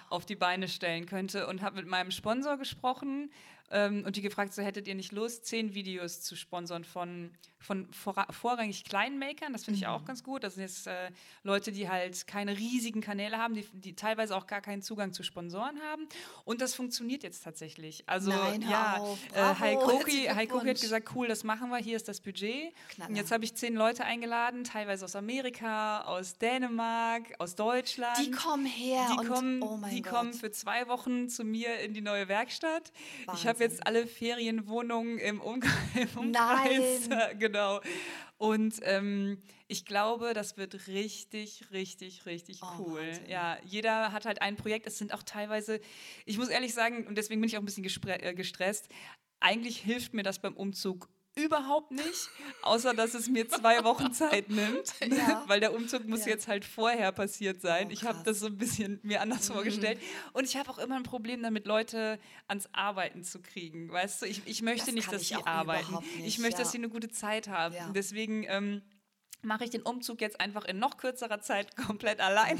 auf 0.09 0.25
die 0.25 0.35
Beine 0.35 0.67
stellen 0.67 1.05
könnte. 1.05 1.47
Und 1.47 1.61
habe 1.61 1.77
mit 1.77 1.87
meinem 1.87 2.11
Sponsor 2.11 2.57
gesprochen 2.57 3.31
ähm, 3.71 4.03
und 4.05 4.15
die 4.15 4.21
gefragt, 4.21 4.53
so 4.53 4.61
hättet 4.61 4.87
ihr 4.87 4.95
nicht 4.95 5.11
Lust, 5.11 5.45
zehn 5.45 5.73
Videos 5.73 6.21
zu 6.21 6.35
sponsern 6.35 6.83
von, 6.83 7.31
von 7.65 7.87
vor, 7.91 8.25
vorrangig 8.29 8.83
kleinen 8.85 9.17
Makern. 9.19 9.53
Das 9.53 9.65
finde 9.65 9.79
ich 9.79 9.87
auch 9.87 10.05
ganz 10.05 10.23
gut. 10.23 10.43
Das 10.43 10.55
sind 10.55 10.63
jetzt 10.63 10.87
äh, 10.87 11.09
Leute, 11.43 11.71
die 11.71 11.89
halt 11.89 12.27
keine 12.27 12.57
riesigen 12.57 13.01
Kanäle 13.01 13.37
haben, 13.37 13.55
die, 13.55 13.65
die 13.73 13.95
teilweise 13.95 14.35
auch 14.35 14.47
gar 14.47 14.61
keinen 14.61 14.81
Zugang 14.81 15.13
zu 15.13 15.23
Sponsoren 15.23 15.79
haben. 15.81 16.07
Und 16.43 16.61
das 16.61 16.75
funktioniert 16.75 17.23
jetzt 17.23 17.43
tatsächlich. 17.43 18.03
Also 18.07 18.29
Nein, 18.29 18.61
ja, 18.61 18.97
auf. 18.97 19.19
äh, 19.33 19.41
Heikoki, 19.59 20.25
Heikoki 20.27 20.67
hat 20.67 20.79
gesagt, 20.81 21.09
cool, 21.15 21.27
das 21.27 21.43
machen 21.43 21.69
wir, 21.69 21.77
hier 21.77 21.95
ist 21.95 22.07
das 22.07 22.21
Budget. 22.21 22.73
Knaller. 22.89 23.09
Und 23.09 23.15
jetzt 23.15 23.31
habe 23.31 23.43
ich 23.43 23.55
zehn 23.55 23.75
Leute 23.75 24.05
eingeladen, 24.05 24.63
teilweise 24.63 25.05
aus 25.05 25.15
Amerika, 25.15 26.01
aus 26.01 26.37
Dänemark, 26.37 27.23
aus 27.39 27.55
Deutschland. 27.55 28.17
Die 28.19 28.31
kommen 28.31 28.65
her 28.65 29.07
Die 29.11 29.19
und 29.19 29.27
kommen, 29.27 29.61
oh 29.61 29.77
mein 29.77 29.95
die 29.95 30.01
Gott. 30.01 30.13
kommen 30.13 30.33
für 30.33 30.51
zwei 30.51 30.87
Wochen 30.87 31.29
zu 31.29 31.43
mir 31.43 31.79
in 31.79 31.93
die 31.93 32.01
neue 32.01 32.27
Werkstatt. 32.27 32.91
Ich 33.33 33.47
habe 33.47 33.59
Wahnsinn. 33.59 33.71
jetzt 33.71 33.87
alle 33.87 34.07
Ferienwohnungen 34.07 35.17
im, 35.17 35.41
Umkreis. 35.41 35.69
Nein. 36.21 37.39
Genau. 37.55 37.81
Und 38.37 38.79
ähm, 38.83 39.37
ich 39.67 39.85
glaube, 39.85 40.33
das 40.33 40.57
wird 40.57 40.87
richtig, 40.87 41.65
richtig, 41.71 42.25
richtig 42.25 42.59
Oh, 42.61 42.67
cool. 42.79 43.07
Wahnsinn. 43.07 43.29
Ja, 43.29 43.57
jeder 43.63 44.11
hat 44.11 44.25
halt 44.25 44.41
ein 44.41 44.57
Projekt. 44.57 44.87
Es 44.87 44.97
sind 44.97 45.13
auch 45.13 45.23
teilweise, 45.23 45.79
ich 46.25 46.37
muss 46.37 46.49
ehrlich 46.49 46.73
sagen, 46.73 47.07
und 47.07 47.17
deswegen 47.17 47.39
bin 47.41 47.49
ich 47.49 47.57
auch 47.57 47.61
ein 47.61 47.65
bisschen 47.65 47.85
äh, 48.07 48.33
gestresst. 48.33 48.89
Eigentlich 49.39 49.77
hilft 49.77 50.13
mir 50.13 50.23
das 50.23 50.39
beim 50.39 50.55
Umzug 50.55 51.09
überhaupt 51.37 51.91
nicht, 51.91 52.29
außer 52.61 52.93
dass 52.93 53.13
es 53.13 53.27
mir 53.27 53.47
zwei 53.49 53.83
Wochen 53.83 54.13
Zeit 54.13 54.49
nimmt, 54.49 54.93
Ja. 55.17 55.43
weil 55.47 55.59
der 55.59 55.73
Umzug 55.73 56.07
muss 56.07 56.21
Ja. 56.21 56.27
jetzt 56.31 56.47
halt 56.47 56.63
vorher 56.65 57.11
passiert 57.11 57.61
sein. 57.61 57.87
Oh, 57.87 57.91
ich 57.91 58.03
habe 58.05 58.19
das 58.23 58.39
so 58.39 58.47
ein 58.47 58.57
bisschen 58.57 58.99
mir 59.03 59.21
anders 59.21 59.49
vorgestellt 59.49 59.99
und 60.33 60.45
ich 60.45 60.55
habe 60.55 60.69
auch 60.69 60.77
immer 60.77 60.95
ein 60.95 61.03
Problem 61.03 61.43
damit, 61.43 61.65
Leute 61.65 62.19
ans 62.47 62.69
Arbeiten 62.71 63.23
zu 63.23 63.41
kriegen. 63.41 63.91
Weißt 63.91 64.21
du, 64.21 64.25
ich, 64.27 64.41
ich 64.45 64.61
möchte 64.61 64.85
Das 64.87 64.93
nicht, 64.95 65.11
dass 65.11 65.27
sie 65.27 65.35
arbeiten. 65.35 65.87
überhaupt 65.89 66.05
ich 66.15 66.21
nicht, 66.21 66.39
möchte, 66.39 66.57
dass 66.59 66.69
ja. 66.69 66.71
sie 66.71 66.77
eine 66.77 66.89
gute 66.89 67.09
Zeit 67.09 67.47
haben. 67.49 67.75
Deswegen 67.93 68.45
ähm, 68.47 68.81
mache 69.45 69.63
ich 69.63 69.69
den 69.69 69.81
Umzug 69.81 70.21
jetzt 70.21 70.39
einfach 70.39 70.65
in 70.65 70.79
noch 70.79 70.97
kürzerer 70.97 71.41
Zeit 71.41 71.75
komplett 71.87 72.19
alleine. 72.19 72.59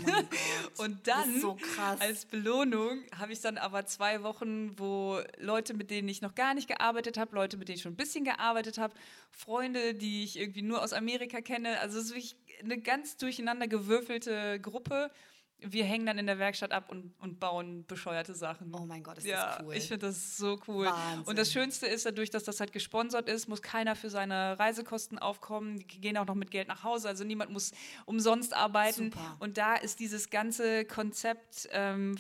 Oh. 0.78 0.84
Und 0.84 1.08
dann 1.08 1.42
so 1.42 1.56
krass. 1.56 2.00
als 2.00 2.26
Belohnung 2.26 3.04
habe 3.18 3.34
ich 3.34 3.42
dann 3.42 3.58
aber 3.58 3.86
zwei 3.86 4.24
Wochen, 4.24 4.78
wo 4.78 5.20
Leute, 5.38 5.74
mit 5.74 5.92
denen 5.92 6.08
ich 6.08 6.22
noch 6.22 6.36
gar 6.36 6.54
nicht 6.54 6.68
gearbeitet 6.68 7.18
habe, 7.18 7.36
Leute, 7.36 7.58
mit 7.58 7.68
denen 7.68 7.78
ich 7.78 7.82
schon 7.82 7.94
ein 7.94 7.98
bisschen 7.98 8.24
gearbeitet 8.24 8.78
habe, 8.78 8.94
Freunde, 9.32 9.94
die 9.94 10.24
ich 10.24 10.38
irgendwie 10.40 10.62
nur 10.62 10.82
aus 10.82 10.94
Amerika 10.94 11.42
kenne. 11.42 11.80
Also 11.80 12.00
es 12.00 12.06
ist 12.06 12.12
wirklich 12.12 12.36
eine 12.64 12.80
ganz 12.80 13.18
durcheinander 13.18 13.68
gewürfelte 13.68 14.60
Gruppe. 14.60 15.12
Wir 15.60 15.86
hängen 15.86 16.06
dann 16.06 16.18
in 16.18 16.28
der 16.28 16.38
Werkstatt 16.38 16.72
ab 16.72 16.90
und, 16.90 17.14
und 17.20 17.40
bauen 17.40 17.86
bescheuerte 17.86 18.36
Sachen. 18.36 18.74
Oh 18.74 18.86
mein 18.86 19.04
Gott, 19.04 19.18
ist 19.18 19.26
ja, 19.26 19.58
das 19.58 19.66
cool. 19.66 19.76
ich 19.76 19.88
finde 19.88 20.08
das 20.08 20.38
so 20.38 20.60
cool. 20.68 20.88
Wahnsinn. 20.88 21.24
Und 21.26 21.38
das 21.38 21.52
Schönste 21.52 21.88
ist, 21.88 22.06
dadurch, 22.06 22.30
dass 22.30 22.44
das 22.44 22.60
halt 22.60 22.74
gesponsert 22.74 23.30
ist, 23.30 23.48
muss 23.48 23.62
keiner 23.62 23.96
für 23.96 24.10
seine 24.10 24.60
Reisekosten 24.60 25.18
aufkommen. 25.18 25.80
Die 25.80 26.02
gehen 26.02 26.18
auch 26.18 26.26
noch 26.26 26.36
mit 26.36 26.52
Geld 26.52 26.68
nach 26.68 26.84
Hause. 26.84 27.08
Also 27.08 27.24
niemand 27.24 27.52
muss 27.52 27.72
umsonst 28.06 28.54
arbeiten. 28.54 29.12
Super. 29.12 29.38
Und 29.40 29.58
da 29.58 29.76
ist 29.76 30.00
dieses 30.00 30.30
ganze 30.30 30.86
Konzept, 30.86 31.70
ähm, 31.72 32.18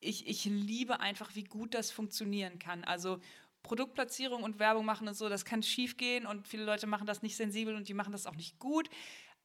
ich, 0.00 0.26
ich 0.26 0.44
liebe 0.44 1.00
einfach, 1.00 1.34
wie 1.34 1.44
gut 1.44 1.74
das 1.74 1.90
funktionieren 1.90 2.58
kann. 2.58 2.84
Also 2.84 3.20
Produktplatzierung 3.64 4.42
und 4.42 4.58
Werbung 4.60 4.84
machen 4.84 5.08
und 5.08 5.14
so, 5.14 5.28
das 5.28 5.44
kann 5.44 5.62
schief 5.62 5.96
gehen 5.96 6.26
und 6.26 6.46
viele 6.46 6.64
Leute 6.64 6.86
machen 6.86 7.06
das 7.06 7.22
nicht 7.22 7.34
sensibel 7.34 7.74
und 7.74 7.88
die 7.88 7.94
machen 7.94 8.12
das 8.12 8.26
auch 8.26 8.36
nicht 8.36 8.58
gut. 8.58 8.88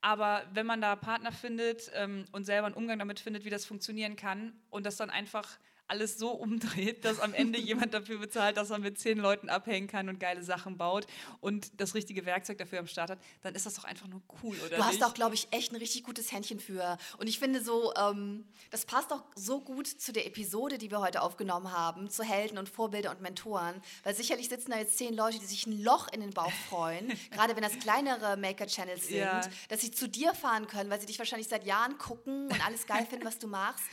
Aber 0.02 0.44
wenn 0.54 0.66
man 0.66 0.82
da 0.82 0.96
Partner 0.96 1.32
findet 1.32 1.92
ähm, 1.94 2.26
und 2.32 2.46
selber 2.46 2.68
einen 2.68 2.76
Umgang 2.76 3.00
damit 3.00 3.20
findet, 3.20 3.46
wie 3.46 3.50
das 3.50 3.66
funktionieren 3.66 4.16
kann 4.16 4.54
und 4.70 4.86
das 4.86 4.98
dann 4.98 5.10
einfach 5.10 5.58
alles 5.90 6.18
so 6.18 6.30
umdreht, 6.32 7.04
dass 7.06 7.20
am 7.20 7.34
Ende 7.34 7.60
jemand 7.60 7.94
dafür 7.94 8.20
bezahlt, 8.20 8.58
dass 8.58 8.70
er 8.70 8.80
mit 8.80 9.00
zehn 9.00 9.18
Leuten 9.18 9.50
abhängen 9.50 9.88
kann 9.88 10.08
und 10.10 10.20
geile 10.20 10.44
Sachen 10.44 10.78
baut 10.78 11.06
und 11.42 11.80
das 11.82 11.96
richtige 11.96 12.26
Werkzeug 12.26 12.58
dafür 12.58 12.80
am 12.80 12.88
Start 12.88 13.10
hat, 13.10 13.20
dann 13.42 13.56
ist 13.56 13.66
das 13.66 13.74
doch 13.76 13.84
einfach 13.84 14.08
nur 14.08 14.22
cool, 14.44 14.56
oder 14.66 14.78
Du 14.78 14.84
hast 14.84 14.94
nicht? 14.94 15.04
auch, 15.06 15.14
glaube 15.14 15.36
ich, 15.36 15.48
echt 15.52 15.72
ein 15.72 15.76
richtig 15.78 16.04
gutes 16.04 16.32
Händchen 16.32 16.60
für. 16.60 16.98
Und 17.18 17.28
ich 17.28 17.40
finde 17.40 17.62
so, 17.64 17.94
ähm, 17.96 18.46
das 18.72 18.86
passt 18.86 19.12
auch 19.12 19.24
so 19.36 19.62
gut 19.62 19.88
zu 19.88 20.12
der 20.14 20.26
Episode, 20.26 20.78
die 20.78 20.92
wir 20.92 21.00
heute 21.00 21.22
aufgenommen 21.22 21.72
haben, 21.72 22.10
zu 22.10 22.24
Helden 22.24 22.58
und 22.58 22.70
Vorbilder 22.70 23.12
und 23.12 23.22
Mentoren. 23.22 23.82
Weil 24.04 24.16
sicherlich 24.16 24.50
sitzen 24.50 24.72
da 24.72 24.78
jetzt 24.78 24.98
zehn 24.98 25.14
Leute, 25.16 25.40
die 25.40 25.46
sich 25.46 25.66
ein 25.68 25.82
Loch 25.84 26.08
in 26.14 26.22
den 26.22 26.32
Bauch 26.32 26.52
freuen, 26.70 27.12
gerade 27.32 27.56
wenn 27.56 27.64
das 27.64 27.78
kleinere 27.80 28.38
Maker-Channels 28.38 29.08
sind, 29.08 29.18
Ja. 29.18 29.42
dass 29.70 29.82
sie 29.82 29.92
zu 29.92 30.08
dir 30.08 30.34
fahren 30.34 30.68
können, 30.68 30.90
weil 30.90 31.00
sie 31.00 31.06
dich 31.08 31.18
wahrscheinlich 31.20 31.48
seit 31.48 31.66
Jahren 31.66 31.98
gucken 31.98 32.46
und 32.48 32.66
alles 32.66 32.86
geil 32.86 33.06
finden, 33.10 33.26
was 33.26 33.40
du 33.40 33.48
machst. 33.48 33.84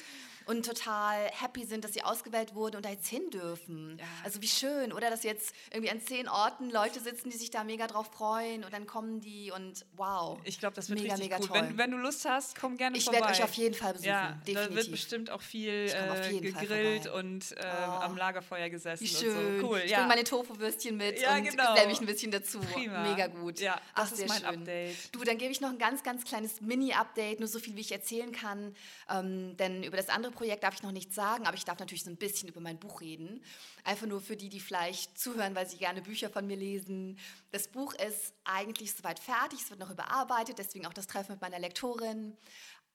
Und 0.47 0.65
total 0.65 1.29
happy 1.33 1.65
sind, 1.65 1.85
dass 1.85 1.93
sie 1.93 2.03
ausgewählt 2.03 2.55
wurden 2.55 2.77
und 2.77 2.85
da 2.85 2.91
jetzt 2.91 3.09
hin 3.09 3.31
dürfen. 3.31 3.97
Ja. 3.99 4.05
Also 4.25 4.41
wie 4.43 4.47
schön, 4.49 4.93
oder? 4.93 5.11
Dass 5.11 5.25
jetzt 5.25 5.53
irgendwie 5.73 5.91
an 5.91 6.01
zehn 6.01 6.29
Orten 6.29 6.71
Leute 6.71 7.01
sitzen, 7.01 7.31
die 7.31 7.37
sich 7.37 7.51
da 7.51 7.65
mega 7.65 7.87
drauf 7.89 8.07
freuen 8.13 8.63
und 8.65 8.73
dann 8.73 8.87
kommen 8.87 9.21
die 9.21 9.51
und 9.51 9.85
wow. 9.97 10.39
Ich 10.45 10.61
glaube, 10.61 10.77
das 10.77 10.89
wird 10.89 11.01
mega, 11.01 11.15
richtig 11.15 11.31
mega 11.31 11.43
cool. 11.43 11.49
toll. 11.49 11.69
Wenn, 11.71 11.79
wenn 11.79 11.91
du 11.91 11.97
Lust 11.97 12.25
hast, 12.29 12.59
komm 12.61 12.77
gerne 12.77 12.97
Ich 12.97 13.05
vorbei. 13.05 13.19
werde 13.21 13.33
euch 13.33 13.43
auf 13.43 13.55
jeden 13.55 13.75
Fall 13.75 13.93
besuchen, 13.95 14.09
Ja, 14.09 14.39
da 14.41 14.47
wird 14.47 14.59
definitiv. 14.59 14.91
bestimmt 14.93 15.31
auch 15.31 15.43
viel 15.43 15.87
Ich 15.87 15.95
äh, 15.95 16.41
gegrillt 16.41 17.09
und 17.09 17.53
äh, 17.53 17.65
Oh. 17.67 17.91
am 18.03 18.17
Lagerfeuer 18.17 18.69
gesessen 18.71 19.05
Wie 19.05 19.11
und 19.11 19.21
schön. 19.21 19.61
so. 19.61 19.67
Cool, 19.69 19.83
ich 19.85 19.91
ja. 19.91 19.99
bringe 19.99 20.09
meine 20.09 20.25
Tofu-Würstchen 20.25 20.97
mit 20.97 21.21
Ja, 21.21 21.35
und 21.37 21.45
genau. 21.45 21.75
mich 21.87 22.01
ein 22.01 22.07
bisschen 22.07 22.31
dazu. 22.31 22.61
Prima. 22.61 23.03
Mega 23.03 23.27
gut. 23.27 23.59
Ja, 23.61 23.81
Ach, 23.95 24.03
das 24.03 24.13
ist 24.13 24.19
sehr 24.19 24.29
mein 24.29 24.39
schön. 24.41 24.61
Update. 24.61 24.97
Du, 25.13 25.25
dann 25.25 25.39
gebe 25.39 25.51
ich 25.51 25.61
noch 25.61 25.71
ein 25.71 25.79
ganz, 25.79 26.03
ganz 26.05 26.25
kleines 26.25 26.61
Mini-Update, 26.61 27.41
nur 27.41 27.49
so 27.49 27.59
viel, 27.59 27.75
wie 27.77 27.81
ich 27.81 27.91
erzählen 27.93 28.31
kann. 28.33 28.75
Ähm, 29.11 29.57
denn 29.57 29.83
über 29.83 29.97
das 29.97 30.09
andere 30.09 30.33
Projekt 30.37 30.63
darf 30.63 30.75
ich 30.75 30.83
noch 30.83 30.93
nichts 30.93 31.15
sagen, 31.15 31.47
aber 31.47 31.57
ich 31.57 31.65
darf 31.65 31.79
natürlich 31.81 32.05
so 32.05 32.11
ein 32.11 32.17
bisschen 32.17 32.49
über 32.49 32.61
mein 32.61 32.79
Buch 32.79 33.01
reden. 33.01 33.43
Einfach 33.83 34.07
nur 34.07 34.21
für 34.21 34.37
die, 34.37 34.49
die 34.49 34.61
vielleicht 34.61 35.19
zuhören, 35.19 35.55
weil 35.57 35.69
sie 35.69 35.77
gerne 35.79 36.03
Bücher 36.03 36.31
von 36.31 36.47
mir 36.47 36.57
lesen. 36.57 37.19
Das 37.51 37.67
Buch 37.69 37.95
ist 37.95 38.33
eigentlich 38.45 38.95
soweit 38.95 39.19
fertig, 39.19 39.61
es 39.63 39.71
wird 39.71 39.81
noch 39.81 39.91
überarbeitet, 39.91 40.59
deswegen 40.59 40.87
auch 40.87 40.95
das 40.95 41.07
Treffen 41.09 41.33
mit 41.33 41.41
meiner 41.41 41.59
Lektorin. 41.59 42.37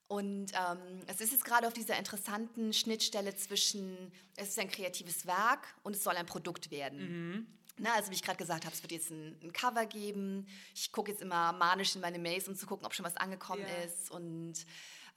Und 0.08 0.52
ähm, 0.54 1.02
es 1.08 1.22
ist 1.22 1.32
jetzt 1.32 1.46
gerade 1.46 1.68
auf 1.68 1.74
dieser 1.74 1.98
interessanten 1.98 2.74
Schnittstelle 2.74 3.34
zwischen, 3.36 4.12
es 4.36 4.50
ist 4.50 4.60
ein 4.60 4.70
kreatives 4.70 5.26
Werk 5.26 5.66
und 5.84 5.96
es 5.96 6.04
soll 6.04 6.16
ein 6.18 6.26
Produkt 6.26 6.70
werden. 6.70 7.48
Na, 7.78 7.94
also 7.96 8.12
wie 8.12 8.16
ich 8.16 8.22
gerade 8.22 8.38
gesagt 8.38 8.66
habe, 8.66 8.76
es 8.76 8.84
wird 8.84 8.92
jetzt 8.92 9.10
ein, 9.10 9.40
ein 9.42 9.54
Cover 9.54 9.86
geben. 9.86 10.48
Ich 10.76 10.92
gucke 10.92 11.12
jetzt 11.12 11.22
immer 11.22 11.54
manisch 11.54 11.96
in 11.96 12.02
meine 12.02 12.20
Mails, 12.20 12.48
um 12.50 12.56
zu 12.56 12.66
gucken, 12.66 12.86
ob 12.86 12.94
schon 12.94 13.06
was 13.06 13.16
angekommen 13.18 13.62
Ja. 13.66 13.84
ist. 13.86 14.12
Und 14.12 14.54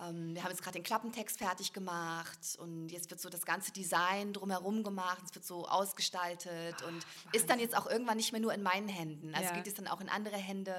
ähm, 0.00 0.34
wir 0.34 0.42
haben 0.42 0.50
jetzt 0.50 0.62
gerade 0.62 0.78
den 0.78 0.82
Klappentext 0.84 1.38
fertig 1.38 1.72
gemacht 1.72 2.38
und 2.58 2.88
jetzt 2.88 3.10
wird 3.10 3.20
so 3.20 3.28
das 3.28 3.44
ganze 3.46 3.72
Design 3.72 4.32
drumherum 4.32 4.82
gemacht. 4.82 5.22
Es 5.28 5.34
wird 5.34 5.44
so 5.44 5.66
ausgestaltet 5.68 6.82
und 6.82 7.04
ist 7.32 7.48
dann 7.48 7.58
jetzt 7.60 7.76
auch 7.76 7.86
irgendwann 7.86 8.16
nicht 8.16 8.32
mehr 8.32 8.40
nur 8.40 8.52
in 8.52 8.62
meinen 8.62 8.88
Händen. 8.88 9.34
Also 9.34 9.48
Ja. 9.50 9.56
geht 9.56 9.66
es 9.66 9.74
dann 9.74 9.86
auch 9.88 10.00
in 10.00 10.08
andere 10.08 10.36
Hände. 10.36 10.74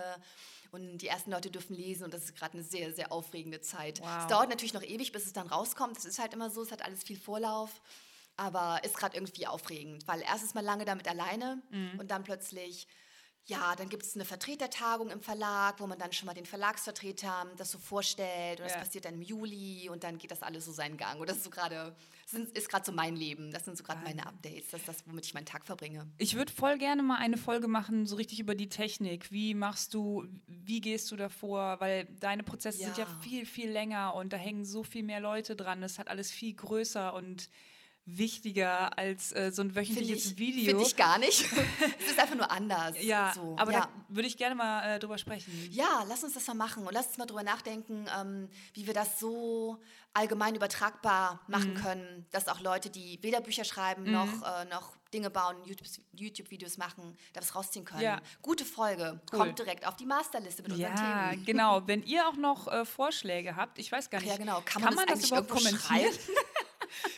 Und 0.72 0.98
die 0.98 1.08
ersten 1.08 1.32
Leute 1.32 1.50
dürfen 1.50 1.74
lesen 1.76 2.04
und 2.04 2.14
das 2.14 2.24
ist 2.26 2.36
gerade 2.36 2.54
eine 2.56 2.64
sehr, 2.64 2.94
sehr 2.94 3.12
aufregende 3.12 3.62
Zeit. 3.62 4.02
Wow. 4.02 4.08
Es 4.22 4.28
dauert 4.28 4.50
natürlich 4.50 4.74
noch 4.74 4.84
ewig, 4.84 5.12
bis 5.14 5.26
es 5.26 5.32
dann 5.32 5.48
rauskommt. 5.48 5.96
Das 5.96 6.04
ist 6.06 6.20
halt 6.20 6.34
immer 6.34 6.50
so, 6.50 6.62
es 6.64 6.72
hat 6.72 6.82
alles 6.82 7.04
viel 7.04 7.18
Vorlauf. 7.18 7.82
Aber 8.38 8.82
ist 8.84 8.98
gerade 8.98 9.16
irgendwie 9.16 9.48
aufregend, 9.48 10.06
weil 10.10 10.22
erst 10.22 10.44
ist 10.44 10.56
man 10.56 10.66
lange 10.66 10.84
damit 10.84 11.08
alleine 11.08 11.62
Mhm. 11.70 11.98
und 12.00 12.12
dann 12.12 12.26
plötzlich, 12.26 12.86
ja, 13.48 13.76
dann 13.76 13.90
gibt 13.90 14.04
es 14.04 14.16
eine 14.16 14.26
Vertretertagung 14.26 15.10
im 15.12 15.22
Verlag, 15.22 15.80
wo 15.80 15.86
man 15.88 16.00
dann 16.00 16.12
schon 16.12 16.26
mal 16.26 16.34
den 16.34 16.46
Verlagsvertreter 16.48 17.46
das 17.58 17.72
so 17.72 17.78
vorstellt 17.78 18.60
und 18.60 18.66
das 18.66 18.74
Ja. 18.74 18.80
passiert 18.80 19.06
dann 19.06 19.14
im 19.16 19.22
Juli 19.22 19.88
und 19.90 20.04
dann 20.04 20.18
geht 20.18 20.32
das 20.32 20.42
alles 20.42 20.66
so 20.66 20.72
seinen 20.72 20.98
Gang. 20.98 21.20
Und 21.20 21.30
das 21.30 21.38
ist 21.38 21.44
so 21.44 21.50
gerade, 21.52 21.96
das 22.32 22.40
ist 22.42 22.70
gerade 22.70 22.86
so 22.86 22.92
mein 22.92 23.16
Leben. 23.16 23.52
Das 23.52 23.66
sind 23.66 23.78
so 23.78 23.84
gerade 23.84 24.02
meine 24.04 24.26
Updates. 24.26 24.72
Das 24.72 24.82
ist 24.82 24.88
das, 24.88 25.04
womit 25.08 25.26
ich 25.26 25.34
meinen 25.34 25.46
Tag 25.46 25.64
verbringe. 25.66 26.08
Ich 26.18 26.36
würde 26.36 26.52
voll 26.52 26.78
gerne 26.80 27.04
mal 27.04 27.18
eine 27.18 27.38
Folge 27.38 27.68
machen, 27.68 28.08
so 28.08 28.16
richtig 28.16 28.40
über 28.40 28.56
die 28.56 28.70
Technik. 28.70 29.32
Wie 29.32 29.54
machst 29.54 29.94
du, 29.94 30.26
wie 30.48 30.82
gehst 30.82 31.12
du 31.12 31.16
davor? 31.16 31.80
Weil 31.80 32.06
deine 32.20 32.42
Prozesse 32.44 32.80
sind 32.80 32.98
ja 32.98 33.06
Ja. 33.06 33.20
viel, 33.22 33.46
viel 33.46 33.70
länger 33.70 34.16
und 34.16 34.34
da 34.34 34.38
hängen 34.38 34.66
so 34.66 34.84
viel 34.84 35.04
mehr 35.04 35.20
Leute 35.20 35.56
dran. 35.56 35.84
Es 35.84 36.00
hat 36.00 36.08
alles 36.08 36.32
viel 36.32 36.54
größer 36.56 37.14
und 37.14 37.50
wichtiger 38.06 38.98
als 38.98 39.32
äh, 39.32 39.52
so 39.52 39.62
ein 39.62 39.72
Finde 39.72 39.76
wöchentliches 39.82 40.32
ich, 40.32 40.38
Video. 40.38 40.78
find 40.78 40.88
ich 40.88 40.96
gar 40.96 41.18
nicht. 41.18 41.42
es 42.00 42.12
ist 42.12 42.20
einfach 42.20 42.36
nur 42.36 42.50
anders. 42.52 42.96
ja, 43.02 43.32
so. 43.34 43.56
aber 43.58 43.72
ja. 43.72 43.80
da 43.82 43.90
würde 44.10 44.28
ich 44.28 44.38
gerne 44.38 44.56
mal 44.56 44.84
äh, 44.96 45.00
drüber 45.00 45.18
sprechen. 45.18 45.52
Ja, 45.72 46.06
lass 46.08 46.24
uns 46.24 46.34
das 46.34 46.46
mal 46.48 46.54
machen 46.54 46.86
und 46.86 46.94
lass 46.94 47.08
uns 47.08 47.18
mal 47.18 47.26
drüber 47.26 47.44
nachdenken, 47.44 48.06
ähm, 48.20 48.50
wie 48.74 48.86
wir 48.88 48.94
das 48.94 49.20
so 49.20 49.80
allgemein 50.14 50.56
übertragbar 50.56 51.42
machen 51.48 51.74
Mhm. 51.74 51.78
können, 51.78 52.26
dass 52.32 52.48
auch 52.48 52.62
Leute, 52.62 52.90
die 52.90 53.20
weder 53.22 53.42
Bücher 53.42 53.66
schreiben 53.66 54.10
noch, 54.10 54.28
äh, 54.44 54.66
noch 54.66 54.96
Dinge 55.14 55.30
bauen, 55.30 55.56
YouTube- 55.66 55.88
YouTube-Videos 56.14 56.78
machen, 56.78 57.18
da 57.34 57.42
was 57.42 57.56
rausziehen 57.56 57.86
können. 57.86 58.02
Ja. 58.02 58.22
Gute 58.42 58.66
Folge, 58.66 59.20
Cool. 59.32 59.40
kommt 59.40 59.60
direkt 59.60 59.86
auf 59.88 59.96
die 59.96 60.06
Masterliste 60.06 60.62
mit 60.62 60.72
unseren 60.74 60.96
Ja, 60.96 61.30
Themen. 61.32 61.46
genau. 61.46 61.82
Wenn 61.88 62.04
ihr 62.04 62.28
auch 62.28 62.36
noch 62.36 62.68
äh, 62.68 62.86
Vorschläge 62.86 63.56
habt, 63.56 63.78
ich 63.80 63.92
weiß 63.92 64.10
gar 64.10 64.20
Ach 64.20 64.24
nicht, 64.24 64.32
ja, 64.34 64.38
genau. 64.38 64.62
Kann 64.64 64.84
man, 64.84 64.96
das, 64.96 65.08
eigentlich 65.08 65.28
überhaupt 65.32 65.50
kommentieren? 65.50 66.14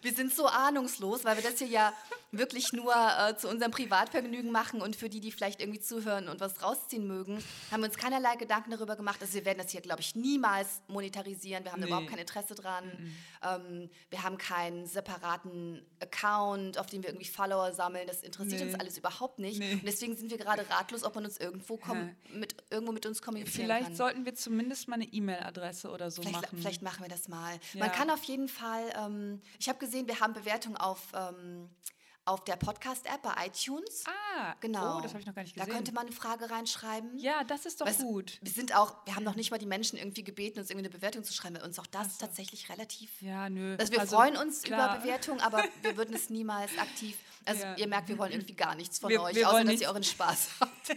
wir 0.01 0.13
sind 0.13 0.33
so 0.33 0.47
ahnungslos, 0.47 1.23
weil 1.25 1.37
wir 1.37 1.43
das 1.43 1.59
hier 1.59 1.67
ja 1.67 1.93
wirklich 2.31 2.73
nur 2.73 2.93
äh, 2.93 3.37
zu 3.37 3.47
unserem 3.47 3.71
Privatvergnügen 3.71 4.51
machen 4.51 4.81
und 4.81 4.95
für 4.95 5.09
die, 5.09 5.19
die 5.19 5.31
vielleicht 5.31 5.61
irgendwie 5.61 5.79
zuhören 5.79 6.27
und 6.27 6.39
was 6.39 6.61
rausziehen 6.61 7.07
mögen, 7.07 7.43
haben 7.71 7.81
wir 7.81 7.87
uns 7.87 7.97
keinerlei 7.97 8.35
Gedanken 8.35 8.71
darüber 8.71 8.95
gemacht. 8.95 9.21
Also 9.21 9.35
wir 9.35 9.45
werden 9.45 9.59
das 9.59 9.71
hier, 9.71 9.81
glaube 9.81 10.01
ich, 10.01 10.15
niemals 10.15 10.81
monetarisieren. 10.87 11.63
Wir 11.63 11.71
haben 11.71 11.79
nee. 11.79 11.87
überhaupt 11.87 12.07
kein 12.07 12.19
Interesse 12.19 12.55
dran. 12.55 12.85
Mhm. 12.85 13.15
Ähm, 13.43 13.89
wir 14.09 14.23
haben 14.23 14.37
keinen 14.37 14.85
separaten 14.85 15.85
Account, 16.01 16.77
auf 16.77 16.87
dem 16.87 17.03
wir 17.03 17.09
irgendwie 17.09 17.27
Follower 17.27 17.71
sammeln. 17.71 18.07
Das 18.07 18.21
interessiert 18.21 18.61
nee. 18.61 18.67
uns 18.67 18.79
alles 18.79 18.97
überhaupt 18.97 19.39
nicht. 19.39 19.59
Nee. 19.59 19.73
Und 19.73 19.85
deswegen 19.85 20.15
sind 20.17 20.29
wir 20.29 20.37
gerade 20.37 20.69
ratlos, 20.69 21.03
ob 21.03 21.15
man 21.15 21.25
uns 21.25 21.37
irgendwo, 21.37 21.79
ja. 21.87 22.09
mit, 22.33 22.55
irgendwo 22.69 22.91
mit 22.91 23.05
uns 23.05 23.21
kommunizieren 23.21 23.65
Vielleicht 23.65 23.87
kann. 23.87 23.95
sollten 23.95 24.25
wir 24.25 24.35
zumindest 24.35 24.87
mal 24.87 24.95
eine 24.95 25.05
E-Mail-Adresse 25.05 25.89
oder 25.89 26.11
so 26.11 26.21
vielleicht, 26.21 26.41
machen. 26.41 26.57
Vielleicht 26.59 26.81
machen 26.81 27.03
wir 27.03 27.09
das 27.09 27.27
mal. 27.27 27.53
Ja. 27.73 27.79
Man 27.79 27.91
kann 27.91 28.09
auf 28.09 28.23
jeden 28.23 28.49
Fall, 28.49 28.83
ähm, 28.97 29.41
ich 29.59 29.66
habe 29.69 29.79
gesehen, 29.79 30.07
wir 30.07 30.19
haben 30.19 30.33
Bewertungen 30.33 30.77
auf 30.77 30.99
ähm, 31.13 31.69
auf 32.27 32.43
der 32.43 32.57
Podcast-App 32.57 33.21
bei 33.21 33.47
iTunes. 33.47 34.03
Ah, 34.05 34.53
genau. 34.59 34.97
Oh, 34.97 35.01
das 35.01 35.11
habe 35.11 35.21
ich 35.21 35.25
noch 35.25 35.33
gar 35.33 35.43
nicht 35.43 35.55
gesehen. 35.55 35.67
Da 35.67 35.73
könnte 35.73 35.93
man 35.93 36.07
eine 36.07 36.15
Frage 36.15 36.49
reinschreiben. 36.49 37.17
Ja, 37.17 37.43
das 37.45 37.65
ist 37.65 37.81
doch 37.81 37.85
weißt, 37.85 38.01
gut. 38.01 38.37
Wir 38.41 38.51
sind 38.51 38.75
auch, 38.75 38.95
wir 39.05 39.15
haben 39.15 39.23
noch 39.23 39.35
nicht 39.35 39.51
mal 39.51 39.57
die 39.57 39.65
Menschen 39.65 39.97
irgendwie 39.97 40.23
gebeten, 40.23 40.59
uns 40.59 40.69
irgendwie 40.69 40.87
eine 40.87 40.95
Bewertung 40.95 41.23
zu 41.23 41.33
schreiben. 41.33 41.55
Bei 41.55 41.63
uns 41.63 41.79
auch 41.79 41.87
das 41.87 42.17
so. 42.17 42.25
tatsächlich 42.25 42.69
relativ. 42.69 43.09
Ja, 43.21 43.49
nö. 43.49 43.77
Also 43.79 43.93
wir 43.93 44.01
also, 44.01 44.17
freuen 44.17 44.35
uns 44.35 44.63
klar. 44.63 44.95
über 44.95 45.01
Bewertungen, 45.01 45.39
aber 45.39 45.63
wir 45.81 45.95
würden 45.95 46.13
es 46.15 46.29
niemals 46.29 46.77
aktiv 46.77 47.17
also 47.47 47.63
ja. 47.63 47.75
ihr 47.77 47.87
merkt, 47.87 48.09
wir 48.09 48.17
wollen 48.17 48.33
irgendwie 48.33 48.53
gar 48.53 48.75
nichts 48.75 48.99
von 48.99 49.09
wir, 49.09 49.21
euch, 49.21 49.35
wir 49.35 49.47
außer 49.49 49.63
dass 49.63 49.79
ihr 49.79 49.87
euren 49.87 50.03
Spaß 50.03 50.49
habt. 50.59 50.87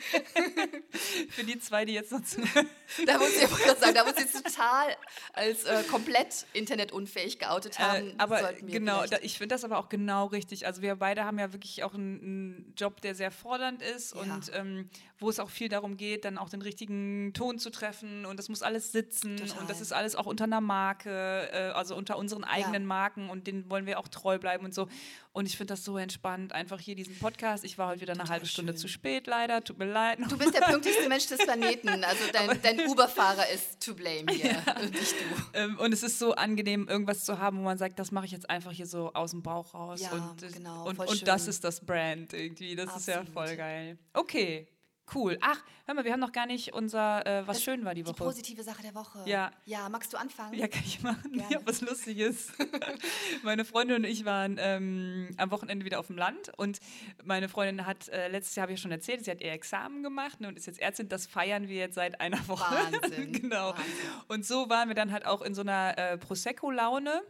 Für 1.30 1.44
die 1.44 1.60
zwei, 1.60 1.84
die 1.84 1.92
jetzt 1.92 2.10
noch 2.10 2.24
zu. 2.24 2.40
da 3.06 3.18
muss 3.18 3.36
ich 3.36 3.48
sagen, 3.48 3.94
da 3.94 4.04
muss 4.04 4.16
ich 4.16 4.32
total 4.32 4.96
als 5.32 5.64
äh, 5.64 5.84
komplett 5.84 6.46
internetunfähig 6.52 7.38
geoutet 7.38 7.78
äh, 7.78 7.82
haben. 7.82 8.10
Äh, 8.10 8.14
aber 8.18 8.52
genau, 8.54 9.06
da, 9.06 9.18
ich 9.22 9.38
finde 9.38 9.54
das 9.54 9.64
aber 9.64 9.78
auch 9.78 9.88
genau 9.88 10.26
richtig. 10.26 10.66
Also 10.66 10.82
wir 10.82 10.96
beide 10.96 11.19
haben 11.24 11.38
ja 11.38 11.52
wirklich 11.52 11.82
auch 11.84 11.94
einen, 11.94 12.20
einen 12.20 12.74
Job, 12.76 13.00
der 13.00 13.14
sehr 13.14 13.30
fordernd 13.30 13.82
ist 13.82 14.14
ja. 14.14 14.20
und 14.20 14.50
ähm, 14.54 14.90
wo 15.20 15.28
es 15.28 15.38
auch 15.38 15.50
viel 15.50 15.68
darum 15.68 15.98
geht, 15.98 16.24
dann 16.24 16.38
auch 16.38 16.48
den 16.48 16.62
richtigen 16.62 17.32
Ton 17.34 17.58
zu 17.58 17.70
treffen 17.70 18.24
und 18.24 18.38
das 18.38 18.48
muss 18.48 18.62
alles 18.62 18.90
sitzen 18.90 19.36
total. 19.36 19.58
und 19.58 19.70
das 19.70 19.82
ist 19.82 19.92
alles 19.92 20.16
auch 20.16 20.24
unter 20.24 20.44
einer 20.44 20.62
Marke, 20.62 21.50
äh, 21.52 21.70
also 21.72 21.94
unter 21.94 22.16
unseren 22.16 22.42
eigenen 22.42 22.82
ja. 22.82 22.88
Marken 22.88 23.28
und 23.28 23.46
denen 23.46 23.68
wollen 23.68 23.84
wir 23.84 23.98
auch 23.98 24.08
treu 24.08 24.38
bleiben 24.38 24.64
und 24.64 24.74
so. 24.74 24.88
Und 25.32 25.46
ich 25.46 25.56
finde 25.56 25.74
das 25.74 25.84
so 25.84 25.96
entspannt, 25.96 26.52
einfach 26.52 26.80
hier 26.80 26.96
diesen 26.96 27.16
Podcast. 27.18 27.64
Ich 27.64 27.78
war 27.78 27.88
heute 27.88 28.00
wieder 28.00 28.14
eine 28.14 28.22
Total 28.22 28.34
halbe 28.36 28.46
Stunde 28.46 28.74
zu 28.74 28.88
spät, 28.88 29.28
leider. 29.28 29.62
Tut 29.62 29.78
mir 29.78 29.84
leid. 29.84 30.18
Du 30.28 30.36
bist 30.36 30.54
der 30.54 30.62
pünktlichste 30.62 31.08
Mensch 31.08 31.26
des 31.28 31.38
Planeten. 31.38 31.88
Also 32.02 32.24
dein, 32.32 32.60
dein 32.62 32.88
Uber-Fahrer 32.88 33.48
ist 33.50 33.80
to 33.80 33.94
blame 33.94 34.24
hier, 34.32 34.52
ja. 34.52 34.80
und 34.80 34.90
nicht 34.90 35.12
du. 35.12 35.58
Ähm, 35.58 35.78
und 35.78 35.92
es 35.92 36.02
ist 36.02 36.18
so 36.18 36.34
angenehm, 36.34 36.88
irgendwas 36.88 37.24
zu 37.24 37.38
haben, 37.38 37.58
wo 37.58 37.62
man 37.62 37.78
sagt, 37.78 37.98
das 37.98 38.10
mache 38.10 38.24
ich 38.24 38.32
jetzt 38.32 38.50
einfach 38.50 38.72
hier 38.72 38.86
so 38.86 39.12
aus 39.12 39.30
dem 39.30 39.42
Bauch 39.42 39.72
raus. 39.72 40.00
Ja, 40.00 40.10
und, 40.10 40.52
genau, 40.52 40.88
und, 40.88 40.98
und 40.98 41.28
das 41.28 41.46
ist 41.46 41.62
das 41.62 41.84
Brand 41.84 42.32
irgendwie. 42.32 42.74
Das 42.74 42.88
Absolut. 42.88 43.00
ist 43.00 43.28
ja 43.28 43.32
voll 43.32 43.56
geil. 43.56 43.98
Okay, 44.14 44.66
Cool. 45.14 45.38
Ach, 45.40 45.58
hör 45.86 45.94
mal, 45.94 46.04
wir 46.04 46.12
haben 46.12 46.20
noch 46.20 46.32
gar 46.32 46.46
nicht 46.46 46.72
unser, 46.72 47.26
äh, 47.26 47.46
was 47.46 47.56
das 47.56 47.64
schön 47.64 47.84
war 47.84 47.94
die 47.94 48.06
Woche. 48.06 48.14
Die 48.14 48.22
positive 48.22 48.62
Sache 48.62 48.82
der 48.82 48.94
Woche. 48.94 49.22
Ja. 49.26 49.50
Ja, 49.64 49.88
magst 49.88 50.12
du 50.12 50.16
anfangen? 50.16 50.54
Ja, 50.54 50.68
kann 50.68 50.82
ich 50.84 51.02
machen. 51.02 51.32
Gerne. 51.32 51.52
Ja, 51.52 51.60
was 51.64 51.80
lustig 51.80 52.18
ist. 52.18 52.52
meine 53.42 53.64
Freundin 53.64 53.96
und 53.96 54.04
ich 54.04 54.24
waren 54.24 54.56
ähm, 54.60 55.30
am 55.36 55.50
Wochenende 55.50 55.84
wieder 55.84 55.98
auf 55.98 56.06
dem 56.06 56.16
Land 56.16 56.52
und 56.56 56.80
meine 57.24 57.48
Freundin 57.48 57.86
hat, 57.86 58.08
äh, 58.08 58.28
letztes 58.28 58.56
Jahr 58.56 58.62
habe 58.62 58.72
ich 58.72 58.80
schon 58.80 58.92
erzählt, 58.92 59.24
sie 59.24 59.30
hat 59.30 59.40
ihr 59.40 59.52
Examen 59.52 60.02
gemacht 60.02 60.40
ne, 60.40 60.48
und 60.48 60.56
ist 60.56 60.66
jetzt 60.66 60.80
Ärztin. 60.80 61.08
Das 61.08 61.26
feiern 61.26 61.68
wir 61.68 61.76
jetzt 61.76 61.94
seit 61.94 62.20
einer 62.20 62.46
Woche. 62.48 62.74
Wahnsinn. 62.74 63.32
genau. 63.40 63.70
Wahnsinn. 63.70 63.84
Und 64.28 64.46
so 64.46 64.68
waren 64.68 64.88
wir 64.88 64.94
dann 64.94 65.12
halt 65.12 65.26
auch 65.26 65.42
in 65.42 65.54
so 65.54 65.62
einer 65.62 65.98
äh, 65.98 66.18
Prosecco-Laune 66.18 67.22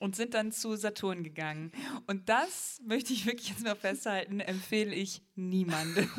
und 0.00 0.16
sind 0.16 0.34
dann 0.34 0.52
zu 0.52 0.76
Saturn 0.76 1.22
gegangen. 1.22 1.72
Und 2.06 2.28
das 2.28 2.80
möchte 2.84 3.12
ich 3.12 3.26
wirklich 3.26 3.50
jetzt 3.50 3.64
mal 3.64 3.76
festhalten, 3.76 4.40
empfehle 4.40 4.94
ich 4.94 5.22
niemandem. 5.34 6.08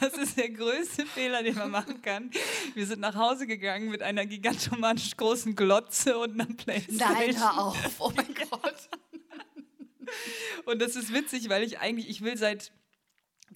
Das 0.00 0.18
ist 0.18 0.36
der 0.36 0.50
größte 0.50 1.06
Fehler, 1.06 1.42
den 1.42 1.54
man 1.54 1.70
machen 1.70 2.02
kann. 2.02 2.30
Wir 2.74 2.86
sind 2.86 3.00
nach 3.00 3.14
Hause 3.14 3.46
gegangen 3.46 3.88
mit 3.88 4.02
einer 4.02 4.26
gigantomanisch 4.26 5.16
großen 5.16 5.54
Glotze 5.56 6.18
und 6.18 6.32
einer 6.32 6.52
Playstation. 6.52 7.14
Nein, 7.14 7.38
hör 7.38 7.58
auf. 7.58 8.00
Oh 8.00 8.12
mein 8.14 8.34
Gott. 8.50 8.88
Und 10.66 10.82
das 10.82 10.96
ist 10.96 11.12
witzig, 11.12 11.48
weil 11.48 11.62
ich 11.62 11.78
eigentlich, 11.78 12.08
ich 12.10 12.22
will 12.22 12.36
seit 12.36 12.72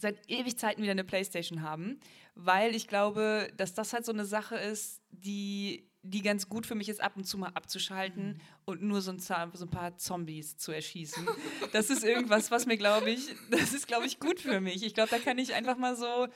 seit 0.00 0.28
ewig 0.28 0.58
Zeiten 0.58 0.82
wieder 0.82 0.92
eine 0.92 1.04
Playstation 1.04 1.62
haben, 1.62 2.00
weil 2.34 2.74
ich 2.74 2.88
glaube, 2.88 3.50
dass 3.56 3.74
das 3.74 3.92
halt 3.92 4.04
so 4.04 4.12
eine 4.12 4.24
Sache 4.24 4.56
ist, 4.56 5.02
die 5.10 5.90
die 6.08 6.22
ganz 6.22 6.48
gut 6.48 6.66
für 6.66 6.74
mich 6.74 6.88
ist, 6.88 7.00
ab 7.00 7.12
und 7.16 7.24
zu 7.24 7.38
mal 7.38 7.50
abzuschalten 7.54 8.28
mhm. 8.28 8.40
und 8.64 8.82
nur 8.82 9.00
so 9.00 9.12
ein, 9.12 9.18
so 9.18 9.34
ein, 9.34 9.70
paar 9.70 9.96
Zombies 9.96 10.56
zu 10.56 10.72
erschießen. 10.72 11.26
Das 11.72 11.90
ist 11.90 12.02
irgendwas, 12.02 12.50
was 12.50 12.66
mir, 12.66 12.76
glaube 12.76 13.10
ich, 13.10 13.34
das 13.50 13.72
ist, 13.74 13.86
glaube 13.86 14.06
ich, 14.06 14.20
gut 14.20 14.40
für 14.40 14.60
mich. 14.60 14.82
Ich 14.82 14.94
glaube, 14.94 15.10
da 15.10 15.18
kann 15.18 15.38
ich 15.38 15.54
einfach 15.54 15.76
mal 15.76 15.96
so 15.96 16.28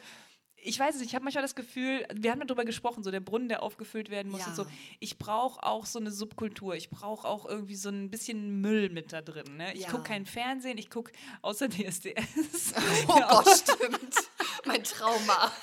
ich 0.65 0.79
weiß 0.79 0.97
es, 0.97 1.03
ich 1.03 1.15
habe 1.15 1.25
manchmal 1.25 1.43
das 1.43 1.55
Gefühl, 1.55 2.07
wir 2.15 2.31
haben 2.31 2.47
darüber 2.47 2.65
gesprochen, 2.65 3.03
so 3.03 3.11
der 3.11 3.21
Brunnen, 3.21 3.49
der 3.49 3.63
aufgefüllt 3.63 4.11
werden 4.11 4.31
muss 4.31 4.43
ja. 4.43 4.47
und 4.49 4.57
so. 4.57 4.67
Ich 5.01 5.19
brauche 5.19 5.63
auch 5.65 5.87
so 5.87 5.99
eine 5.99 6.11
Subkultur. 6.11 6.75
Ich 6.77 6.91
brauche 6.91 7.27
auch 7.27 7.47
irgendwie 7.47 7.75
so 7.75 7.89
ein 7.89 8.11
bisschen 8.11 8.61
Müll 8.61 8.89
mit 8.89 9.13
da 9.13 9.23
drin. 9.23 9.57
Ne? 9.57 9.75
Ich 9.75 9.83
ja. 9.83 9.91
gucke 9.91 10.05
kein 10.05 10.25
Fernsehen, 10.25 10.79
ich 10.79 10.91
gucke 10.91 11.13
außer 11.43 11.69
DSDS. 11.69 12.75
Oh 13.09 13.21
Gott, 13.29 13.49
stimmt. 13.49 14.15
Mein 14.67 14.85
Trauma. 14.85 15.53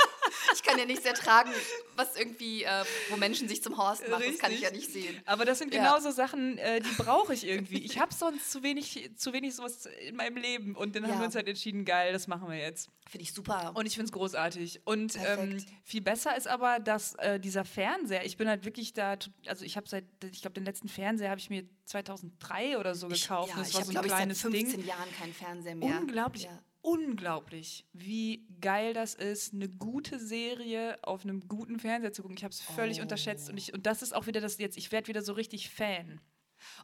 Ich 0.53 0.63
kann 0.63 0.77
ja 0.77 0.85
nichts 0.85 1.05
ertragen, 1.05 1.49
was 1.95 2.15
irgendwie, 2.15 2.63
äh, 2.63 2.83
wo 3.09 3.17
Menschen 3.17 3.47
sich 3.47 3.63
zum 3.63 3.77
Horst 3.77 4.07
machen. 4.07 4.21
Richtig. 4.21 4.33
Das 4.33 4.41
kann 4.41 4.51
ich 4.51 4.61
ja 4.61 4.71
nicht 4.71 4.91
sehen. 4.91 5.19
Aber 5.25 5.43
das 5.43 5.57
sind 5.57 5.73
ja. 5.73 5.81
genau 5.81 5.99
so 5.99 6.11
Sachen, 6.11 6.57
äh, 6.57 6.81
die 6.81 6.93
brauche 6.97 7.33
ich 7.33 7.47
irgendwie. 7.47 7.79
Ich 7.79 7.97
habe 7.99 8.13
sonst 8.13 8.51
zu 8.51 8.61
wenig, 8.61 9.09
zu 9.15 9.33
wenig 9.33 9.55
sowas 9.55 9.87
in 10.07 10.15
meinem 10.15 10.37
Leben. 10.37 10.75
Und 10.75 10.95
dann 10.95 11.03
ja. 11.03 11.09
haben 11.09 11.19
wir 11.19 11.25
uns 11.25 11.35
halt 11.35 11.47
entschieden, 11.47 11.85
geil, 11.85 12.13
das 12.13 12.27
machen 12.27 12.47
wir 12.49 12.57
jetzt. 12.57 12.89
Finde 13.09 13.23
ich 13.23 13.33
super. 13.33 13.71
Und 13.75 13.85
ich 13.85 13.93
finde 13.93 14.05
es 14.05 14.11
großartig. 14.11 14.81
Und 14.85 15.15
ähm, 15.15 15.65
viel 15.83 16.01
besser 16.01 16.37
ist 16.37 16.47
aber, 16.47 16.79
dass 16.79 17.15
äh, 17.15 17.39
dieser 17.39 17.65
Fernseher, 17.65 18.25
ich 18.25 18.37
bin 18.37 18.47
halt 18.47 18.65
wirklich 18.65 18.93
da, 18.93 19.17
also 19.47 19.65
ich 19.65 19.77
habe 19.77 19.87
seit, 19.89 20.05
ich 20.31 20.41
glaube, 20.41 20.53
den 20.53 20.65
letzten 20.65 20.89
Fernseher 20.89 21.31
habe 21.31 21.39
ich 21.39 21.49
mir 21.49 21.63
2003 21.85 22.77
oder 22.77 22.93
so 22.93 23.07
gekauft. 23.07 23.49
Ich, 23.49 23.55
ja, 23.55 23.63
das 23.63 23.73
war 23.73 23.81
ich 23.81 23.87
so 23.87 23.99
ein 23.99 24.05
kleines 24.05 24.37
ich, 24.37 24.43
seit 24.43 24.51
15 24.51 24.79
Ding. 24.79 24.87
Jahren 24.87 25.11
keinen 25.17 25.33
Fernseher 25.33 25.75
mehr. 25.75 25.99
Unglaublich. 25.99 26.43
Ja 26.43 26.59
unglaublich, 26.81 27.85
wie 27.93 28.47
geil 28.61 28.93
das 28.93 29.13
ist, 29.13 29.53
eine 29.53 29.69
gute 29.69 30.19
Serie 30.19 30.97
auf 31.03 31.23
einem 31.23 31.47
guten 31.47 31.79
Fernseher 31.79 32.13
zu 32.13 32.21
gucken. 32.21 32.37
Ich 32.37 32.43
habe 32.43 32.53
es 32.53 32.61
völlig 32.61 32.99
oh. 32.99 33.03
unterschätzt 33.03 33.49
und, 33.49 33.57
ich, 33.57 33.73
und 33.73 33.85
das 33.85 34.01
ist 34.01 34.13
auch 34.13 34.27
wieder 34.27 34.41
das 34.41 34.57
jetzt, 34.57 34.77
ich 34.77 34.91
werde 34.91 35.07
wieder 35.07 35.21
so 35.21 35.33
richtig 35.33 35.69
Fan. 35.69 36.21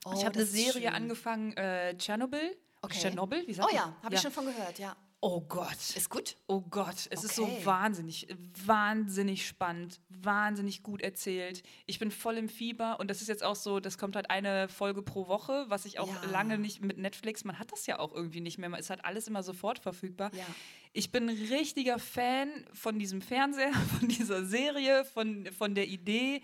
Oh, 0.05 0.13
ich 0.15 0.25
habe 0.25 0.35
eine 0.35 0.45
Serie 0.45 0.93
angefangen, 0.93 1.53
äh, 1.57 1.97
Tschernobyl. 1.97 2.57
Okay. 2.81 2.99
Tschernobyl, 2.99 3.47
wie 3.47 3.53
sagt 3.53 3.69
Oh 3.71 3.75
ja, 3.75 3.95
habe 4.01 4.13
ja. 4.13 4.13
ich 4.13 4.21
schon 4.21 4.31
von 4.31 4.45
gehört, 4.45 4.79
ja. 4.79 4.95
Oh 5.27 5.41
Gott. 5.41 5.95
Ist 5.95 6.11
gut? 6.11 6.35
Oh 6.45 6.61
Gott, 6.61 7.07
es 7.09 7.17
okay. 7.17 7.25
ist 7.25 7.35
so 7.35 7.65
wahnsinnig, 7.65 8.27
wahnsinnig 8.63 9.47
spannend, 9.47 9.99
wahnsinnig 10.07 10.83
gut 10.83 11.01
erzählt. 11.01 11.63
Ich 11.87 11.97
bin 11.97 12.11
voll 12.11 12.37
im 12.37 12.47
Fieber 12.47 12.99
und 12.99 13.09
das 13.09 13.23
ist 13.23 13.27
jetzt 13.27 13.43
auch 13.43 13.55
so, 13.55 13.79
das 13.79 13.97
kommt 13.97 14.15
halt 14.15 14.29
eine 14.29 14.67
Folge 14.69 15.01
pro 15.01 15.27
Woche, 15.27 15.65
was 15.67 15.85
ich 15.85 15.97
auch 15.97 16.13
ja. 16.13 16.29
lange 16.29 16.59
nicht 16.59 16.83
mit 16.83 16.99
Netflix, 16.99 17.43
man 17.43 17.57
hat 17.57 17.71
das 17.71 17.87
ja 17.87 17.97
auch 17.97 18.13
irgendwie 18.13 18.39
nicht 18.39 18.59
mehr, 18.59 18.77
ist 18.77 18.91
halt 18.91 19.03
alles 19.03 19.27
immer 19.27 19.41
sofort 19.41 19.79
verfügbar. 19.79 20.29
Ja. 20.35 20.45
Ich 20.93 21.11
bin 21.11 21.27
richtiger 21.27 21.97
Fan 21.97 22.63
von 22.71 22.99
diesem 22.99 23.23
Fernseher, 23.23 23.73
von 23.99 24.07
dieser 24.07 24.45
Serie, 24.45 25.05
von, 25.05 25.47
von 25.57 25.73
der 25.73 25.87
Idee, 25.87 26.43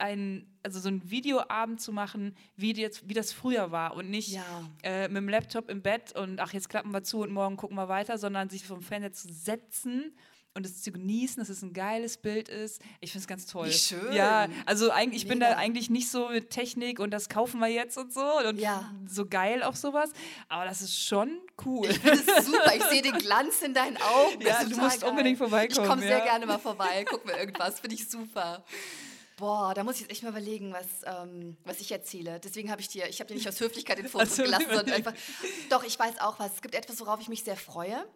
ein, 0.00 0.46
also 0.62 0.80
so 0.80 0.88
ein 0.88 1.10
Videoabend 1.10 1.80
zu 1.80 1.92
machen, 1.92 2.34
wie, 2.56 2.72
jetzt, 2.72 3.08
wie 3.08 3.14
das 3.14 3.32
früher 3.32 3.70
war 3.70 3.94
und 3.94 4.10
nicht 4.10 4.30
ja. 4.30 4.44
äh, 4.82 5.08
mit 5.08 5.18
dem 5.18 5.28
Laptop 5.28 5.70
im 5.70 5.82
Bett 5.82 6.16
und 6.16 6.40
ach, 6.40 6.52
jetzt 6.52 6.68
klappen 6.68 6.92
wir 6.92 7.02
zu 7.02 7.20
und 7.20 7.32
morgen 7.32 7.56
gucken 7.56 7.76
wir 7.76 7.88
weiter, 7.88 8.18
sondern 8.18 8.48
sich 8.48 8.66
vom 8.66 8.82
Fernseher 8.82 9.12
zu 9.12 9.32
setzen 9.32 10.12
und 10.54 10.66
es 10.66 10.82
zu 10.82 10.90
genießen, 10.90 11.40
dass 11.40 11.48
es 11.48 11.62
ein 11.62 11.72
geiles 11.72 12.16
Bild 12.16 12.48
ist. 12.48 12.82
Ich 13.00 13.12
finde 13.12 13.22
es 13.22 13.28
ganz 13.28 13.46
toll. 13.46 13.68
Wie 13.68 13.72
schön. 13.72 14.12
Ja, 14.12 14.48
also 14.66 14.90
eigentlich, 14.90 15.22
ich 15.22 15.28
Mega. 15.28 15.46
bin 15.46 15.54
da 15.54 15.56
eigentlich 15.56 15.90
nicht 15.90 16.10
so 16.10 16.28
mit 16.28 16.50
Technik 16.50 16.98
und 16.98 17.12
das 17.12 17.28
kaufen 17.28 17.60
wir 17.60 17.68
jetzt 17.68 17.96
und 17.96 18.12
so 18.12 18.38
und 18.48 18.58
ja. 18.58 18.90
so 19.06 19.26
geil 19.26 19.62
auf 19.62 19.76
sowas, 19.76 20.10
aber 20.48 20.64
das 20.64 20.80
ist 20.80 20.98
schon 20.98 21.40
cool. 21.64 21.88
Ich 21.88 21.98
finde 21.98 22.20
es 22.36 22.46
super. 22.46 22.74
Ich 22.74 22.82
sehe 22.84 23.02
den 23.02 23.18
Glanz 23.18 23.62
in 23.62 23.74
deinen 23.74 23.96
Augen. 23.98 24.40
Ja, 24.40 24.64
du 24.64 24.76
musst 24.76 25.02
geil. 25.02 25.10
unbedingt 25.10 25.38
vorbeikommen. 25.38 25.84
Ich 25.84 25.88
komme 25.88 26.02
ja. 26.02 26.16
sehr 26.16 26.20
gerne 26.22 26.46
mal 26.46 26.58
vorbei, 26.58 27.04
guck 27.08 27.24
mir 27.24 27.38
irgendwas, 27.38 27.80
finde 27.80 27.94
ich 27.94 28.08
super. 28.08 28.64
Boah, 29.40 29.72
da 29.74 29.82
muss 29.84 29.94
ich 29.94 30.02
jetzt 30.02 30.10
echt 30.10 30.22
mal 30.22 30.28
überlegen, 30.28 30.72
was, 30.72 30.86
ähm, 31.04 31.56
was 31.64 31.80
ich 31.80 31.90
erzähle. 31.90 32.38
Deswegen 32.40 32.70
habe 32.70 32.82
ich 32.82 32.88
dir, 32.88 33.08
ich 33.08 33.20
habe 33.20 33.28
dir 33.28 33.34
nicht 33.34 33.48
aus 33.48 33.58
Höflichkeit 33.58 33.96
den 33.96 34.08
Fokus 34.08 34.36
gelassen, 34.36 34.66
sondern 34.68 34.94
einfach. 34.94 35.14
Doch, 35.70 35.82
ich 35.82 35.98
weiß 35.98 36.20
auch 36.20 36.38
was. 36.38 36.54
Es 36.54 36.62
gibt 36.62 36.74
etwas, 36.74 37.00
worauf 37.00 37.20
ich 37.20 37.28
mich 37.28 37.42
sehr 37.42 37.56
freue. 37.56 38.06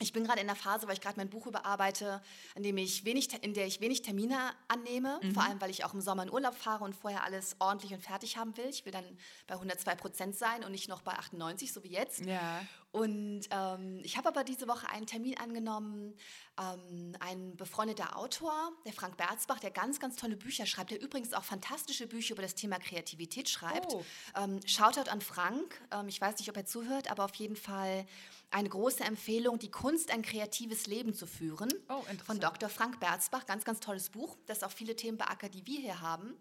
ich 0.00 0.12
bin 0.12 0.24
gerade 0.24 0.40
in 0.40 0.46
der 0.46 0.56
Phase, 0.56 0.86
weil 0.86 0.94
ich 0.94 1.00
gerade 1.00 1.16
mein 1.16 1.30
Buch 1.30 1.46
überarbeite, 1.46 2.22
in, 2.54 2.62
dem 2.62 2.76
ich 2.76 3.04
wenig, 3.06 3.28
in 3.42 3.54
der 3.54 3.66
ich 3.66 3.80
wenig 3.80 4.02
Termine 4.02 4.52
annehme, 4.68 5.18
mhm. 5.22 5.32
vor 5.32 5.44
allem 5.44 5.60
weil 5.62 5.70
ich 5.70 5.84
auch 5.84 5.94
im 5.94 6.02
Sommer 6.02 6.22
in 6.24 6.30
Urlaub 6.30 6.54
fahre 6.54 6.84
und 6.84 6.94
vorher 6.94 7.24
alles 7.24 7.56
ordentlich 7.58 7.92
und 7.94 8.02
fertig 8.02 8.36
haben 8.36 8.54
will. 8.58 8.66
Ich 8.68 8.84
will 8.84 8.92
dann 8.92 9.04
bei 9.46 9.54
102 9.54 9.94
Prozent 9.94 10.36
sein 10.36 10.62
und 10.62 10.72
nicht 10.72 10.88
noch 10.88 11.00
bei 11.00 11.12
98, 11.12 11.72
so 11.72 11.82
wie 11.82 11.88
jetzt. 11.88 12.24
Ja. 12.26 12.62
Und 12.92 13.42
ähm, 13.50 14.00
ich 14.02 14.16
habe 14.16 14.28
aber 14.28 14.42
diese 14.42 14.66
Woche 14.66 14.88
einen 14.88 15.06
Termin 15.06 15.38
angenommen, 15.38 16.16
ähm, 16.58 17.14
ein 17.20 17.56
befreundeter 17.56 18.16
Autor, 18.16 18.72
der 18.84 18.92
Frank 18.92 19.16
Berzbach, 19.16 19.60
der 19.60 19.70
ganz, 19.70 20.00
ganz 20.00 20.16
tolle 20.16 20.36
Bücher 20.36 20.66
schreibt, 20.66 20.90
der 20.90 21.00
übrigens 21.00 21.32
auch 21.32 21.44
fantastische 21.44 22.08
Bücher 22.08 22.34
über 22.34 22.42
das 22.42 22.56
Thema 22.56 22.78
Kreativität 22.78 23.48
schreibt. 23.48 23.92
Oh. 23.92 24.04
Ähm, 24.36 24.60
Shoutout 24.66 25.08
an 25.08 25.20
Frank. 25.20 25.80
Ähm, 25.92 26.08
ich 26.08 26.20
weiß 26.20 26.38
nicht, 26.38 26.50
ob 26.50 26.56
er 26.56 26.66
zuhört, 26.66 27.10
aber 27.10 27.24
auf 27.24 27.34
jeden 27.36 27.56
Fall 27.56 28.06
eine 28.50 28.68
große 28.68 29.04
Empfehlung, 29.04 29.58
die 29.58 29.70
Kunst, 29.70 30.10
ein 30.10 30.22
kreatives 30.22 30.86
Leben 30.86 31.14
zu 31.14 31.26
führen. 31.26 31.72
Oh, 31.88 32.02
von 32.26 32.40
Dr. 32.40 32.68
Frank 32.68 32.98
Berzbach. 32.98 33.46
Ganz, 33.46 33.64
ganz 33.64 33.78
tolles 33.78 34.10
Buch, 34.10 34.36
das 34.46 34.64
auch 34.64 34.72
viele 34.72 34.96
Themen 34.96 35.18
beackert, 35.18 35.54
die 35.54 35.64
wir 35.66 35.78
hier 35.78 36.00
haben. 36.00 36.34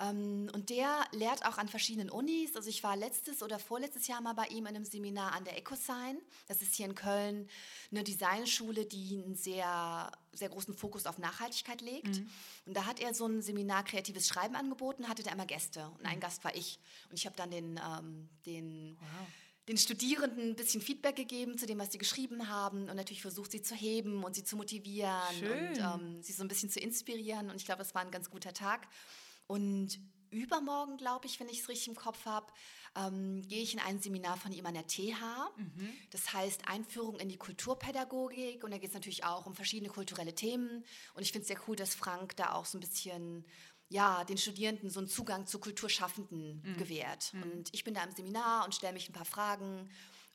Ähm, 0.00 0.48
und 0.54 0.70
der 0.70 1.04
lehrt 1.12 1.44
auch 1.44 1.58
an 1.58 1.68
verschiedenen 1.68 2.10
Unis. 2.10 2.54
Also 2.54 2.68
ich 2.68 2.84
war 2.84 2.96
letztes 2.96 3.42
oder 3.42 3.58
vorletztes 3.58 4.06
Jahr 4.06 4.20
mal 4.20 4.34
bei 4.34 4.46
ihm 4.46 4.66
in 4.66 4.76
einem 4.76 4.84
Seminar 4.84 5.32
an 5.32 5.44
der 5.44 5.56
EcoSign. 5.88 6.18
Das 6.46 6.62
ist 6.62 6.74
hier 6.74 6.86
in 6.86 6.94
Köln 6.94 7.48
eine 7.90 8.04
Designschule, 8.04 8.86
die 8.86 9.22
einen 9.24 9.34
sehr, 9.34 10.10
sehr 10.32 10.48
großen 10.48 10.74
Fokus 10.74 11.06
auf 11.06 11.18
Nachhaltigkeit 11.18 11.80
legt. 11.80 12.18
Mhm. 12.18 12.30
Und 12.66 12.76
da 12.76 12.86
hat 12.86 13.00
er 13.00 13.14
so 13.14 13.26
ein 13.26 13.42
Seminar 13.42 13.84
Kreatives 13.84 14.28
Schreiben 14.28 14.56
angeboten, 14.56 15.08
hatte 15.08 15.22
da 15.22 15.32
immer 15.32 15.46
Gäste. 15.46 15.88
Und 15.98 16.06
ein 16.06 16.16
mhm. 16.16 16.20
Gast 16.20 16.44
war 16.44 16.54
ich. 16.54 16.78
Und 17.10 17.18
ich 17.18 17.26
habe 17.26 17.36
dann 17.36 17.50
den, 17.50 17.80
ähm, 17.84 18.28
den 18.46 18.96
wow 19.00 19.26
den 19.68 19.76
Studierenden 19.76 20.52
ein 20.52 20.56
bisschen 20.56 20.80
Feedback 20.80 21.14
gegeben 21.14 21.58
zu 21.58 21.66
dem, 21.66 21.78
was 21.78 21.92
sie 21.92 21.98
geschrieben 21.98 22.48
haben 22.48 22.88
und 22.88 22.96
natürlich 22.96 23.20
versucht, 23.20 23.50
sie 23.50 23.60
zu 23.60 23.74
heben 23.74 24.24
und 24.24 24.34
sie 24.34 24.42
zu 24.42 24.56
motivieren 24.56 25.20
Schön. 25.38 25.68
und 25.68 25.78
ähm, 25.78 26.22
sie 26.22 26.32
so 26.32 26.42
ein 26.42 26.48
bisschen 26.48 26.70
zu 26.70 26.80
inspirieren. 26.80 27.50
Und 27.50 27.56
ich 27.56 27.66
glaube, 27.66 27.82
es 27.82 27.94
war 27.94 28.00
ein 28.00 28.10
ganz 28.10 28.30
guter 28.30 28.54
Tag. 28.54 28.88
Und 29.46 30.00
übermorgen, 30.30 30.96
glaube 30.96 31.26
ich, 31.26 31.38
wenn 31.40 31.48
ich 31.48 31.60
es 31.60 31.68
richtig 31.68 31.88
im 31.88 31.94
Kopf 31.94 32.24
habe, 32.24 32.46
ähm, 32.96 33.42
gehe 33.46 33.62
ich 33.62 33.74
in 33.74 33.80
ein 33.80 34.00
Seminar 34.00 34.36
von 34.36 34.52
ihm 34.52 34.66
an 34.66 34.74
der 34.74 34.86
TH. 34.86 35.20
Mhm. 35.56 35.92
Das 36.10 36.32
heißt 36.32 36.68
Einführung 36.68 37.18
in 37.18 37.28
die 37.28 37.36
Kulturpädagogik. 37.36 38.64
Und 38.64 38.70
da 38.70 38.78
geht 38.78 38.88
es 38.88 38.94
natürlich 38.94 39.24
auch 39.24 39.46
um 39.46 39.54
verschiedene 39.54 39.90
kulturelle 39.90 40.34
Themen. 40.34 40.84
Und 41.14 41.22
ich 41.22 41.32
finde 41.32 41.42
es 41.42 41.48
sehr 41.48 41.60
cool, 41.68 41.76
dass 41.76 41.94
Frank 41.94 42.36
da 42.36 42.52
auch 42.52 42.66
so 42.66 42.78
ein 42.78 42.80
bisschen 42.80 43.44
ja, 43.90 44.24
den 44.24 44.36
Studierenden 44.36 44.90
so 44.90 45.00
einen 45.00 45.08
Zugang 45.08 45.46
zu 45.46 45.58
Kulturschaffenden 45.58 46.62
mhm. 46.62 46.76
gewährt. 46.76 47.32
Mhm. 47.32 47.42
Und 47.42 47.68
ich 47.72 47.84
bin 47.84 47.94
da 47.94 48.02
im 48.04 48.12
Seminar 48.12 48.64
und 48.64 48.74
stelle 48.74 48.92
mich 48.92 49.08
ein 49.08 49.14
paar 49.14 49.24
Fragen 49.24 49.88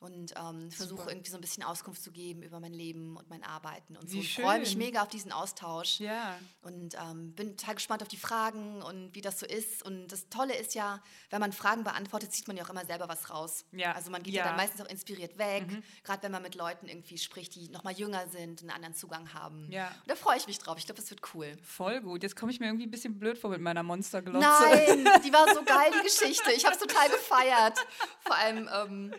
und 0.04 0.34
ähm, 0.36 0.70
versuche 0.70 1.08
irgendwie 1.08 1.30
so 1.30 1.38
ein 1.38 1.40
bisschen 1.40 1.62
Auskunft 1.62 2.02
zu 2.02 2.12
geben 2.12 2.42
über 2.42 2.60
mein 2.60 2.74
Leben 2.74 3.16
und 3.16 3.28
mein 3.30 3.42
Arbeiten 3.42 3.96
und 3.96 4.10
so. 4.10 4.18
Ich 4.18 4.34
freue 4.34 4.60
mich 4.60 4.76
mega 4.76 5.02
auf 5.02 5.08
diesen 5.08 5.32
Austausch 5.32 5.98
ja. 5.98 6.36
und 6.62 6.94
ähm, 6.94 7.32
bin 7.34 7.56
total 7.56 7.76
gespannt 7.76 8.02
auf 8.02 8.08
die 8.08 8.18
Fragen 8.18 8.82
und 8.82 9.14
wie 9.14 9.22
das 9.22 9.40
so 9.40 9.46
ist. 9.46 9.82
Und 9.82 10.08
das 10.08 10.28
Tolle 10.28 10.54
ist 10.54 10.74
ja, 10.74 11.02
wenn 11.30 11.40
man 11.40 11.52
Fragen 11.52 11.84
beantwortet, 11.84 12.32
zieht 12.32 12.46
man 12.48 12.56
ja 12.56 12.64
auch 12.64 12.70
immer 12.70 12.84
selber 12.84 13.08
was 13.08 13.30
raus. 13.30 13.64
Ja. 13.72 13.92
Also 13.92 14.10
man 14.10 14.22
geht 14.22 14.34
ja. 14.34 14.42
ja 14.42 14.48
dann 14.48 14.56
meistens 14.56 14.82
auch 14.82 14.90
inspiriert 14.90 15.38
weg, 15.38 15.66
mhm. 15.66 15.82
gerade 16.02 16.22
wenn 16.22 16.32
man 16.32 16.42
mit 16.42 16.54
Leuten 16.54 16.86
irgendwie 16.86 17.16
spricht, 17.16 17.54
die 17.54 17.70
noch 17.70 17.82
mal 17.82 17.94
jünger 17.94 18.28
sind, 18.28 18.60
einen 18.60 18.70
anderen 18.70 18.94
Zugang 18.94 19.32
haben. 19.32 19.70
Ja. 19.72 19.88
Und 19.88 20.10
da 20.10 20.16
freue 20.16 20.36
ich 20.36 20.46
mich 20.46 20.58
drauf. 20.58 20.76
Ich 20.76 20.84
glaube, 20.84 21.00
das 21.00 21.08
wird 21.08 21.22
cool. 21.34 21.56
Voll 21.62 22.02
gut. 22.02 22.22
Jetzt 22.22 22.36
komme 22.36 22.52
ich 22.52 22.60
mir 22.60 22.66
irgendwie 22.66 22.86
ein 22.86 22.90
bisschen 22.90 23.18
blöd 23.18 23.38
vor 23.38 23.48
mit 23.48 23.62
meiner 23.62 23.82
Monsterglotze. 23.82 24.38
Nein, 24.38 25.08
die 25.24 25.32
war 25.32 25.52
so 25.54 25.62
geil, 25.64 25.90
die 25.98 26.02
Geschichte. 26.02 26.52
Ich 26.52 26.66
habe 26.66 26.74
es 26.74 26.80
total 26.80 27.08
gefeiert. 27.08 27.78
Vor 28.20 28.36
allem 28.36 28.68
ähm, 28.72 29.14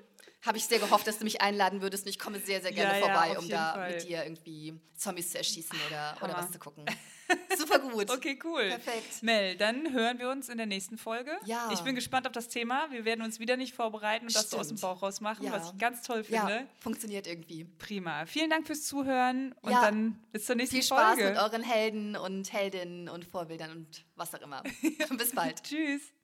habe 0.46 0.58
ich 0.58 0.66
sehr 0.66 0.80
gehofft, 0.80 1.08
dass 1.08 1.18
du 1.18 1.24
mich 1.24 1.42
einladen 1.42 1.82
würdest 1.82 2.06
und 2.06 2.10
ich 2.10 2.20
komme 2.20 2.40
sehr, 2.40 2.62
sehr 2.62 2.72
gerne 2.72 3.00
ja, 3.00 3.06
vorbei, 3.06 3.34
ja, 3.34 3.40
um 3.40 3.50
da 3.50 3.74
Fall. 3.74 3.92
mit 3.92 4.08
dir 4.08 4.24
irgendwie 4.24 4.80
Zombies 4.96 5.32
zu 5.32 5.38
erschießen 5.38 5.78
oder, 5.88 6.18
oder 6.22 6.38
was 6.38 6.52
zu 6.52 6.60
gucken. 6.60 6.86
Super 7.58 7.80
gut. 7.80 8.12
Okay, 8.12 8.38
cool. 8.44 8.68
Perfekt. 8.68 9.24
Mel, 9.24 9.56
dann 9.58 9.92
hören 9.92 10.20
wir 10.20 10.30
uns 10.30 10.50
in 10.50 10.58
der 10.58 10.68
nächsten 10.68 10.98
Folge. 10.98 11.32
Ja. 11.46 11.70
Ich 11.74 11.82
bin 11.82 11.96
gespannt 11.96 12.28
auf 12.28 12.34
das 12.34 12.50
Thema. 12.50 12.92
Wir 12.92 13.06
werden 13.06 13.24
uns 13.24 13.40
wieder 13.40 13.58
nicht 13.58 13.74
vorbereiten 13.74 14.26
und 14.26 14.32
Stimmt. 14.32 14.46
das 14.46 14.52
so 14.52 14.58
aus 14.60 14.68
dem 14.68 14.80
Bauch 14.80 15.02
raus 15.02 15.22
machen, 15.22 15.46
ja. 15.46 15.52
was 15.52 15.72
ich 15.72 15.78
ganz 15.78 16.04
toll 16.04 16.24
finde. 16.24 16.52
Ja, 16.52 16.68
funktioniert 16.80 17.26
irgendwie. 17.28 17.66
Prima. 17.80 18.26
Vielen 18.26 18.50
Dank 18.50 18.68
fürs 18.68 18.84
Zuhören 18.84 19.56
und 19.62 19.72
dann 19.72 20.24
bis 20.32 20.46
zur 20.46 20.56
nächsten 20.56 20.82
Folge. 20.84 21.16
Viel 21.16 21.26
Spaß 21.26 21.44
mit 21.44 21.54
euren 21.54 21.64
Helden 21.64 22.16
und 22.16 22.54
Heldinnen 22.54 23.10
und 23.10 23.26
Vorbildern 23.26 23.72
und 23.72 24.06
was 24.16 24.36
auch 24.36 24.42
immer. 24.42 24.62
Bis 25.18 25.34
bald. 25.34 25.64
Tschüss. 25.64 26.15